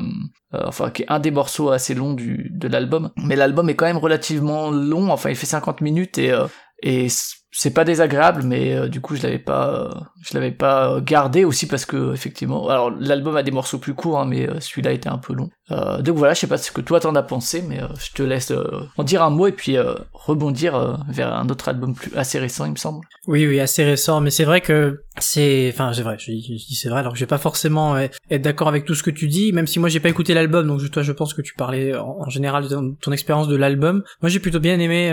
euh, 0.54 0.64
enfin, 0.66 0.90
qui 0.90 1.04
est 1.04 1.12
un 1.12 1.20
des 1.20 1.32
morceaux 1.32 1.70
assez 1.70 1.94
longs 1.94 2.14
du, 2.14 2.50
de 2.54 2.68
l'album. 2.68 3.12
Mais 3.18 3.36
l'album 3.36 3.70
est 3.70 3.76
quand 3.76 3.86
même 3.86 3.98
relativement 3.98 4.72
long, 4.72 5.12
enfin, 5.12 5.30
il 5.30 5.36
fait 5.36 5.46
50 5.46 5.82
minutes 5.82 6.18
et, 6.18 6.32
euh, 6.32 6.48
et 6.84 7.08
c'est 7.52 7.74
pas 7.74 7.84
désagréable, 7.84 8.44
mais 8.44 8.90
du 8.90 9.02
coup, 9.02 9.16
je 9.16 9.24
l'avais 9.24 9.40
pas, 9.40 9.90
je 10.22 10.34
l'avais 10.34 10.52
pas 10.52 11.02
gardé 11.02 11.44
aussi 11.44 11.68
parce 11.68 11.86
que 11.86 12.14
effectivement, 12.14 12.70
alors 12.70 12.90
l'album 12.92 13.36
a 13.36 13.44
des 13.44 13.52
morceaux 13.52 13.78
plus 13.78 13.94
courts, 13.94 14.20
hein, 14.20 14.26
mais 14.26 14.48
celui-là 14.62 14.94
était 14.94 15.10
un 15.10 15.18
peu 15.18 15.34
long. 15.34 15.50
Euh, 15.72 16.02
donc 16.02 16.18
voilà, 16.18 16.34
je 16.34 16.40
sais 16.40 16.48
pas 16.48 16.58
ce 16.58 16.72
que 16.72 16.82
toi 16.82 17.00
t'en 17.00 17.16
as 17.16 17.24
pensé, 17.24 17.64
mais 17.68 17.82
euh, 17.82 17.88
je 18.00 18.12
te 18.12 18.24
laisse 18.24 18.52
euh, 18.52 18.82
en 18.98 19.04
dire 19.04 19.24
un 19.24 19.30
mot 19.30 19.48
et 19.48 19.52
puis 19.52 19.78
euh, 19.78 19.94
rebondir 20.14 20.76
euh, 20.76 20.94
vers 21.10 21.34
un 21.34 21.48
autre 21.50 21.70
album 21.70 21.96
plus 21.96 22.12
assez 22.16 22.40
récent, 22.40 22.66
il 22.66 22.72
me 22.72 22.78
semble. 22.78 23.06
Oui, 23.28 23.48
oui, 23.48 23.60
assez 23.60 23.84
récent, 23.84 24.22
mais 24.22 24.32
c'est 24.32 24.44
vrai 24.44 24.62
que 24.62 25.04
c'est, 25.20 25.70
enfin, 25.74 25.92
c'est 25.94 26.04
vrai, 26.04 26.18
je 26.20 26.32
dis, 26.32 26.60
je 26.60 26.68
dis 26.68 26.76
c'est 26.76 26.90
vrai, 26.90 27.00
alors 27.00 27.14
que 27.14 27.20
je 27.20 27.24
vais 27.24 27.30
pas 27.30 27.38
forcément 27.38 27.96
euh, 27.96 28.08
être 28.30 28.42
d'accord 28.42 28.68
avec 28.68 28.86
tout 28.86 28.96
ce 28.96 29.04
que 29.04 29.10
tu 29.10 29.28
dis, 29.28 29.52
même 29.54 29.68
si 29.68 29.80
moi 29.80 29.90
j'ai 29.90 30.00
pas 30.00 30.10
écouté 30.10 30.34
l'album, 30.34 30.68
donc 30.68 30.90
toi 30.92 31.04
je 31.04 31.12
pense 31.12 31.34
que 31.34 31.42
tu 31.42 31.54
parlais 31.54 31.96
en, 31.96 32.30
général 32.30 32.68
de 32.68 32.96
ton, 33.02 33.12
expérience 33.12 33.48
de 33.48 33.56
l'album. 33.56 34.04
Moi 34.22 34.30
j'ai 34.30 34.40
plutôt 34.40 34.60
bien 34.60 34.80
aimé, 34.80 35.12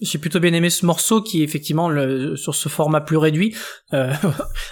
j'ai 0.00 0.18
plutôt 0.18 0.40
bien 0.40 0.52
aimé 0.52 0.70
ce 0.70 0.86
morceau 0.86 1.22
qui 1.22 1.40
est 1.40 1.44
effectivement 1.44 1.88
le, 1.88 2.36
sur 2.36 2.54
ce 2.54 2.68
format 2.68 3.00
plus 3.00 3.16
réduit. 3.16 3.54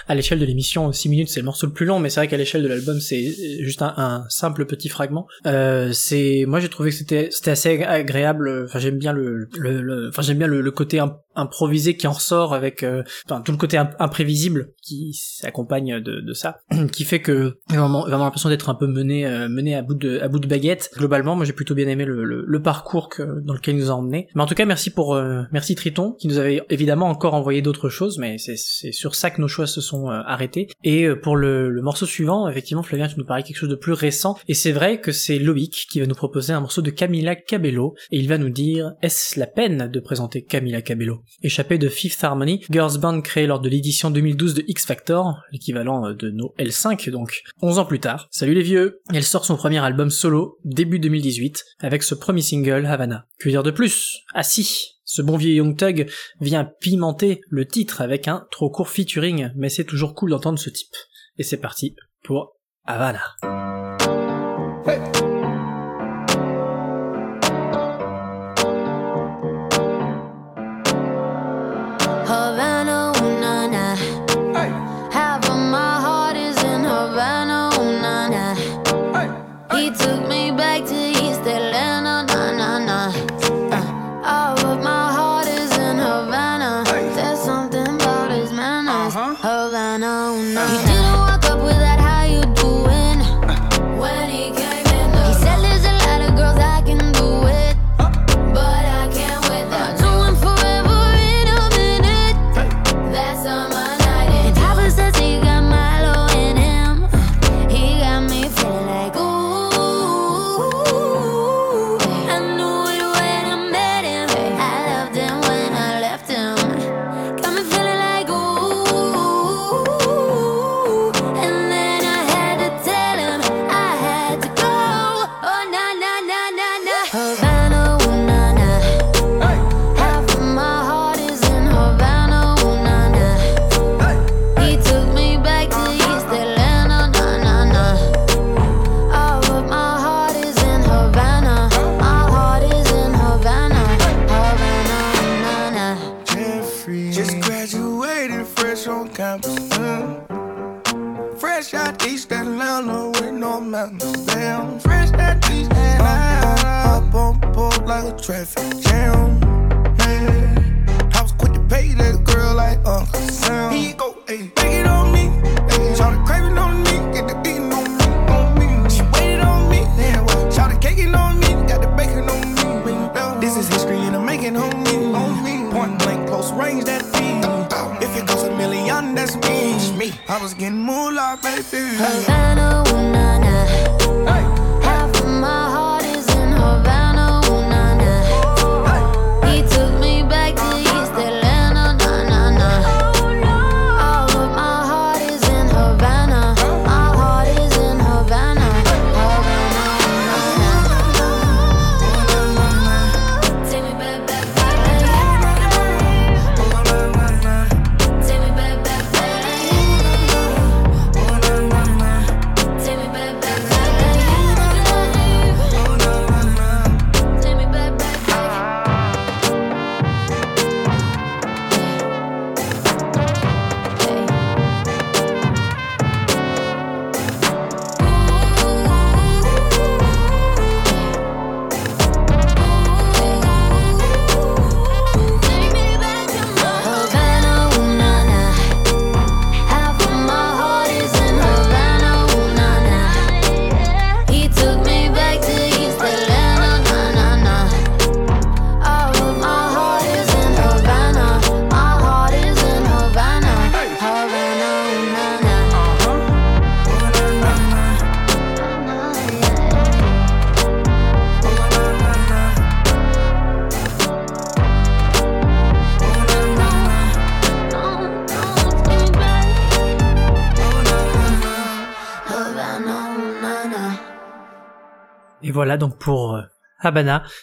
À 0.09 0.15
l'échelle 0.15 0.39
de 0.41 0.45
l'émission, 0.45 0.93
6 0.93 1.09
minutes 1.09 1.29
c'est 1.29 1.41
le 1.41 1.47
morceau 1.47 1.67
le 1.67 1.73
plus 1.73 1.87
long, 1.87 2.01
mais 2.01 2.11
c'est 2.11 2.21
vrai 2.21 2.29
qu'à 2.29 2.37
l'échelle 2.37 2.63
de 2.63 2.69
l'album 2.69 3.01
c'est 3.01 3.63
juste 3.63 3.83
un 3.83 4.25
simple 4.29 4.65
petit 4.67 4.89
fragment. 4.89 5.20
Euh, 5.47 5.93
c'est, 5.93 6.45
moi 6.47 6.61
j'ai 6.61 6.69
trouvé 6.69 6.91
que 6.91 6.97
c'était, 6.97 7.29
c'était 7.31 7.51
assez 7.53 7.83
agréable. 7.83 8.65
Enfin 8.67 8.79
j'aime 8.79 8.99
bien 8.99 9.13
le, 9.13 9.49
le, 9.59 10.09
enfin 10.09 10.23
j'aime 10.23 10.39
bien 10.39 10.47
le, 10.47 10.71
côté 10.71 10.99
im- 10.99 11.17
improvisé 11.35 11.97
qui 11.97 12.07
en 12.07 12.13
ressort 12.13 12.55
avec 12.55 12.83
euh, 12.83 13.03
enfin 13.27 13.41
tout 13.41 13.53
le 13.53 13.59
côté 13.59 13.77
imp- 13.77 13.95
imprévisible 13.99 14.71
qui 14.91 15.13
s'accompagne 15.15 16.01
de, 16.01 16.21
de 16.21 16.33
ça 16.33 16.61
qui 16.93 17.05
fait 17.05 17.21
que 17.21 17.59
vraiment, 17.69 18.03
vraiment 18.03 18.25
l'impression 18.25 18.49
d'être 18.49 18.69
un 18.69 18.75
peu 18.75 18.89
mené 18.89 19.25
euh, 19.25 19.49
mené 19.49 19.77
à 19.77 19.83
bout 19.83 19.95
de 19.95 20.19
à 20.19 20.29
bout 20.29 20.41
de 20.41 20.49
baguette. 20.49 20.91
Globalement 20.97 21.37
moi 21.37 21.45
j'ai 21.45 21.53
plutôt 21.53 21.75
bien 21.75 21.87
aimé 21.87 22.05
le, 22.05 22.25
le, 22.25 22.45
le 22.47 22.63
parcours 22.63 23.09
que, 23.09 23.41
dans 23.43 23.55
lequel 23.55 23.77
il 23.77 23.81
nous 23.81 23.91
a 23.91 23.95
emmené 23.95 24.29
mais 24.35 24.43
en 24.43 24.47
tout 24.47 24.55
cas 24.55 24.65
merci 24.65 24.91
pour 24.91 25.15
euh, 25.15 25.43
merci 25.53 25.75
Triton 25.77 26.17
qui 26.19 26.27
nous 26.27 26.39
avait 26.39 26.63
évidemment 26.71 27.07
encore 27.07 27.35
envoyé 27.35 27.63
d'autres 27.63 27.89
choses 27.89 28.19
mais 28.19 28.37
c'est 28.39 28.57
sur 28.93 29.15
ça 29.15 29.31
que 29.31 29.41
nos 29.41 29.49
choix 29.49 29.67
se 29.67 29.81
sont 29.81 30.11
euh, 30.11 30.23
arrêtés. 30.27 30.69
Et 30.83 31.05
euh, 31.05 31.15
pour 31.15 31.37
le, 31.37 31.71
le 31.71 31.83
morceau 31.83 32.07
suivant 32.07 32.49
effectivement 32.49 32.83
Flavien 32.83 33.07
tu 33.07 33.19
nous 33.19 33.25
parlais 33.25 33.45
quelque 33.45 33.59
chose 33.59 33.69
de 33.69 33.77
plus 33.77 33.93
récent. 33.93 34.37
Et 34.49 34.55
c'est 34.55 34.73
vrai 34.73 35.01
que 35.01 35.13
c'est 35.13 35.39
Loïc 35.39 35.87
qui 35.91 36.01
va 36.01 36.07
nous 36.07 36.15
proposer 36.15 36.53
un 36.53 36.61
morceau 36.61 36.83
de 36.83 36.91
Camila 36.91 37.37
Cabello. 37.37 37.95
Et 38.11 38.19
il 38.19 38.29
va 38.29 38.39
nous 38.39 38.51
dire 38.51 38.95
est-ce 39.03 39.39
la 39.39 39.47
peine 39.47 39.89
de 39.89 40.01
présenter 40.01 40.43
Camila 40.43 40.83
Cabello? 40.83 41.23
Échappé 41.43 41.79
de 41.79 41.89
Fifth 41.89 42.25
Harmony, 42.25 42.65
girls 42.71 42.99
band 42.99 43.21
créé 43.21 43.47
lors 43.47 43.61
de 43.61 43.69
l'édition 43.69 44.11
2012 44.11 44.55
de 44.55 44.65
X 44.67 44.80
Factor, 44.87 45.41
l'équivalent 45.53 46.07
euh, 46.07 46.15
de 46.15 46.31
nos 46.31 46.55
L5 46.59 47.11
donc, 47.11 47.43
11 47.63 47.79
ans 47.79 47.85
plus 47.85 48.01
tard. 48.01 48.29
Salut 48.31 48.55
les 48.55 48.63
vieux 48.63 49.01
Elle 49.13 49.25
sort 49.25 49.45
son 49.45 49.57
premier 49.57 49.79
album 49.79 50.11
solo, 50.11 50.59
début 50.65 50.99
2018, 50.99 51.65
avec 51.81 52.03
ce 52.03 52.15
premier 52.15 52.43
single, 52.43 52.87
Havana. 52.87 53.27
Que 53.39 53.49
dire 53.49 53.63
de 53.63 53.71
plus? 53.71 54.21
Ah 54.35 54.43
si 54.43 54.97
ce 55.05 55.23
bon 55.23 55.37
vieux 55.37 55.55
Young 55.55 55.77
Thug 55.77 56.09
vient 56.41 56.65
pimenter 56.81 57.41
le 57.49 57.67
titre 57.67 58.01
avec 58.01 58.29
un 58.29 58.47
trop 58.51 58.71
court 58.71 58.89
featuring, 58.89 59.51
mais 59.57 59.69
c'est 59.69 59.85
toujours 59.85 60.15
cool 60.15 60.31
d'entendre 60.31 60.59
ce 60.59 60.71
type. 60.71 60.95
Et 61.37 61.43
c'est 61.43 61.57
parti 61.57 61.97
pour 62.23 62.57
Havana. 62.85 63.21
Havana, 63.43 63.80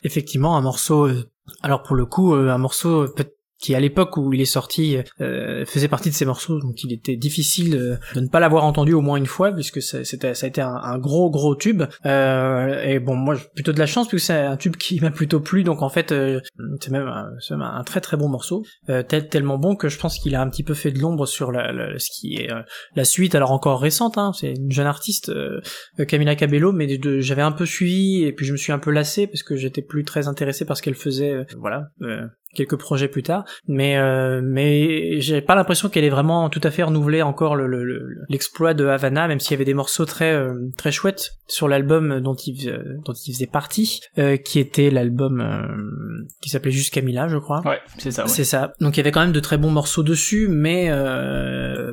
Effectivement 0.04 0.58
un 0.58 0.62
morceau. 0.62 1.08
euh, 1.08 1.30
alors 1.62 1.84
pour 1.84 1.96
le 1.96 2.06
coup, 2.06 2.34
euh, 2.36 2.50
un 2.50 2.58
morceau 2.58 3.04
euh, 3.04 3.16
qui 3.60 3.74
à 3.74 3.80
l'époque 3.80 4.18
où 4.18 4.34
il 4.34 4.42
est 4.42 4.46
sorti 4.46 4.98
euh, 5.62 5.66
faisait 5.66 5.88
partie 5.88 6.10
de 6.10 6.16
ces 6.16 6.26
morceaux, 6.26 6.60
donc 6.60 6.84
il 6.84 6.94
était 6.94 7.16
difficile 7.16 7.76
euh, 7.76 7.96
de 8.16 8.22
ne 8.22 8.28
pas 8.28 8.40
l'avoir 8.40 8.64
entendu 8.64 8.94
au 8.94 9.02
moins 9.02 9.18
une 9.18 9.26
fois 9.26 9.52
puisque 9.52 9.82
ça, 9.82 10.04
c'était, 10.04 10.34
ça 10.34 10.46
a 10.46 10.50
été 10.50 10.62
un, 10.62 10.76
un 10.76 10.98
gros 10.98 11.30
gros 11.30 11.56
tube. 11.56 11.84
Euh, 12.06 12.82
et 12.84 13.00
bon, 13.00 13.16
moi 13.16 13.36
plutôt 13.56 13.74
de 13.74 13.80
la 13.80 13.86
chance 13.86 14.08
puisque 14.08 14.28
c'est 14.28 14.34
un 14.40 14.58
tube 14.58 14.76
qui 14.76 15.00
m'a 15.00 15.12
plutôt 15.12 15.40
plu, 15.40 15.64
donc 15.64 15.82
en 15.82 15.90
fait 15.90 16.12
euh, 16.12 16.40
c'est 16.82 16.92
même, 16.92 17.08
un, 17.08 17.30
c'est 17.40 17.54
un 17.54 17.84
très 17.84 18.02
très 18.02 18.18
bon 18.18 18.30
morceau, 18.30 18.64
euh, 18.90 19.04
tel- 19.04 19.28
tellement 19.30 19.58
bon 19.58 19.76
que 19.76 19.90
je 19.90 19.98
pense 20.00 20.18
qu'il 20.20 20.36
a 20.36 20.42
un 20.42 20.50
petit 20.50 20.64
peu 20.64 20.74
fait 20.74 20.92
de 20.92 21.00
l'ombre 21.00 21.26
sur 21.26 21.52
la, 21.52 21.72
la- 21.72 22.00
ce 22.00 22.10
qui 22.12 22.36
est 22.36 22.50
la 22.96 23.06
suite, 23.06 23.36
alors 23.36 23.52
encore 23.52 23.82
récente. 23.82 24.18
Hein, 24.18 24.32
c'est 24.34 24.54
une 24.54 24.72
jeune 24.72 24.88
artiste. 24.88 25.32
Camila 26.08 26.36
Cabello, 26.36 26.72
mais 26.72 26.88
de- 26.88 26.96
de- 26.98 27.20
j'avais 27.20 27.42
un 27.42 27.52
peu 27.52 27.66
suivi 27.66 28.24
et 28.24 28.32
puis 28.32 28.46
je 28.46 28.52
me 28.52 28.58
suis 28.58 28.72
un 28.72 28.80
peu 28.80 28.92
lassé 28.92 29.28
parce 29.28 29.44
que 29.44 29.56
j'étais 29.56 29.82
plus 29.82 30.04
très 30.04 30.28
intéressé 30.28 30.66
par 30.66 30.78
ce 30.78 30.82
qu'elle 30.82 30.96
faisait, 30.96 31.46
voilà, 31.60 31.88
quelques 32.58 32.76
projets 32.78 33.08
plus 33.08 33.24
tard. 33.24 33.46
Mais 33.68 33.98
euh, 33.98 34.42
mais 34.44 35.22
j'ai 35.22 35.42
pas 35.42 35.56
l'impression 35.56 35.88
qu'elle 35.90 36.04
ait 36.04 36.10
vraiment 36.10 36.50
tout 36.50 36.60
à 36.64 36.72
fait 36.72 36.84
renouvelé 36.84 37.22
encore 37.22 37.56
le- 37.56 37.68
le- 37.68 37.86
le- 37.86 38.08
l'exploit 38.28 38.74
de 38.74 38.86
Havana, 38.86 39.28
même 39.30 39.40
s'il 39.40 39.52
y 39.52 39.56
avait 39.56 39.64
des 39.66 39.74
morceaux 39.74 40.06
très 40.06 40.34
euh, 40.34 40.54
très 40.78 40.92
chouettes 40.92 41.32
sur 41.48 41.68
l'album 41.70 42.20
dont 42.20 42.36
il 42.36 42.68
euh, 42.70 42.84
dont 43.06 43.14
il 43.14 43.34
faisait 43.34 43.48
partie, 43.48 44.02
euh, 44.18 44.36
qui 44.36 44.60
était 44.60 44.90
l'album 44.90 45.40
euh, 45.40 46.26
qui 46.42 46.50
s'appelait 46.50 46.72
juste 46.72 46.94
Camila, 46.94 47.28
je 47.30 47.38
crois. 47.38 47.62
Ouais, 47.66 47.80
c'est 47.98 48.12
ça. 48.12 48.24
Ouais. 48.24 48.28
C'est 48.30 48.44
ça. 48.44 48.74
Donc 48.82 48.98
il 48.98 49.00
y 49.00 49.02
avait 49.02 49.12
quand 49.12 49.22
même 49.22 49.32
de 49.32 49.40
très 49.40 49.58
bons 49.58 49.72
morceaux 49.72 50.04
dessus, 50.04 50.48
mais 50.50 50.90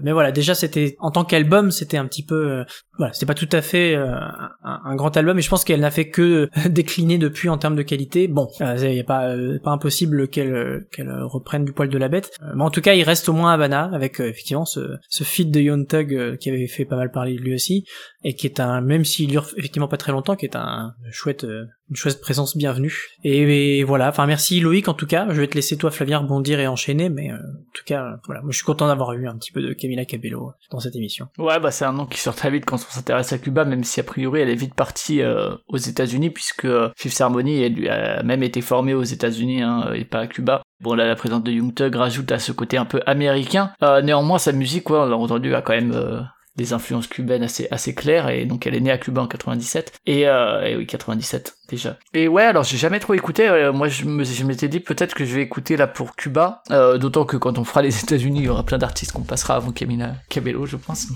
mais 0.02 0.12
voilà, 0.12 0.32
déjà 0.32 0.54
c'était 0.54 0.96
en 0.98 1.10
tant 1.10 1.24
qu'album, 1.24 1.70
c'était 1.70 1.96
un 1.96 2.06
petit 2.06 2.24
peu 2.24 2.64
voilà, 2.98 3.12
c'était 3.12 3.26
pas 3.26 3.34
tout 3.34 3.48
à 3.52 3.60
fait 3.62 3.94
un, 3.96 4.48
un 4.84 4.94
grand 4.96 5.16
album, 5.16 5.38
et 5.38 5.42
je 5.42 5.48
pense 5.50 5.64
qu'elle 5.64 5.80
n'a 5.80 5.90
fait 5.90 6.08
que 6.10 6.48
décliner 6.68 7.18
depuis 7.18 7.48
en 7.48 7.58
termes 7.58 7.76
de 7.76 7.82
qualité. 7.82 8.28
Bon, 8.28 8.48
il 8.60 8.94
y 8.94 9.00
a 9.00 9.04
pas 9.04 9.34
pas 9.62 9.70
impossible 9.70 10.28
qu'elle 10.28 10.53
euh, 10.54 10.80
qu'elle 10.92 11.08
euh, 11.08 11.26
reprenne 11.26 11.64
du 11.64 11.72
poil 11.72 11.88
de 11.88 11.98
la 11.98 12.08
bête, 12.08 12.30
Euh, 12.42 12.52
mais 12.54 12.62
en 12.62 12.70
tout 12.70 12.80
cas, 12.80 12.94
il 12.94 13.02
reste 13.02 13.28
au 13.28 13.32
moins 13.32 13.52
Havana 13.52 13.90
avec 13.92 14.20
effectivement 14.20 14.64
ce 14.64 14.96
ce 15.08 15.24
feat 15.24 15.50
de 15.50 15.60
euh, 15.60 16.36
qui 16.36 16.50
avait 16.50 16.66
fait 16.66 16.84
pas 16.84 16.96
mal 16.96 17.10
parler 17.10 17.36
de 17.36 17.40
lui 17.40 17.54
aussi, 17.54 17.84
et 18.24 18.34
qui 18.34 18.46
est 18.46 18.58
un 18.58 18.80
même 18.80 19.04
s'il 19.04 19.28
dure 19.28 19.48
effectivement 19.56 19.88
pas 19.88 19.96
très 19.96 20.12
longtemps, 20.12 20.34
qui 20.34 20.46
est 20.46 20.56
un 20.56 20.94
chouette 21.10 21.44
euh, 21.44 21.66
une 21.90 21.96
chouette 21.96 22.20
présence 22.20 22.56
bienvenue. 22.56 23.10
Et, 23.24 23.84
voilà, 23.84 24.08
enfin 24.08 24.26
merci 24.26 24.58
Loïc 24.60 24.88
en 24.88 24.94
tout 24.94 25.06
cas, 25.06 25.26
je 25.30 25.40
vais 25.40 25.46
te 25.46 25.54
laisser 25.54 25.76
toi 25.76 25.90
Flavien 25.90 26.18
rebondir 26.18 26.58
et 26.58 26.66
enchaîner, 26.66 27.10
mais 27.10 27.30
euh, 27.30 27.36
en 27.36 27.72
tout 27.74 27.84
cas, 27.84 28.02
euh, 28.02 28.16
voilà, 28.26 28.40
moi 28.40 28.50
je 28.52 28.56
suis 28.56 28.64
content 28.64 28.86
d'avoir 28.86 29.12
eu 29.12 29.28
un 29.28 29.36
petit 29.36 29.52
peu 29.52 29.60
de 29.60 29.72
Camila 29.74 30.04
Cabello 30.04 30.52
dans 30.70 30.80
cette 30.80 30.96
émission. 30.96 31.28
Ouais, 31.38 31.60
bah 31.60 31.70
c'est 31.70 31.84
un 31.84 31.92
nom 31.92 32.06
qui 32.06 32.18
sort 32.18 32.34
très 32.34 32.50
vite 32.50 32.64
quand 32.64 32.76
on 32.76 32.78
s'intéresse 32.78 33.32
à 33.32 33.38
Cuba, 33.38 33.64
même 33.64 33.84
si 33.84 34.00
a 34.00 34.02
priori 34.02 34.40
elle 34.40 34.48
est 34.48 34.54
vite 34.54 34.74
partie 34.74 35.20
euh, 35.20 35.54
aux 35.68 35.76
États-Unis, 35.76 36.30
puisque 36.30 36.64
euh, 36.64 36.90
Fifth 36.96 37.20
Harmony 37.20 37.62
elle 37.62 37.74
lui 37.74 37.88
a 37.88 38.22
même 38.22 38.42
été 38.42 38.62
formée 38.62 38.94
aux 38.94 39.02
États-Unis 39.02 39.62
hein, 39.62 39.92
et 39.94 40.04
pas 40.04 40.20
à 40.20 40.26
Cuba. 40.26 40.62
Bon 40.80 40.94
là 40.94 41.06
la 41.06 41.16
présence 41.16 41.42
de 41.42 41.52
Young 41.52 41.74
Thug 41.74 41.94
rajoute 41.94 42.32
à 42.32 42.38
ce 42.38 42.52
côté 42.52 42.78
un 42.78 42.84
peu 42.86 43.00
américain. 43.06 43.72
Euh, 43.82 44.00
néanmoins 44.00 44.38
sa 44.38 44.52
musique, 44.52 44.88
ouais, 44.88 44.98
on 44.98 45.06
l'a 45.06 45.16
entendu, 45.16 45.54
a 45.54 45.62
quand 45.62 45.74
même 45.74 46.26
des 46.56 46.72
influences 46.72 47.06
cubaines 47.06 47.42
assez 47.42 47.66
assez 47.70 47.94
claires 47.94 48.28
et 48.28 48.44
donc 48.44 48.66
elle 48.66 48.74
est 48.74 48.80
née 48.80 48.90
à 48.90 48.98
Cuba 48.98 49.22
en 49.22 49.26
97 49.26 49.92
et, 50.06 50.28
euh, 50.28 50.62
et 50.64 50.76
oui 50.76 50.86
97 50.86 51.56
déjà. 51.68 51.96
Et 52.12 52.28
ouais 52.28 52.44
alors 52.44 52.62
j'ai 52.62 52.76
jamais 52.76 53.00
trop 53.00 53.14
écouté. 53.14 53.48
euh, 53.48 53.72
moi 53.72 53.88
je 53.88 54.04
me 54.04 54.22
je 54.22 54.44
m'étais 54.44 54.68
dit 54.68 54.80
peut-être 54.80 55.14
que 55.14 55.24
je 55.24 55.34
vais 55.34 55.42
écouter 55.42 55.76
là 55.76 55.86
pour 55.86 56.14
Cuba, 56.14 56.62
euh, 56.70 56.98
d'autant 56.98 57.24
que 57.24 57.36
quand 57.36 57.58
on 57.58 57.64
fera 57.64 57.82
les 57.82 57.98
États-Unis 58.00 58.40
il 58.40 58.44
y 58.44 58.48
aura 58.48 58.62
plein 58.62 58.78
d'artistes 58.78 59.12
qu'on 59.12 59.22
passera 59.22 59.56
avant 59.56 59.72
Camila 59.72 60.14
Cabello 60.28 60.66
je 60.66 60.76
pense. 60.76 61.08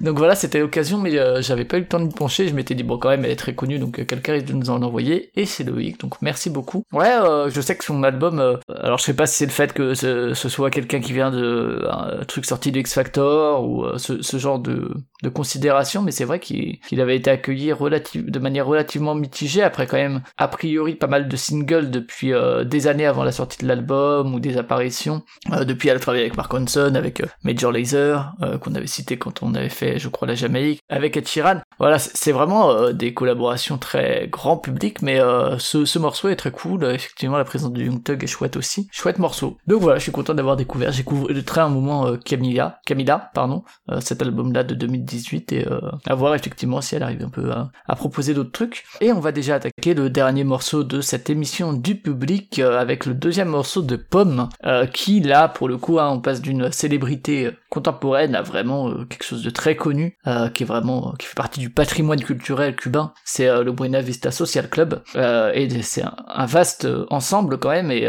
Donc, 0.00 0.18
voilà 0.18 0.34
c'était 0.34 0.58
l'occasion 0.58 0.98
mais 0.98 1.12
j'avais 1.42 1.64
pas 1.64 1.76
eu 1.76 1.80
le 1.80 1.86
temps 1.86 2.00
de 2.00 2.06
me 2.06 2.10
pencher. 2.10 2.48
Je 2.48 2.54
m'étais 2.54 2.74
dit 2.74 2.82
bon 2.82 2.98
quand 2.98 3.10
même 3.10 3.24
elle 3.24 3.30
est 3.30 3.36
très 3.36 3.54
connue 3.54 3.78
donc 3.78 4.04
quelqu'un 4.04 4.32
risque 4.32 4.46
de 4.46 4.54
nous 4.54 4.70
en 4.70 4.82
envoyer 4.82 5.30
et 5.36 5.46
c'est 5.46 5.64
Loïc 5.64 6.00
donc 6.00 6.20
merci 6.22 6.50
beaucoup. 6.50 6.82
Ouais 6.92 7.14
je 7.48 7.60
sais 7.60 7.76
que 7.76 7.84
son 7.84 8.02
album 8.02 8.58
alors 8.68 8.98
je 8.98 9.04
sais 9.04 9.14
pas 9.14 9.26
si 9.26 9.36
c'est 9.36 9.46
le 9.46 9.52
fait 9.52 9.72
que 9.72 9.94
ce, 9.94 10.34
soit 10.34 10.70
quelqu'un 10.70 11.00
qui 11.00 11.12
vient 11.12 11.30
de 11.30 11.86
un 11.88 12.24
truc 12.24 12.46
sorti 12.46 12.72
de 12.72 12.80
X 12.80 12.94
Factor 12.94 13.62
ou 13.64 13.86
ce 13.98 14.38
genre 14.38 14.55
de, 14.58 14.94
considération 15.34 16.02
mais 16.02 16.12
c'est 16.12 16.24
vrai 16.24 16.38
qu'il 16.38 17.00
avait 17.00 17.16
été 17.16 17.30
accueilli 17.30 17.72
de 18.14 18.38
manière 18.38 18.64
relativement 18.64 19.16
mitigée 19.16 19.62
après 19.62 19.88
quand 19.88 19.96
même 19.96 20.22
a 20.36 20.46
priori 20.46 20.94
pas 20.94 21.08
mal 21.08 21.26
de 21.26 21.36
singles 21.36 21.90
depuis 21.90 22.32
euh, 22.32 22.62
des 22.62 22.86
années 22.86 23.06
avant 23.06 23.24
la 23.24 23.32
sortie 23.32 23.62
de 23.62 23.68
l'album 23.68 24.34
ou 24.34 24.40
des 24.40 24.56
apparitions. 24.56 25.22
Euh, 25.52 25.64
depuis 25.64 25.88
elle 25.88 25.96
a 25.96 26.00
travaillé 26.00 26.24
avec 26.24 26.36
Mark 26.36 26.50
Ronson 26.50 26.94
avec 26.94 27.20
euh, 27.20 27.26
Major 27.42 27.72
Lazer 27.72 28.34
euh, 28.42 28.58
qu'on 28.58 28.74
avait 28.74 28.86
cité 28.86 29.18
quand 29.18 29.42
on 29.42 29.54
avait 29.54 29.68
fait 29.68 29.98
je 29.98 30.08
crois 30.08 30.28
la 30.28 30.34
Jamaïque 30.34 30.80
avec 30.88 31.16
Ed 31.16 31.26
Sheeran. 31.26 31.60
Voilà 31.78 31.98
c'est 31.98 32.32
vraiment 32.32 32.92
des 32.92 33.14
collaborations 33.14 33.78
très 33.78 34.28
grand 34.28 34.56
public 34.56 35.02
mais 35.02 35.20
ce, 35.58 35.84
ce 35.84 35.98
morceau 35.98 36.28
est 36.28 36.36
très 36.36 36.50
cool. 36.50 36.84
Effectivement 36.84 37.36
la 37.36 37.44
présence 37.44 37.72
de 37.72 37.82
Young 37.82 38.02
Thug 38.02 38.22
est 38.22 38.28
chouette 38.28 38.56
aussi. 38.56 38.88
Chouette 38.92 39.18
morceau. 39.18 39.58
Donc 39.66 39.82
voilà 39.82 39.98
je 39.98 40.04
suis 40.04 40.12
content 40.12 40.34
d'avoir 40.34 40.56
découvert. 40.56 40.92
J'ai 40.92 41.04
très 41.44 41.60
un 41.60 41.68
moment 41.68 42.16
Camilla 42.16 42.80
Camilla 42.86 43.30
pardon 43.34 43.64
cet 44.00 44.22
album 44.22 44.45
là 44.52 44.64
de 44.64 44.74
2018 44.74 45.52
et 45.52 45.66
euh, 45.66 45.80
à 46.06 46.14
voir 46.14 46.34
effectivement 46.34 46.80
si 46.80 46.94
elle 46.94 47.02
arrive 47.02 47.24
un 47.24 47.28
peu 47.28 47.50
à, 47.50 47.70
proposer 47.96 48.34
d'autres 48.34 48.52
trucs. 48.52 48.84
Et 49.00 49.12
on 49.12 49.20
va 49.20 49.32
déjà 49.32 49.56
attaquer 49.56 49.94
le 49.94 50.10
dernier 50.10 50.44
morceau 50.44 50.84
de 50.84 51.00
cette 51.00 51.30
émission 51.30 51.72
du 51.72 51.96
public 51.96 52.58
euh, 52.58 52.78
avec 52.78 53.06
le 53.06 53.14
deuxième 53.14 53.48
morceau 53.48 53.82
de 53.82 53.96
Pomme 53.96 54.48
euh, 54.64 54.86
qui 54.86 55.20
là 55.20 55.48
pour 55.48 55.68
le 55.68 55.78
coup 55.78 55.98
hein, 55.98 56.10
on 56.10 56.20
passe 56.20 56.40
d'une 56.40 56.70
célébrité 56.72 57.50
contemporaine 57.70 58.34
à 58.34 58.42
vraiment 58.42 59.04
quelque 59.04 59.24
chose 59.24 59.42
de 59.42 59.50
très 59.50 59.76
connu 59.76 60.16
qui 60.54 60.62
est 60.62 60.66
vraiment 60.66 61.12
qui 61.18 61.26
fait 61.26 61.34
partie 61.34 61.60
du 61.60 61.68
patrimoine 61.70 62.22
culturel 62.22 62.74
cubain. 62.74 63.12
C'est 63.24 63.46
le 63.62 63.72
Buena 63.72 64.00
Vista 64.00 64.30
Social 64.30 64.68
Club 64.70 65.02
et 65.14 65.68
c'est 65.82 66.02
un, 66.02 66.46
vaste 66.46 66.88
ensemble 67.10 67.58
quand 67.58 67.70
même 67.70 67.90
et 67.90 68.08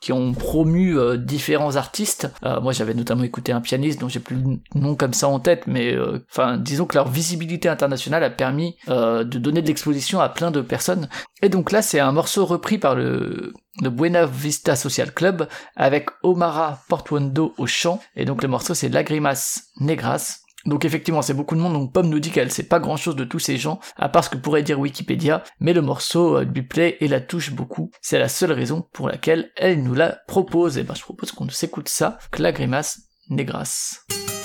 qui 0.00 0.12
ont 0.12 0.32
promu 0.32 0.96
différents 1.18 1.76
artistes. 1.76 2.30
Moi 2.62 2.72
j'avais 2.72 2.94
notamment 2.94 3.24
écouté 3.24 3.52
un 3.52 3.60
pianiste 3.60 4.00
dont 4.00 4.08
j'ai 4.08 4.20
plus 4.20 4.36
le 4.36 4.80
nom 4.80 4.94
comme 5.06 5.14
ça 5.14 5.28
en 5.28 5.38
tête, 5.38 5.68
mais 5.68 5.94
euh, 5.94 6.18
enfin, 6.32 6.56
disons 6.56 6.84
que 6.84 6.96
leur 6.96 7.08
visibilité 7.08 7.68
internationale 7.68 8.24
a 8.24 8.30
permis 8.30 8.74
euh, 8.88 9.22
de 9.22 9.38
donner 9.38 9.62
de 9.62 9.68
l'exposition 9.68 10.18
à 10.18 10.28
plein 10.28 10.50
de 10.50 10.60
personnes. 10.60 11.08
Et 11.42 11.48
donc 11.48 11.70
là, 11.70 11.80
c'est 11.80 12.00
un 12.00 12.10
morceau 12.10 12.44
repris 12.44 12.76
par 12.76 12.96
le, 12.96 13.52
le 13.80 13.90
Buena 13.90 14.26
Vista 14.26 14.74
Social 14.74 15.14
Club 15.14 15.46
avec 15.76 16.08
Omara 16.24 16.80
Portuondo 16.88 17.54
au 17.56 17.68
chant. 17.68 18.00
Et 18.16 18.24
donc 18.24 18.42
le 18.42 18.48
morceau, 18.48 18.74
c'est 18.74 18.88
Lagrimas 18.88 19.60
Negras. 19.78 20.40
Donc 20.64 20.84
effectivement, 20.84 21.22
c'est 21.22 21.34
beaucoup 21.34 21.54
de 21.54 21.60
monde, 21.60 21.74
donc 21.74 21.92
Pomme 21.92 22.08
nous 22.08 22.18
dit 22.18 22.32
qu'elle 22.32 22.50
sait 22.50 22.64
pas 22.64 22.80
grand 22.80 22.96
chose 22.96 23.14
de 23.14 23.22
tous 23.22 23.38
ces 23.38 23.58
gens, 23.58 23.78
à 23.94 24.08
part 24.08 24.24
ce 24.24 24.30
que 24.30 24.36
pourrait 24.36 24.64
dire 24.64 24.80
Wikipédia, 24.80 25.44
mais 25.60 25.72
le 25.72 25.82
morceau 25.82 26.38
euh, 26.38 26.44
lui 26.44 26.62
plaît 26.62 26.96
et 26.98 27.06
la 27.06 27.20
touche 27.20 27.52
beaucoup. 27.52 27.92
C'est 28.02 28.18
la 28.18 28.28
seule 28.28 28.50
raison 28.50 28.84
pour 28.92 29.06
laquelle 29.06 29.52
elle 29.54 29.84
nous 29.84 29.94
la 29.94 30.18
propose. 30.26 30.78
Et 30.78 30.82
ben 30.82 30.96
je 30.96 31.02
propose 31.02 31.30
qu'on 31.30 31.48
s'écoute 31.48 31.88
ça, 31.88 32.18
que 32.32 32.42
la 32.42 32.50
grimace 32.50 33.02
aunque 33.30 34.35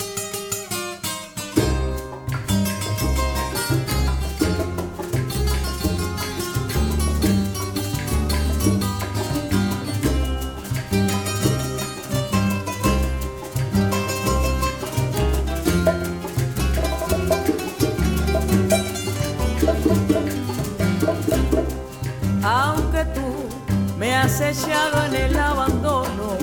en 24.54 25.14
el 25.14 25.38
abandono, 25.38 26.36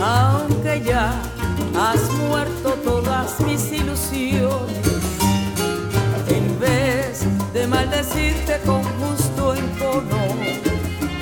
aunque 0.00 0.80
ya 0.80 1.20
has 1.76 2.08
muerto 2.28 2.70
todas 2.84 3.40
mis 3.40 3.72
ilusiones, 3.72 4.86
en 6.28 6.60
vez 6.60 7.24
de 7.52 7.66
maldecirte 7.66 8.60
con 8.64 8.80
justo 8.84 9.54
encono, 9.54 10.22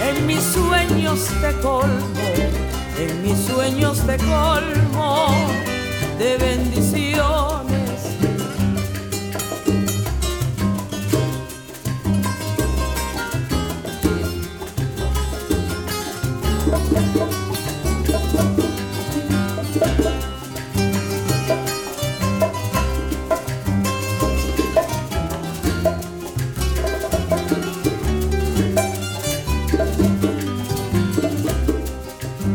en 0.06 0.26
mis 0.26 0.42
sueños 0.42 1.26
te 1.40 1.52
colmo, 1.62 2.28
en 2.98 3.22
mis 3.22 3.38
sueños 3.46 4.00
te 4.00 4.18
colmo 4.18 5.28
de 6.18 6.36
bendiciones. 6.36 7.83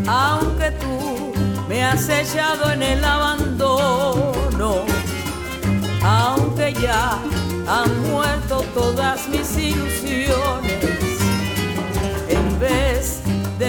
Aunque 0.10 0.72
tú 0.72 1.34
me 1.68 1.84
has 1.84 2.10
echado 2.10 2.72
en 2.72 2.82
el 2.82 3.04
abandono, 3.04 4.86
aunque 6.04 6.74
ya 6.74 7.20
han 7.68 8.10
muerto 8.10 8.64
todas 8.74 9.28
mis 9.30 9.56
ilusiones, 9.58 10.59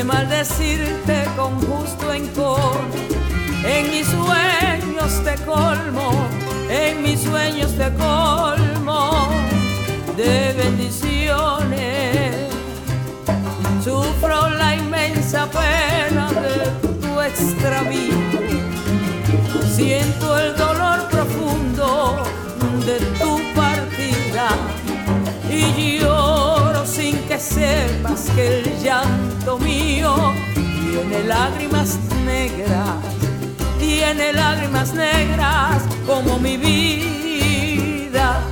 de 0.00 0.04
maldecirte 0.04 1.26
con 1.36 1.60
justo 1.60 2.10
encono, 2.10 2.88
en 3.64 3.90
mis 3.90 4.06
sueños 4.06 5.12
te 5.24 5.34
colmo, 5.44 6.10
en 6.70 7.02
mis 7.02 7.20
sueños 7.20 7.70
te 7.76 7.92
colmo 7.92 9.28
de 10.16 10.54
bendiciones. 10.54 12.48
Sufro 13.84 14.48
la 14.48 14.76
inmensa 14.76 15.46
pena 15.50 16.30
de 16.30 16.70
tu 17.02 17.20
extravío. 17.20 18.20
Siento 19.70 20.38
el 20.38 20.56
dolor 20.56 21.08
profundo 21.10 22.16
de 22.86 22.96
tu 23.18 23.38
partida. 23.54 24.48
Y 25.50 25.98
que 25.98 26.29
sepas 27.40 28.28
que 28.34 28.60
el 28.60 28.82
llanto 28.82 29.58
mío 29.58 30.14
tiene 30.54 31.24
lágrimas 31.24 31.98
negras. 32.24 32.96
Tiene 33.78 34.32
lágrimas 34.32 34.92
negras 34.92 35.82
como 36.06 36.38
mi 36.38 36.56
vida. 36.58 38.42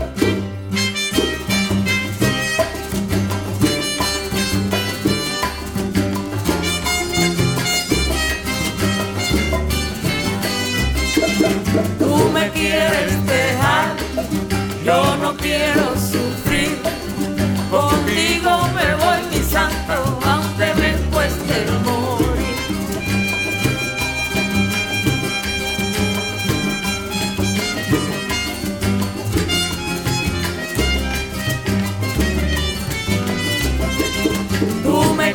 Tú 11.99 12.31
me 12.33 12.51
quieres 12.51 13.27
dejar, 13.27 13.97
yo 14.85 15.17
no 15.19 15.37
quiero 15.37 15.98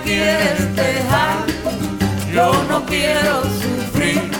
quieres 0.03 0.75
dejar, 0.75 1.45
yo 2.33 2.51
no 2.69 2.85
quiero 2.85 3.43
sufrir. 3.43 4.31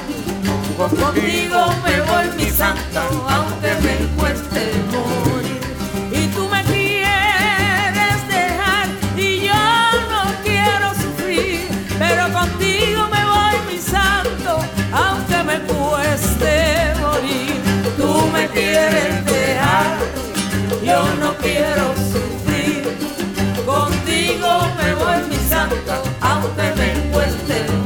Contigo 0.78 1.60
me 1.84 2.02
voy, 2.02 2.26
mi 2.38 2.50
santo, 2.50 3.02
aunque 3.30 3.74
me 3.86 3.96
cueste 4.18 4.74
morir. 4.92 5.62
Y 6.12 6.28
tú 6.28 6.48
me 6.50 6.64
quieres 6.64 8.18
dejar 8.28 8.88
y 9.16 9.46
yo 9.48 9.64
no 10.12 10.22
quiero 10.44 10.94
sufrir. 10.96 11.68
Pero 11.98 12.32
contigo 12.34 13.08
me 13.12 13.24
voy, 13.26 13.74
mi 13.74 13.80
santo, 13.80 14.60
aunque 14.92 15.44
me 15.44 15.60
cueste 15.62 16.94
morir. 17.00 17.62
Tú 17.98 18.28
me 18.34 18.48
quieres 18.50 19.26
dejar, 19.26 19.98
yo 20.84 21.04
no 21.22 21.36
quiero 21.38 21.94
sufrir. 21.96 22.13
santo, 25.70 26.04
a 26.22 26.40
usted 26.40 26.76
me 26.76 26.92
encuentre. 26.92 27.83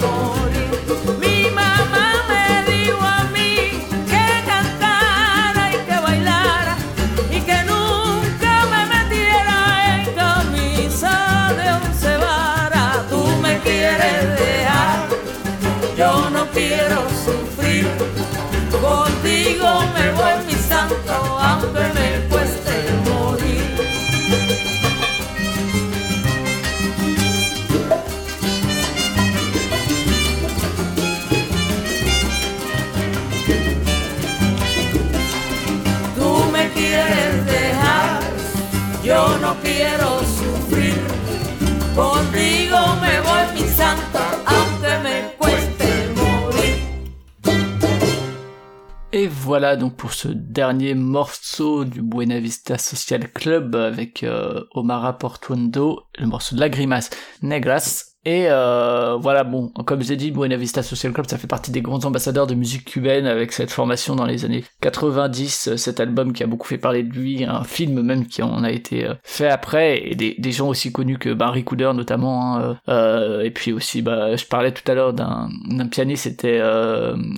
Voilà 49.47 49.77
donc 49.77 49.95
pour 49.95 50.11
ce 50.11 50.27
dernier 50.27 50.93
morceau 50.93 51.85
du 51.85 52.01
Buena 52.01 52.37
Vista 52.37 52.77
Social 52.77 53.31
Club 53.31 53.77
avec 53.77 54.23
euh, 54.23 54.65
Omara 54.75 55.17
Portuondo, 55.17 56.01
le 56.19 56.25
morceau 56.25 56.53
de 56.57 56.59
la 56.59 56.67
grimace 56.67 57.09
Negras. 57.41 58.16
Et 58.27 58.47
euh, 58.49 59.15
voilà, 59.15 59.45
bon, 59.45 59.69
comme 59.85 60.01
j'ai 60.01 60.17
dit, 60.17 60.31
Buena 60.31 60.57
Vista 60.57 60.83
Social 60.83 61.13
Club, 61.13 61.27
ça 61.29 61.37
fait 61.37 61.47
partie 61.47 61.71
des 61.71 61.81
grands 61.81 62.03
ambassadeurs 62.03 62.45
de 62.45 62.55
musique 62.55 62.83
cubaine 62.83 63.25
avec 63.25 63.53
cette 63.53 63.71
formation 63.71 64.17
dans 64.17 64.25
les 64.25 64.43
années 64.43 64.65
90, 64.81 65.69
euh, 65.69 65.77
cet 65.77 66.01
album 66.01 66.33
qui 66.33 66.43
a 66.43 66.47
beaucoup 66.47 66.67
fait 66.67 66.77
parler 66.77 67.03
de 67.03 67.13
lui, 67.13 67.45
un 67.45 67.63
film 67.63 68.01
même 68.01 68.27
qui 68.27 68.43
en 68.43 68.65
a 68.65 68.71
été 68.71 69.05
euh, 69.05 69.13
fait 69.23 69.47
après, 69.47 70.09
et 70.09 70.15
des, 70.15 70.35
des 70.37 70.51
gens 70.51 70.67
aussi 70.67 70.91
connus 70.91 71.17
que 71.19 71.33
Barry 71.33 71.63
Cooder 71.63 71.91
notamment, 71.95 72.57
hein, 72.57 72.77
euh, 72.89 73.43
et 73.43 73.51
puis 73.51 73.71
aussi, 73.71 74.01
bah, 74.01 74.35
je 74.35 74.43
parlais 74.43 74.73
tout 74.73 74.91
à 74.91 74.93
l'heure 74.93 75.13
d'un 75.13 75.47
pianiste, 75.89 76.23
c'était 76.23 76.61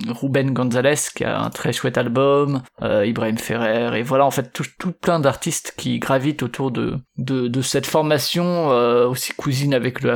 Ruben 0.08 0.52
Gonzalez 0.52 0.96
qui 1.14 1.22
a 1.22 1.40
un 1.40 1.50
très 1.50 1.72
chouette 1.72 1.98
album, 1.98 2.62
Ibrahim 2.82 3.38
Ferrer, 3.38 3.96
et 3.96 4.02
voilà, 4.02 4.26
en 4.26 4.32
fait, 4.32 4.52
tout, 4.52 4.64
tout 4.76 4.90
plein 4.90 5.20
d'artistes 5.20 5.74
qui 5.76 6.00
gravitent 6.00 6.42
autour 6.42 6.72
de, 6.72 6.96
de, 7.16 7.46
de 7.46 7.62
cette 7.62 7.86
formation, 7.86 8.70
aussi 9.08 9.32
cousine 9.34 9.72
avec 9.72 10.00
le 10.02 10.10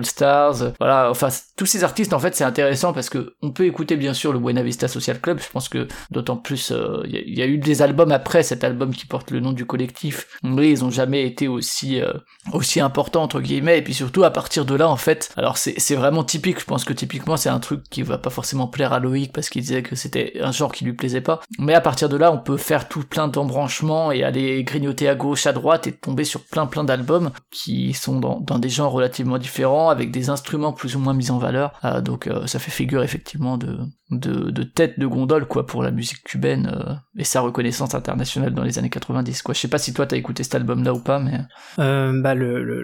Afro-Cuban 0.00 0.10
All-Stars, 0.10 0.72
voilà, 0.78 1.10
enfin, 1.10 1.28
tous 1.56 1.66
ces 1.66 1.84
artistes, 1.84 2.12
en 2.12 2.18
fait, 2.18 2.34
c'est 2.34 2.44
intéressant 2.44 2.92
parce 2.92 3.10
que 3.10 3.34
on 3.42 3.50
peut 3.50 3.64
écouter 3.66 3.96
bien 3.96 4.14
sûr 4.14 4.32
le 4.32 4.38
Buena 4.38 4.62
Vista 4.62 4.88
Social 4.88 5.20
Club, 5.20 5.38
je 5.40 5.48
pense 5.50 5.68
que 5.68 5.86
d'autant 6.10 6.36
plus, 6.36 6.70
euh, 6.72 7.02
il 7.04 7.12
y, 7.12 7.16
a- 7.16 7.20
il 7.20 7.38
y 7.38 7.42
a 7.42 7.46
eu 7.46 7.58
des 7.58 7.82
albums 7.82 8.12
après 8.12 8.42
cet 8.42 8.64
album 8.64 8.94
qui 8.94 9.06
porte 9.06 9.30
le 9.30 9.40
nom 9.40 9.52
du 9.52 9.66
collectif, 9.66 10.26
mais 10.42 10.70
ils 10.70 10.84
ont 10.84 10.90
jamais 10.90 11.26
été 11.26 11.48
aussi, 11.48 12.00
euh, 12.00 12.12
aussi 12.52 12.80
importants, 12.80 13.22
entre 13.22 13.40
guillemets, 13.40 13.78
et 13.78 13.82
puis 13.82 13.94
surtout, 13.94 14.24
à 14.24 14.30
partir 14.30 14.64
de 14.64 14.74
là, 14.74 14.88
en 14.88 14.96
fait, 14.96 15.32
alors 15.36 15.56
c'est 15.58 15.74
c'est 15.78 15.94
vraiment 15.96 16.24
typique, 16.24 16.60
je 16.60 16.64
pense 16.64 16.84
que 16.84 16.92
typiquement, 16.92 17.36
c'est 17.36 17.48
un 17.48 17.60
truc 17.60 17.82
qui 17.90 18.02
va 18.02 18.18
pas 18.18 18.30
forcément 18.30 18.66
plaire 18.66 18.92
à 18.92 18.98
Loïc 19.00 19.32
parce 19.32 19.48
qu'il 19.48 19.62
disait 19.62 19.82
que 19.82 19.96
c'était 19.96 20.34
un 20.42 20.52
genre 20.52 20.72
qui 20.72 20.84
lui 20.84 20.92
plaisait 20.94 21.20
pas, 21.20 21.40
mais 21.58 21.74
à 21.74 21.80
partir 21.80 22.08
de 22.08 22.16
là, 22.16 22.32
on 22.32 22.38
peut 22.38 22.56
faire 22.56 22.88
tout 22.88 23.02
plein 23.04 23.28
d'embranchements 23.28 24.12
et 24.12 24.22
aller 24.24 24.62
grignoter 24.64 25.08
à 25.08 25.14
gauche, 25.14 25.46
à 25.46 25.52
droite 25.52 25.86
et 25.86 25.92
tomber 25.92 26.24
sur 26.24 26.40
plein 26.44 26.66
plein 26.66 26.84
d'albums 26.84 27.30
qui 27.50 27.92
sont 27.94 28.18
dans, 28.18 28.40
dans 28.40 28.58
des 28.58 28.68
genres 28.68 28.92
relativement 28.92 29.38
différents, 29.38 29.89
avec 29.90 30.10
des 30.10 30.30
instruments 30.30 30.72
plus 30.72 30.96
ou 30.96 30.98
moins 30.98 31.14
mis 31.14 31.30
en 31.30 31.38
valeur, 31.38 31.72
Euh, 31.84 32.00
donc 32.00 32.26
euh, 32.26 32.46
ça 32.46 32.58
fait 32.58 32.70
figure 32.70 33.02
effectivement 33.02 33.56
de, 33.58 33.78
de, 34.10 34.50
de 34.50 34.62
tête 34.62 34.98
de 34.98 35.06
gondole, 35.06 35.46
quoi, 35.46 35.66
pour 35.66 35.82
la 35.82 35.90
musique 35.90 36.22
cubaine 36.24 36.70
euh, 36.74 36.92
et 37.18 37.24
sa 37.24 37.40
reconnaissance 37.40 37.94
internationale 37.94 38.52
dans 38.54 38.62
les 38.64 38.78
années 38.78 38.90
90, 38.90 39.42
quoi. 39.42 39.54
Je 39.54 39.60
sais 39.60 39.68
pas 39.68 39.78
si 39.78 39.92
toi 39.92 40.06
t'as 40.06 40.16
écouté 40.16 40.42
cet 40.42 40.54
album-là 40.54 40.92
ou 40.94 41.00
pas, 41.00 41.18
mais... 41.18 41.40
Bah 41.78 42.34
le, 42.34 42.62
le, 42.62 42.80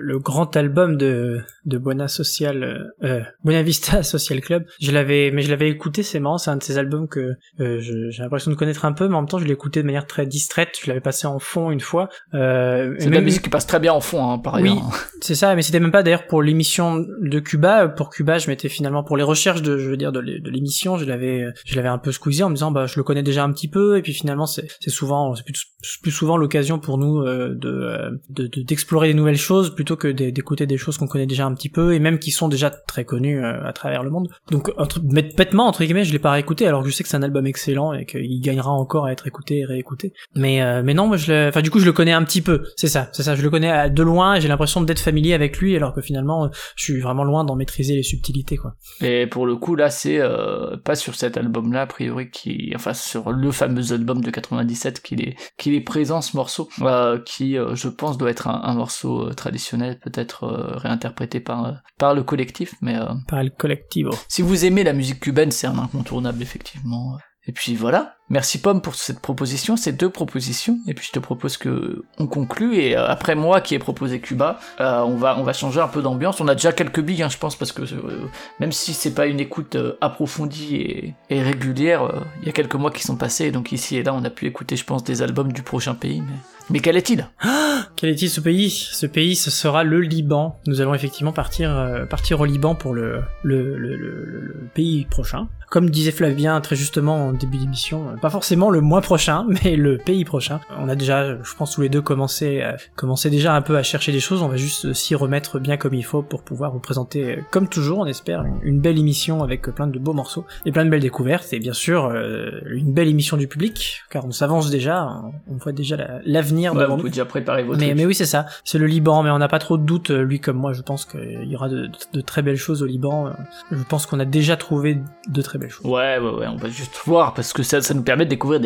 le, 0.00 0.18
grand 0.18 0.56
album 0.56 0.96
de 0.96 1.40
de 1.64 1.78
Buena 1.78 2.06
Social 2.08 2.62
euh, 2.62 3.06
euh, 3.06 3.20
Buena 3.44 3.62
Vista 3.62 4.02
Social 4.14 4.40
Club 4.40 4.64
je 4.80 4.92
l'avais 4.92 5.30
mais 5.32 5.42
je 5.42 5.50
l'avais 5.50 5.68
écouté 5.68 6.02
c'est 6.02 6.20
marrant 6.20 6.38
c'est 6.38 6.50
un 6.50 6.56
de 6.56 6.62
ces 6.62 6.78
albums 6.78 7.08
que 7.08 7.34
j'ai 7.58 8.22
l'impression 8.22 8.50
de 8.50 8.56
connaître 8.56 8.84
un 8.84 8.92
peu 8.92 9.08
mais 9.08 9.14
en 9.14 9.22
même 9.22 9.28
temps 9.28 9.38
je 9.38 9.44
l'ai 9.44 9.52
écouté 9.52 9.80
de 9.80 9.86
manière 9.86 10.06
très 10.06 10.26
distraite 10.26 10.78
je 10.82 10.88
l'avais 10.88 11.00
passé 11.00 11.26
en 11.26 11.38
fond 11.38 11.70
une 11.70 11.80
fois 11.80 12.08
C'est 12.32 12.38
de 12.38 13.10
la 13.14 13.20
musique 13.20 13.42
qui 13.42 13.48
passe 13.50 13.66
très 13.66 13.80
bien 13.80 13.92
en 13.92 14.00
fond, 14.00 14.30
hein, 14.30 14.38
par 14.38 14.54
Oui, 14.54 14.70
ailleurs. 14.70 14.92
c'est 15.20 15.34
ça, 15.34 15.54
mais 15.54 15.62
c'était 15.62 15.80
même 15.80 15.90
pas 15.90 16.02
d'ailleurs 16.02 16.21
pour 16.28 16.42
l'émission 16.42 17.04
de 17.20 17.38
Cuba. 17.40 17.88
Pour 17.88 18.10
Cuba, 18.10 18.38
je 18.38 18.48
m'étais 18.48 18.68
finalement 18.68 19.02
pour 19.04 19.16
les 19.16 19.22
recherches 19.22 19.62
de, 19.62 19.78
je 19.78 19.88
veux 19.88 19.96
dire, 19.96 20.12
de 20.12 20.20
l'é- 20.20 20.40
de 20.40 20.50
l'émission, 20.50 20.96
je 20.96 21.04
l'avais, 21.04 21.46
je 21.64 21.76
l'avais 21.76 21.88
un 21.88 21.98
peu 21.98 22.12
squeezé 22.12 22.42
en 22.42 22.50
me 22.50 22.54
disant, 22.54 22.70
bah, 22.70 22.86
je 22.86 22.96
le 22.96 23.02
connais 23.02 23.22
déjà 23.22 23.44
un 23.44 23.52
petit 23.52 23.68
peu, 23.68 23.96
et 23.96 24.02
puis 24.02 24.12
finalement, 24.12 24.46
c'est, 24.46 24.66
souvent, 24.88 25.34
c'est 25.34 25.44
plus, 25.44 26.10
souvent 26.10 26.36
l'occasion 26.36 26.78
pour 26.78 26.98
nous 26.98 27.20
euh, 27.20 27.54
de, 27.54 27.68
euh, 27.68 28.10
de, 28.30 28.46
de- 28.46 28.62
d'explorer 28.62 29.08
des 29.08 29.14
nouvelles 29.14 29.36
choses 29.36 29.74
plutôt 29.74 29.96
que 29.96 30.08
d'é- 30.08 30.32
d'écouter 30.32 30.66
des 30.66 30.76
choses 30.76 30.98
qu'on 30.98 31.06
connaît 31.08 31.26
déjà 31.26 31.46
un 31.46 31.54
petit 31.54 31.68
peu 31.68 31.94
et 31.94 31.98
même 31.98 32.18
qui 32.18 32.30
sont 32.30 32.48
déjà 32.48 32.70
très 32.70 33.04
connues 33.04 33.44
euh, 33.44 33.64
à 33.66 33.72
travers 33.72 34.02
le 34.02 34.10
monde. 34.10 34.28
Donc, 34.50 34.70
entre, 34.78 35.00
bête- 35.00 35.36
bêtement 35.36 35.66
entre 35.66 35.84
guillemets, 35.84 36.04
je 36.04 36.12
l'ai 36.12 36.18
pas 36.18 36.32
réécouté, 36.32 36.66
alors 36.66 36.82
que 36.82 36.88
je 36.88 36.94
sais 36.94 37.02
que 37.02 37.08
c'est 37.08 37.16
un 37.16 37.22
album 37.22 37.46
excellent 37.46 37.92
et 37.92 38.06
qu'il 38.06 38.40
gagnera 38.40 38.70
encore 38.70 39.06
à 39.06 39.12
être 39.12 39.26
écouté 39.26 39.58
et 39.60 39.64
réécouté. 39.64 40.12
Mais, 40.34 40.62
euh, 40.62 40.82
mais 40.84 40.94
non, 40.94 41.06
moi, 41.06 41.16
je 41.16 41.48
enfin, 41.48 41.62
du 41.62 41.70
coup, 41.70 41.78
je 41.80 41.84
le 41.86 41.92
connais 41.92 42.12
un 42.12 42.24
petit 42.24 42.42
peu. 42.42 42.62
C'est 42.76 42.88
ça, 42.88 43.08
c'est 43.12 43.22
ça. 43.22 43.34
Je 43.34 43.42
le 43.42 43.50
connais 43.50 43.90
de 43.90 44.02
loin 44.02 44.34
et 44.34 44.40
j'ai 44.40 44.48
l'impression 44.48 44.80
d'être 44.82 45.00
familier 45.00 45.34
avec 45.34 45.58
lui, 45.58 45.74
alors 45.76 45.92
que 45.94 46.00
euh, 46.16 46.48
je 46.76 46.84
suis 46.84 47.00
vraiment 47.00 47.24
loin 47.24 47.44
d'en 47.44 47.56
maîtriser 47.56 47.94
les 47.94 48.02
subtilités, 48.02 48.56
quoi. 48.56 48.74
Et 49.00 49.26
pour 49.26 49.46
le 49.46 49.56
coup, 49.56 49.74
là, 49.74 49.90
c'est 49.90 50.18
euh, 50.20 50.76
pas 50.76 50.94
sur 50.94 51.14
cet 51.14 51.36
album-là, 51.36 51.82
a 51.82 51.86
priori, 51.86 52.30
qui, 52.30 52.72
enfin, 52.74 52.94
sur 52.94 53.32
le 53.32 53.50
fameux 53.52 53.92
album 53.92 54.20
de 54.20 54.30
97 54.30 55.02
qu'il 55.02 55.22
est, 55.22 55.36
qu'il 55.58 55.74
est 55.74 55.80
présent, 55.80 56.20
ce 56.20 56.36
morceau, 56.36 56.68
euh, 56.82 57.18
qui, 57.24 57.56
euh, 57.56 57.74
je 57.74 57.88
pense, 57.88 58.18
doit 58.18 58.30
être 58.30 58.48
un, 58.48 58.60
un 58.62 58.74
morceau 58.74 59.32
traditionnel, 59.34 59.98
peut-être 59.98 60.46
réinterprété 60.46 61.40
par, 61.40 61.82
par 61.98 62.14
le 62.14 62.22
collectif, 62.22 62.74
mais 62.80 62.98
Par 63.28 63.40
El 63.40 63.52
Collectivo. 63.52 64.10
si 64.28 64.42
vous 64.42 64.64
aimez 64.64 64.84
la 64.84 64.92
musique 64.92 65.20
cubaine, 65.20 65.50
c'est 65.50 65.66
un 65.66 65.78
incontournable, 65.78 66.42
effectivement. 66.42 67.18
Et 67.46 67.52
puis 67.52 67.74
voilà. 67.74 68.16
Merci 68.32 68.62
Pomme 68.62 68.80
pour 68.80 68.94
cette 68.94 69.20
proposition, 69.20 69.76
ces 69.76 69.92
deux 69.92 70.08
propositions. 70.08 70.78
Et 70.88 70.94
puis 70.94 71.06
je 71.06 71.12
te 71.12 71.18
propose 71.18 71.58
que 71.58 72.02
on 72.18 72.26
conclue. 72.26 72.76
Et 72.76 72.96
euh, 72.96 73.06
après 73.06 73.34
moi 73.34 73.60
qui 73.60 73.74
ai 73.74 73.78
proposé 73.78 74.20
Cuba, 74.20 74.58
euh, 74.80 75.00
on 75.00 75.16
va 75.16 75.52
changer 75.52 75.80
un 75.80 75.86
peu 75.86 76.00
d'ambiance. 76.00 76.40
On 76.40 76.48
a 76.48 76.54
déjà 76.54 76.72
quelques 76.72 77.00
billes, 77.00 77.22
hein, 77.22 77.28
je 77.28 77.36
pense, 77.36 77.56
parce 77.56 77.72
que 77.72 77.82
euh, 77.82 78.30
même 78.58 78.72
si 78.72 78.94
c'est 78.94 79.12
pas 79.12 79.26
une 79.26 79.38
écoute 79.38 79.76
approfondie 80.00 81.12
et, 81.28 81.42
régulière, 81.42 82.10
il 82.40 82.46
y 82.46 82.48
a 82.48 82.52
quelques 82.52 82.74
mois 82.74 82.90
qui 82.90 83.02
sont 83.02 83.16
passés. 83.16 83.50
Donc 83.50 83.70
ici 83.70 83.98
et 83.98 84.02
là, 84.02 84.14
on 84.14 84.24
a 84.24 84.30
pu 84.30 84.46
écouter, 84.46 84.76
je 84.76 84.84
pense, 84.84 85.04
des 85.04 85.20
albums 85.20 85.52
du 85.52 85.62
prochain 85.62 85.94
pays. 85.94 86.22
Mais, 86.70 86.80
quel 86.80 86.96
est-il? 86.96 87.28
Quel 87.96 88.10
est-il 88.10 88.30
ce 88.30 88.40
pays? 88.40 88.70
Ce 88.70 89.06
pays, 89.06 89.36
ce 89.36 89.50
sera 89.50 89.84
le 89.84 90.00
Liban. 90.00 90.58
Nous 90.66 90.80
allons 90.80 90.94
effectivement 90.94 91.32
partir 91.32 92.00
au 92.38 92.44
Liban 92.44 92.74
pour 92.74 92.94
le 92.94 93.22
le, 93.42 93.76
le, 93.76 94.68
pays 94.72 95.04
prochain. 95.04 95.48
Comme 95.68 95.90
disait 95.90 96.12
Flavien 96.12 96.60
très 96.60 96.76
justement 96.76 97.26
en 97.26 97.32
début 97.32 97.58
d'émission, 97.58 98.16
pas 98.22 98.30
forcément 98.30 98.70
le 98.70 98.80
mois 98.80 99.02
prochain, 99.02 99.44
mais 99.64 99.76
le 99.76 99.98
pays 99.98 100.24
prochain. 100.24 100.60
On 100.78 100.88
a 100.88 100.94
déjà, 100.94 101.36
je 101.42 101.54
pense 101.58 101.72
tous 101.74 101.82
les 101.82 101.88
deux 101.90 102.00
commencé 102.00 102.62
à- 102.62 102.76
commencé 102.96 103.28
déjà 103.28 103.54
un 103.54 103.60
peu 103.62 103.76
à 103.76 103.82
chercher 103.82 104.12
des 104.12 104.20
choses. 104.20 104.40
On 104.42 104.48
va 104.48 104.56
juste 104.56 104.86
euh, 104.86 104.94
s'y 104.94 105.14
remettre 105.14 105.58
bien 105.58 105.76
comme 105.76 105.92
il 105.94 106.04
faut 106.04 106.22
pour 106.22 106.42
pouvoir 106.42 106.72
vous 106.72 106.78
présenter, 106.78 107.24
euh, 107.36 107.40
comme 107.50 107.68
toujours, 107.68 107.98
on 107.98 108.06
espère, 108.06 108.44
une, 108.62 108.80
belle 108.80 108.98
émission 108.98 109.42
avec 109.42 109.62
plein 109.74 109.86
de 109.86 109.98
beaux 109.98 110.12
morceaux 110.14 110.46
et 110.64 110.72
plein 110.72 110.84
de 110.84 110.90
belles 110.90 111.00
découvertes 111.02 111.52
et 111.52 111.58
bien 111.58 111.72
sûr 111.74 112.06
euh, 112.06 112.60
une 112.70 112.92
belle 112.92 113.08
émission 113.08 113.36
du 113.36 113.48
public, 113.48 114.02
car 114.10 114.24
on 114.24 114.30
s'avance 114.30 114.70
déjà, 114.70 115.08
on, 115.48 115.56
voit 115.56 115.72
déjà 115.72 115.96
la- 115.96 116.20
l'avenir 116.24 116.74
Ouais, 116.74 116.82
devant 116.82 116.96
Vous 116.96 117.02
nous. 117.02 117.08
déjà 117.08 117.24
préparer 117.24 117.64
vos 117.64 117.72
Mais, 117.72 117.86
trucs. 117.86 117.96
mais 117.96 118.06
oui, 118.06 118.14
c'est 118.14 118.26
ça. 118.26 118.46
C'est 118.64 118.78
le 118.78 118.86
Liban, 118.86 119.22
mais 119.24 119.30
on 119.30 119.38
n'a 119.38 119.48
pas 119.48 119.58
trop 119.58 119.76
de 119.76 119.82
doutes. 119.84 120.10
euh, 120.10 120.22
Lui 120.22 120.38
comme 120.40 120.56
moi, 120.56 120.72
je 120.72 120.82
pense 120.82 121.04
qu'il 121.04 121.44
y 121.48 121.56
aura 121.56 121.68
de, 121.68 121.88
de 122.12 122.20
très 122.20 122.42
belles 122.42 122.56
choses 122.56 122.82
au 122.82 122.86
Liban. 122.86 123.26
Euh, 123.26 123.30
Je 123.72 123.82
pense 123.88 124.06
qu'on 124.06 124.20
a 124.20 124.24
déjà 124.24 124.56
trouvé 124.56 124.98
de 125.28 125.42
très 125.42 125.58
belles 125.58 125.70
choses. 125.70 125.84
Ouais, 125.86 126.18
ouais, 126.18 126.30
ouais, 126.30 126.46
on 126.46 126.56
va 126.56 126.68
juste 126.68 127.00
voir 127.04 127.34
parce 127.34 127.52
que 127.52 127.62
ça, 127.64 127.80
ça 127.80 127.94
nous 127.94 128.02
permet 128.02 128.11
de 128.20 128.24
découvrir 128.30 128.60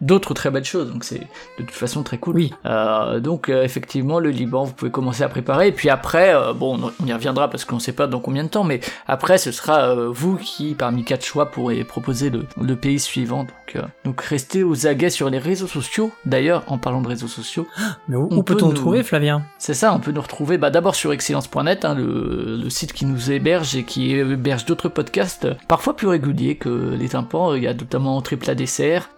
d'autres 0.00 0.34
très 0.34 0.50
belles 0.50 0.64
choses, 0.64 0.90
donc 0.92 1.04
c'est 1.04 1.18
de 1.20 1.64
toute 1.64 1.70
façon 1.70 2.02
très 2.02 2.18
cool. 2.18 2.36
Oui. 2.36 2.52
Euh, 2.66 3.20
donc 3.20 3.48
euh, 3.48 3.62
effectivement, 3.62 4.18
le 4.18 4.30
Liban, 4.30 4.64
vous 4.64 4.72
pouvez 4.72 4.90
commencer 4.90 5.22
à 5.22 5.28
préparer, 5.28 5.68
et 5.68 5.72
puis 5.72 5.88
après, 5.90 6.34
euh, 6.34 6.52
bon, 6.52 6.78
on- 7.00 7.06
y 7.06 7.12
reviendra 7.12 7.48
parce 7.50 7.64
qu'on 7.64 7.78
sait 7.78 7.92
pas 7.92 8.06
dans 8.06 8.20
combien 8.20 8.44
de 8.44 8.48
temps, 8.48 8.64
mais 8.64 8.80
après, 9.06 9.38
ce 9.38 9.52
sera 9.52 9.94
vous 9.94 10.36
qui, 10.36 10.74
parmi 10.74 11.04
quatre 11.04 11.24
choix, 11.24 11.50
pourrez 11.50 11.84
proposer 11.84 12.30
le, 12.30 12.44
le 12.60 12.76
pays 12.76 12.98
suivant. 13.00 13.44
Donc, 13.44 13.84
donc 14.04 14.20
restez 14.20 14.62
aux 14.62 14.86
aguets 14.86 15.10
sur 15.10 15.30
les 15.30 15.38
réseaux 15.38 15.66
sociaux. 15.66 16.10
D'ailleurs, 16.26 16.62
en 16.66 16.78
parlant 16.78 17.00
de 17.00 17.08
réseaux 17.08 17.26
sociaux, 17.28 17.66
Mais 18.08 18.16
où, 18.16 18.28
On 18.30 18.38
où 18.38 18.42
peut-on 18.42 18.58
peut 18.58 18.64
nous- 18.66 18.72
trouver, 18.72 19.02
Flavien? 19.02 19.42
C'est 19.58 19.74
ça, 19.74 19.92
on 19.94 19.98
peut 19.98 20.12
nous 20.12 20.20
retrouver 20.20 20.58
bah, 20.58 20.70
d'abord 20.70 20.94
sur 20.94 21.12
excellence.net, 21.12 21.84
hein, 21.84 21.94
le, 21.94 22.58
le 22.62 22.70
site 22.70 22.92
qui 22.92 23.04
nous 23.06 23.30
héberge 23.30 23.74
et 23.76 23.84
qui 23.84 24.12
héberge 24.14 24.64
d'autres 24.66 24.88
podcasts, 24.88 25.48
parfois 25.68 25.96
plus 25.96 26.06
réguliers 26.06 26.56
que 26.56 26.68
les 26.98 27.08
tympans. 27.10 27.54
Il 27.54 27.62
y 27.62 27.66
a 27.66 27.74
notamment 27.74 28.20
Triple 28.22 28.50
à 28.50 28.54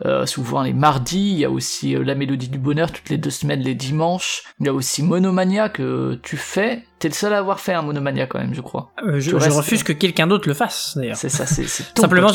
euh, 0.04 0.26
souvent 0.26 0.62
les 0.62 0.72
mardis. 0.72 1.30
Il 1.32 1.38
y 1.38 1.44
a 1.44 1.50
aussi 1.50 1.94
euh, 1.96 2.02
La 2.04 2.14
Mélodie 2.14 2.48
du 2.48 2.58
Bonheur 2.58 2.92
toutes 2.92 3.10
les 3.10 3.18
deux 3.18 3.30
semaines, 3.30 3.60
les 3.60 3.74
dimanches. 3.74 4.42
Il 4.60 4.66
y 4.66 4.68
a 4.68 4.72
aussi 4.74 5.02
Monomania 5.02 5.68
que 5.68 6.18
tu 6.22 6.36
fais. 6.36 6.82
T'es 6.98 7.08
le 7.08 7.14
seul 7.14 7.32
à 7.32 7.38
avoir 7.38 7.60
fait 7.60 7.72
un 7.74 7.82
Monomania 7.82 8.26
quand 8.26 8.38
même, 8.38 8.54
je 8.54 8.60
crois. 8.60 8.92
Euh, 9.06 9.20
je, 9.20 9.34
refuse 9.36 9.82
que 9.82 9.92
quelqu'un 9.92 10.26
d'autre 10.26 10.48
le 10.48 10.54
fasse, 10.54 10.94
d'ailleurs. 10.96 11.16
C'est 11.16 11.28
ça, 11.28 11.46
c'est 11.46 11.66
Simplement, 11.98 12.28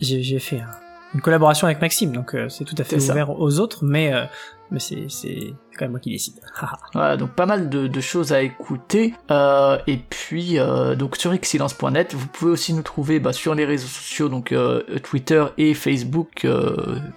j'ai- 0.00 0.38
fait 0.38 0.60
un- 0.60 0.66
une 1.14 1.20
collaboration 1.20 1.66
avec 1.66 1.80
Maxime, 1.80 2.12
donc 2.12 2.34
euh, 2.34 2.48
c'est 2.48 2.64
tout 2.64 2.74
à 2.78 2.84
fait 2.84 2.98
C'est 2.98 3.06
ça. 3.08 3.12
ouvert 3.12 3.30
aux 3.30 3.58
autres, 3.60 3.84
mais, 3.84 4.12
euh, 4.14 4.24
mais 4.72 4.80
c'est 4.80 5.54
quand 5.76 5.84
même 5.84 5.92
moi 5.92 6.00
qui 6.00 6.10
décide. 6.10 6.34
Voilà, 6.94 7.16
donc 7.16 7.30
pas 7.30 7.46
mal 7.46 7.68
de, 7.68 8.00
choses 8.00 8.32
à 8.32 8.42
écouter. 8.42 9.14
Euh, 9.30 9.78
et 9.86 9.96
puis, 9.96 10.58
euh, 10.58 10.94
donc 10.94 11.16
sur 11.16 11.32
excellence.net, 11.32 12.14
vous 12.14 12.26
pouvez 12.26 12.50
aussi 12.50 12.74
nous 12.74 12.82
trouver 12.82 13.20
bah, 13.20 13.32
sur 13.32 13.54
les 13.54 13.64
réseaux 13.64 13.88
sociaux, 13.88 14.28
donc 14.28 14.52
euh, 14.52 14.82
Twitter 15.02 15.44
et 15.56 15.74
Facebook, 15.74 16.46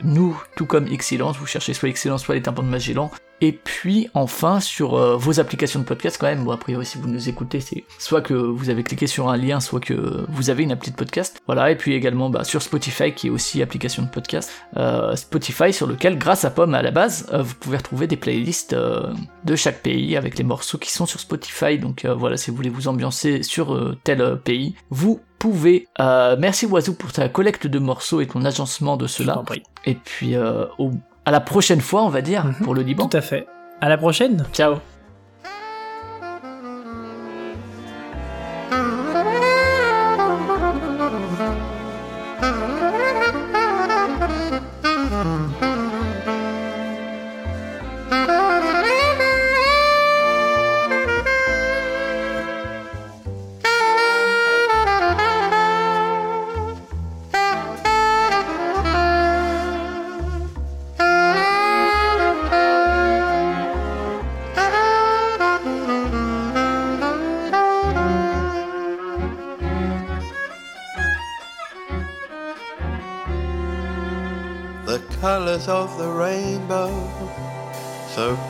nous, 0.03 0.41
tout 0.55 0.65
comme 0.65 0.87
Excellence, 0.87 1.37
vous 1.37 1.45
cherchez 1.45 1.73
soit 1.73 1.89
Excellence, 1.89 2.23
soit 2.23 2.35
les 2.35 2.41
tympans 2.41 2.63
de 2.63 2.69
Magellan. 2.69 3.11
Et 3.41 3.51
puis 3.51 4.07
enfin 4.13 4.61
sur 4.61 5.17
vos 5.17 5.41
applications 5.41 5.81
de 5.81 5.83
podcast 5.83 6.17
quand 6.17 6.27
même, 6.27 6.45
bon 6.45 6.51
a 6.51 6.57
priori 6.57 6.85
si 6.85 6.97
vous 6.97 7.09
nous 7.09 7.27
écoutez 7.27 7.59
c'est 7.59 7.83
soit 7.99 8.21
que 8.21 8.33
vous 8.33 8.69
avez 8.69 8.81
cliqué 8.81 9.07
sur 9.07 9.27
un 9.27 9.35
lien, 9.35 9.59
soit 9.59 9.81
que 9.81 10.25
vous 10.29 10.49
avez 10.49 10.63
une 10.63 10.71
appli 10.71 10.89
de 10.91 10.95
podcast. 10.95 11.41
Voilà, 11.45 11.69
et 11.69 11.75
puis 11.75 11.93
également 11.95 12.29
bah, 12.29 12.45
sur 12.45 12.61
Spotify 12.61 13.11
qui 13.13 13.27
est 13.27 13.29
aussi 13.29 13.61
application 13.61 14.03
de 14.03 14.07
podcast. 14.07 14.49
Spotify 15.15 15.73
sur 15.73 15.85
lequel 15.85 16.17
grâce 16.17 16.45
à 16.45 16.49
Pomme 16.49 16.73
à 16.75 16.81
la 16.81 16.91
base, 16.91 17.27
vous 17.45 17.55
pouvez 17.55 17.77
retrouver 17.77 18.07
des 18.07 18.17
playlists 18.17 18.73
euh, 18.73 19.13
de 19.45 19.55
chaque 19.55 19.81
pays 19.81 20.17
avec 20.17 20.37
les 20.37 20.43
morceaux 20.43 20.77
qui 20.77 20.91
sont 20.91 21.05
sur 21.05 21.19
Spotify. 21.19 21.77
Donc 21.77 22.03
euh, 22.05 22.13
voilà, 22.13 22.35
si 22.37 22.49
vous 22.51 22.57
voulez 22.57 22.69
vous 22.69 22.87
ambiancer 22.87 23.43
sur 23.43 23.73
euh, 23.73 23.97
tel 24.03 24.37
pays, 24.43 24.75
vous 24.89 25.21
pouvez. 25.39 25.87
Merci 25.99 26.65
Oiseau 26.65 26.93
pour 26.93 27.11
ta 27.11 27.29
collecte 27.29 27.67
de 27.67 27.79
morceaux 27.79 28.21
et 28.21 28.27
ton 28.27 28.43
agencement 28.45 28.97
de 28.97 29.07
cela. 29.07 29.43
Et 29.85 29.95
puis 29.95 30.35
au- 30.37 30.91
à 31.25 31.31
la 31.31 31.39
prochaine 31.39 31.81
fois, 31.81 32.03
on 32.03 32.09
va 32.09 32.21
dire, 32.21 32.45
Mhm. 32.45 32.53
pour 32.63 32.73
le 32.75 32.81
Liban. 32.81 33.07
Tout 33.07 33.17
à 33.17 33.21
fait. 33.21 33.47
À 33.81 33.89
la 33.89 33.97
prochaine 33.97 34.45
Ciao 34.53 34.75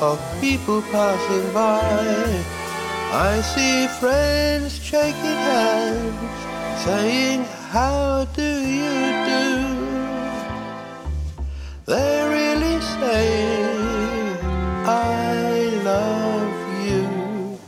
of 0.00 0.16
people 0.40 0.80
passing 0.92 1.46
by. 1.52 1.82
I 3.28 3.40
see 3.40 3.88
friends 3.98 4.78
shaking 4.78 5.40
hands, 5.50 6.30
saying, 6.84 7.42
How 7.74 8.24
do 8.36 8.50
you 8.78 8.98
do? 9.32 9.50
They're 11.86 12.28
really 12.38 12.78
saying, 13.00 14.36
I 14.86 15.74
love 15.90 16.56
you. 16.86 17.58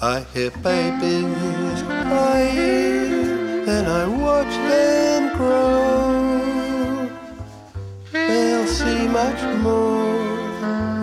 I 0.00 0.20
hear 0.32 0.52
babies 0.62 1.82
crying, 2.06 3.66
and 3.74 3.88
I 3.88 4.06
watch 4.06 4.45
them 4.68 5.36
grow. 5.36 7.08
They'll 8.12 8.66
see 8.66 9.08
much 9.08 9.42
more 9.62 10.14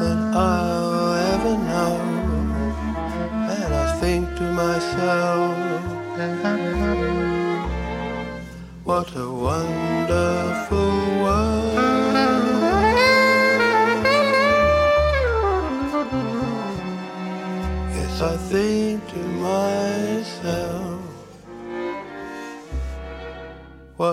than 0.01 0.19
I'll 0.33 1.13
ever 1.33 1.55
know. 1.69 1.95
And 3.55 3.73
I 3.73 3.87
think 4.01 4.23
to 4.37 4.45
myself, 4.63 5.55
what 8.83 9.15
a 9.15 9.29
wonderful 9.29 11.02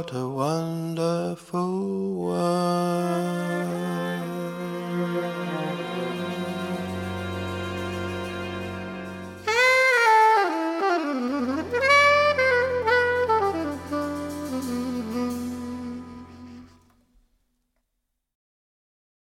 what 0.01 0.13
a. 0.15 0.90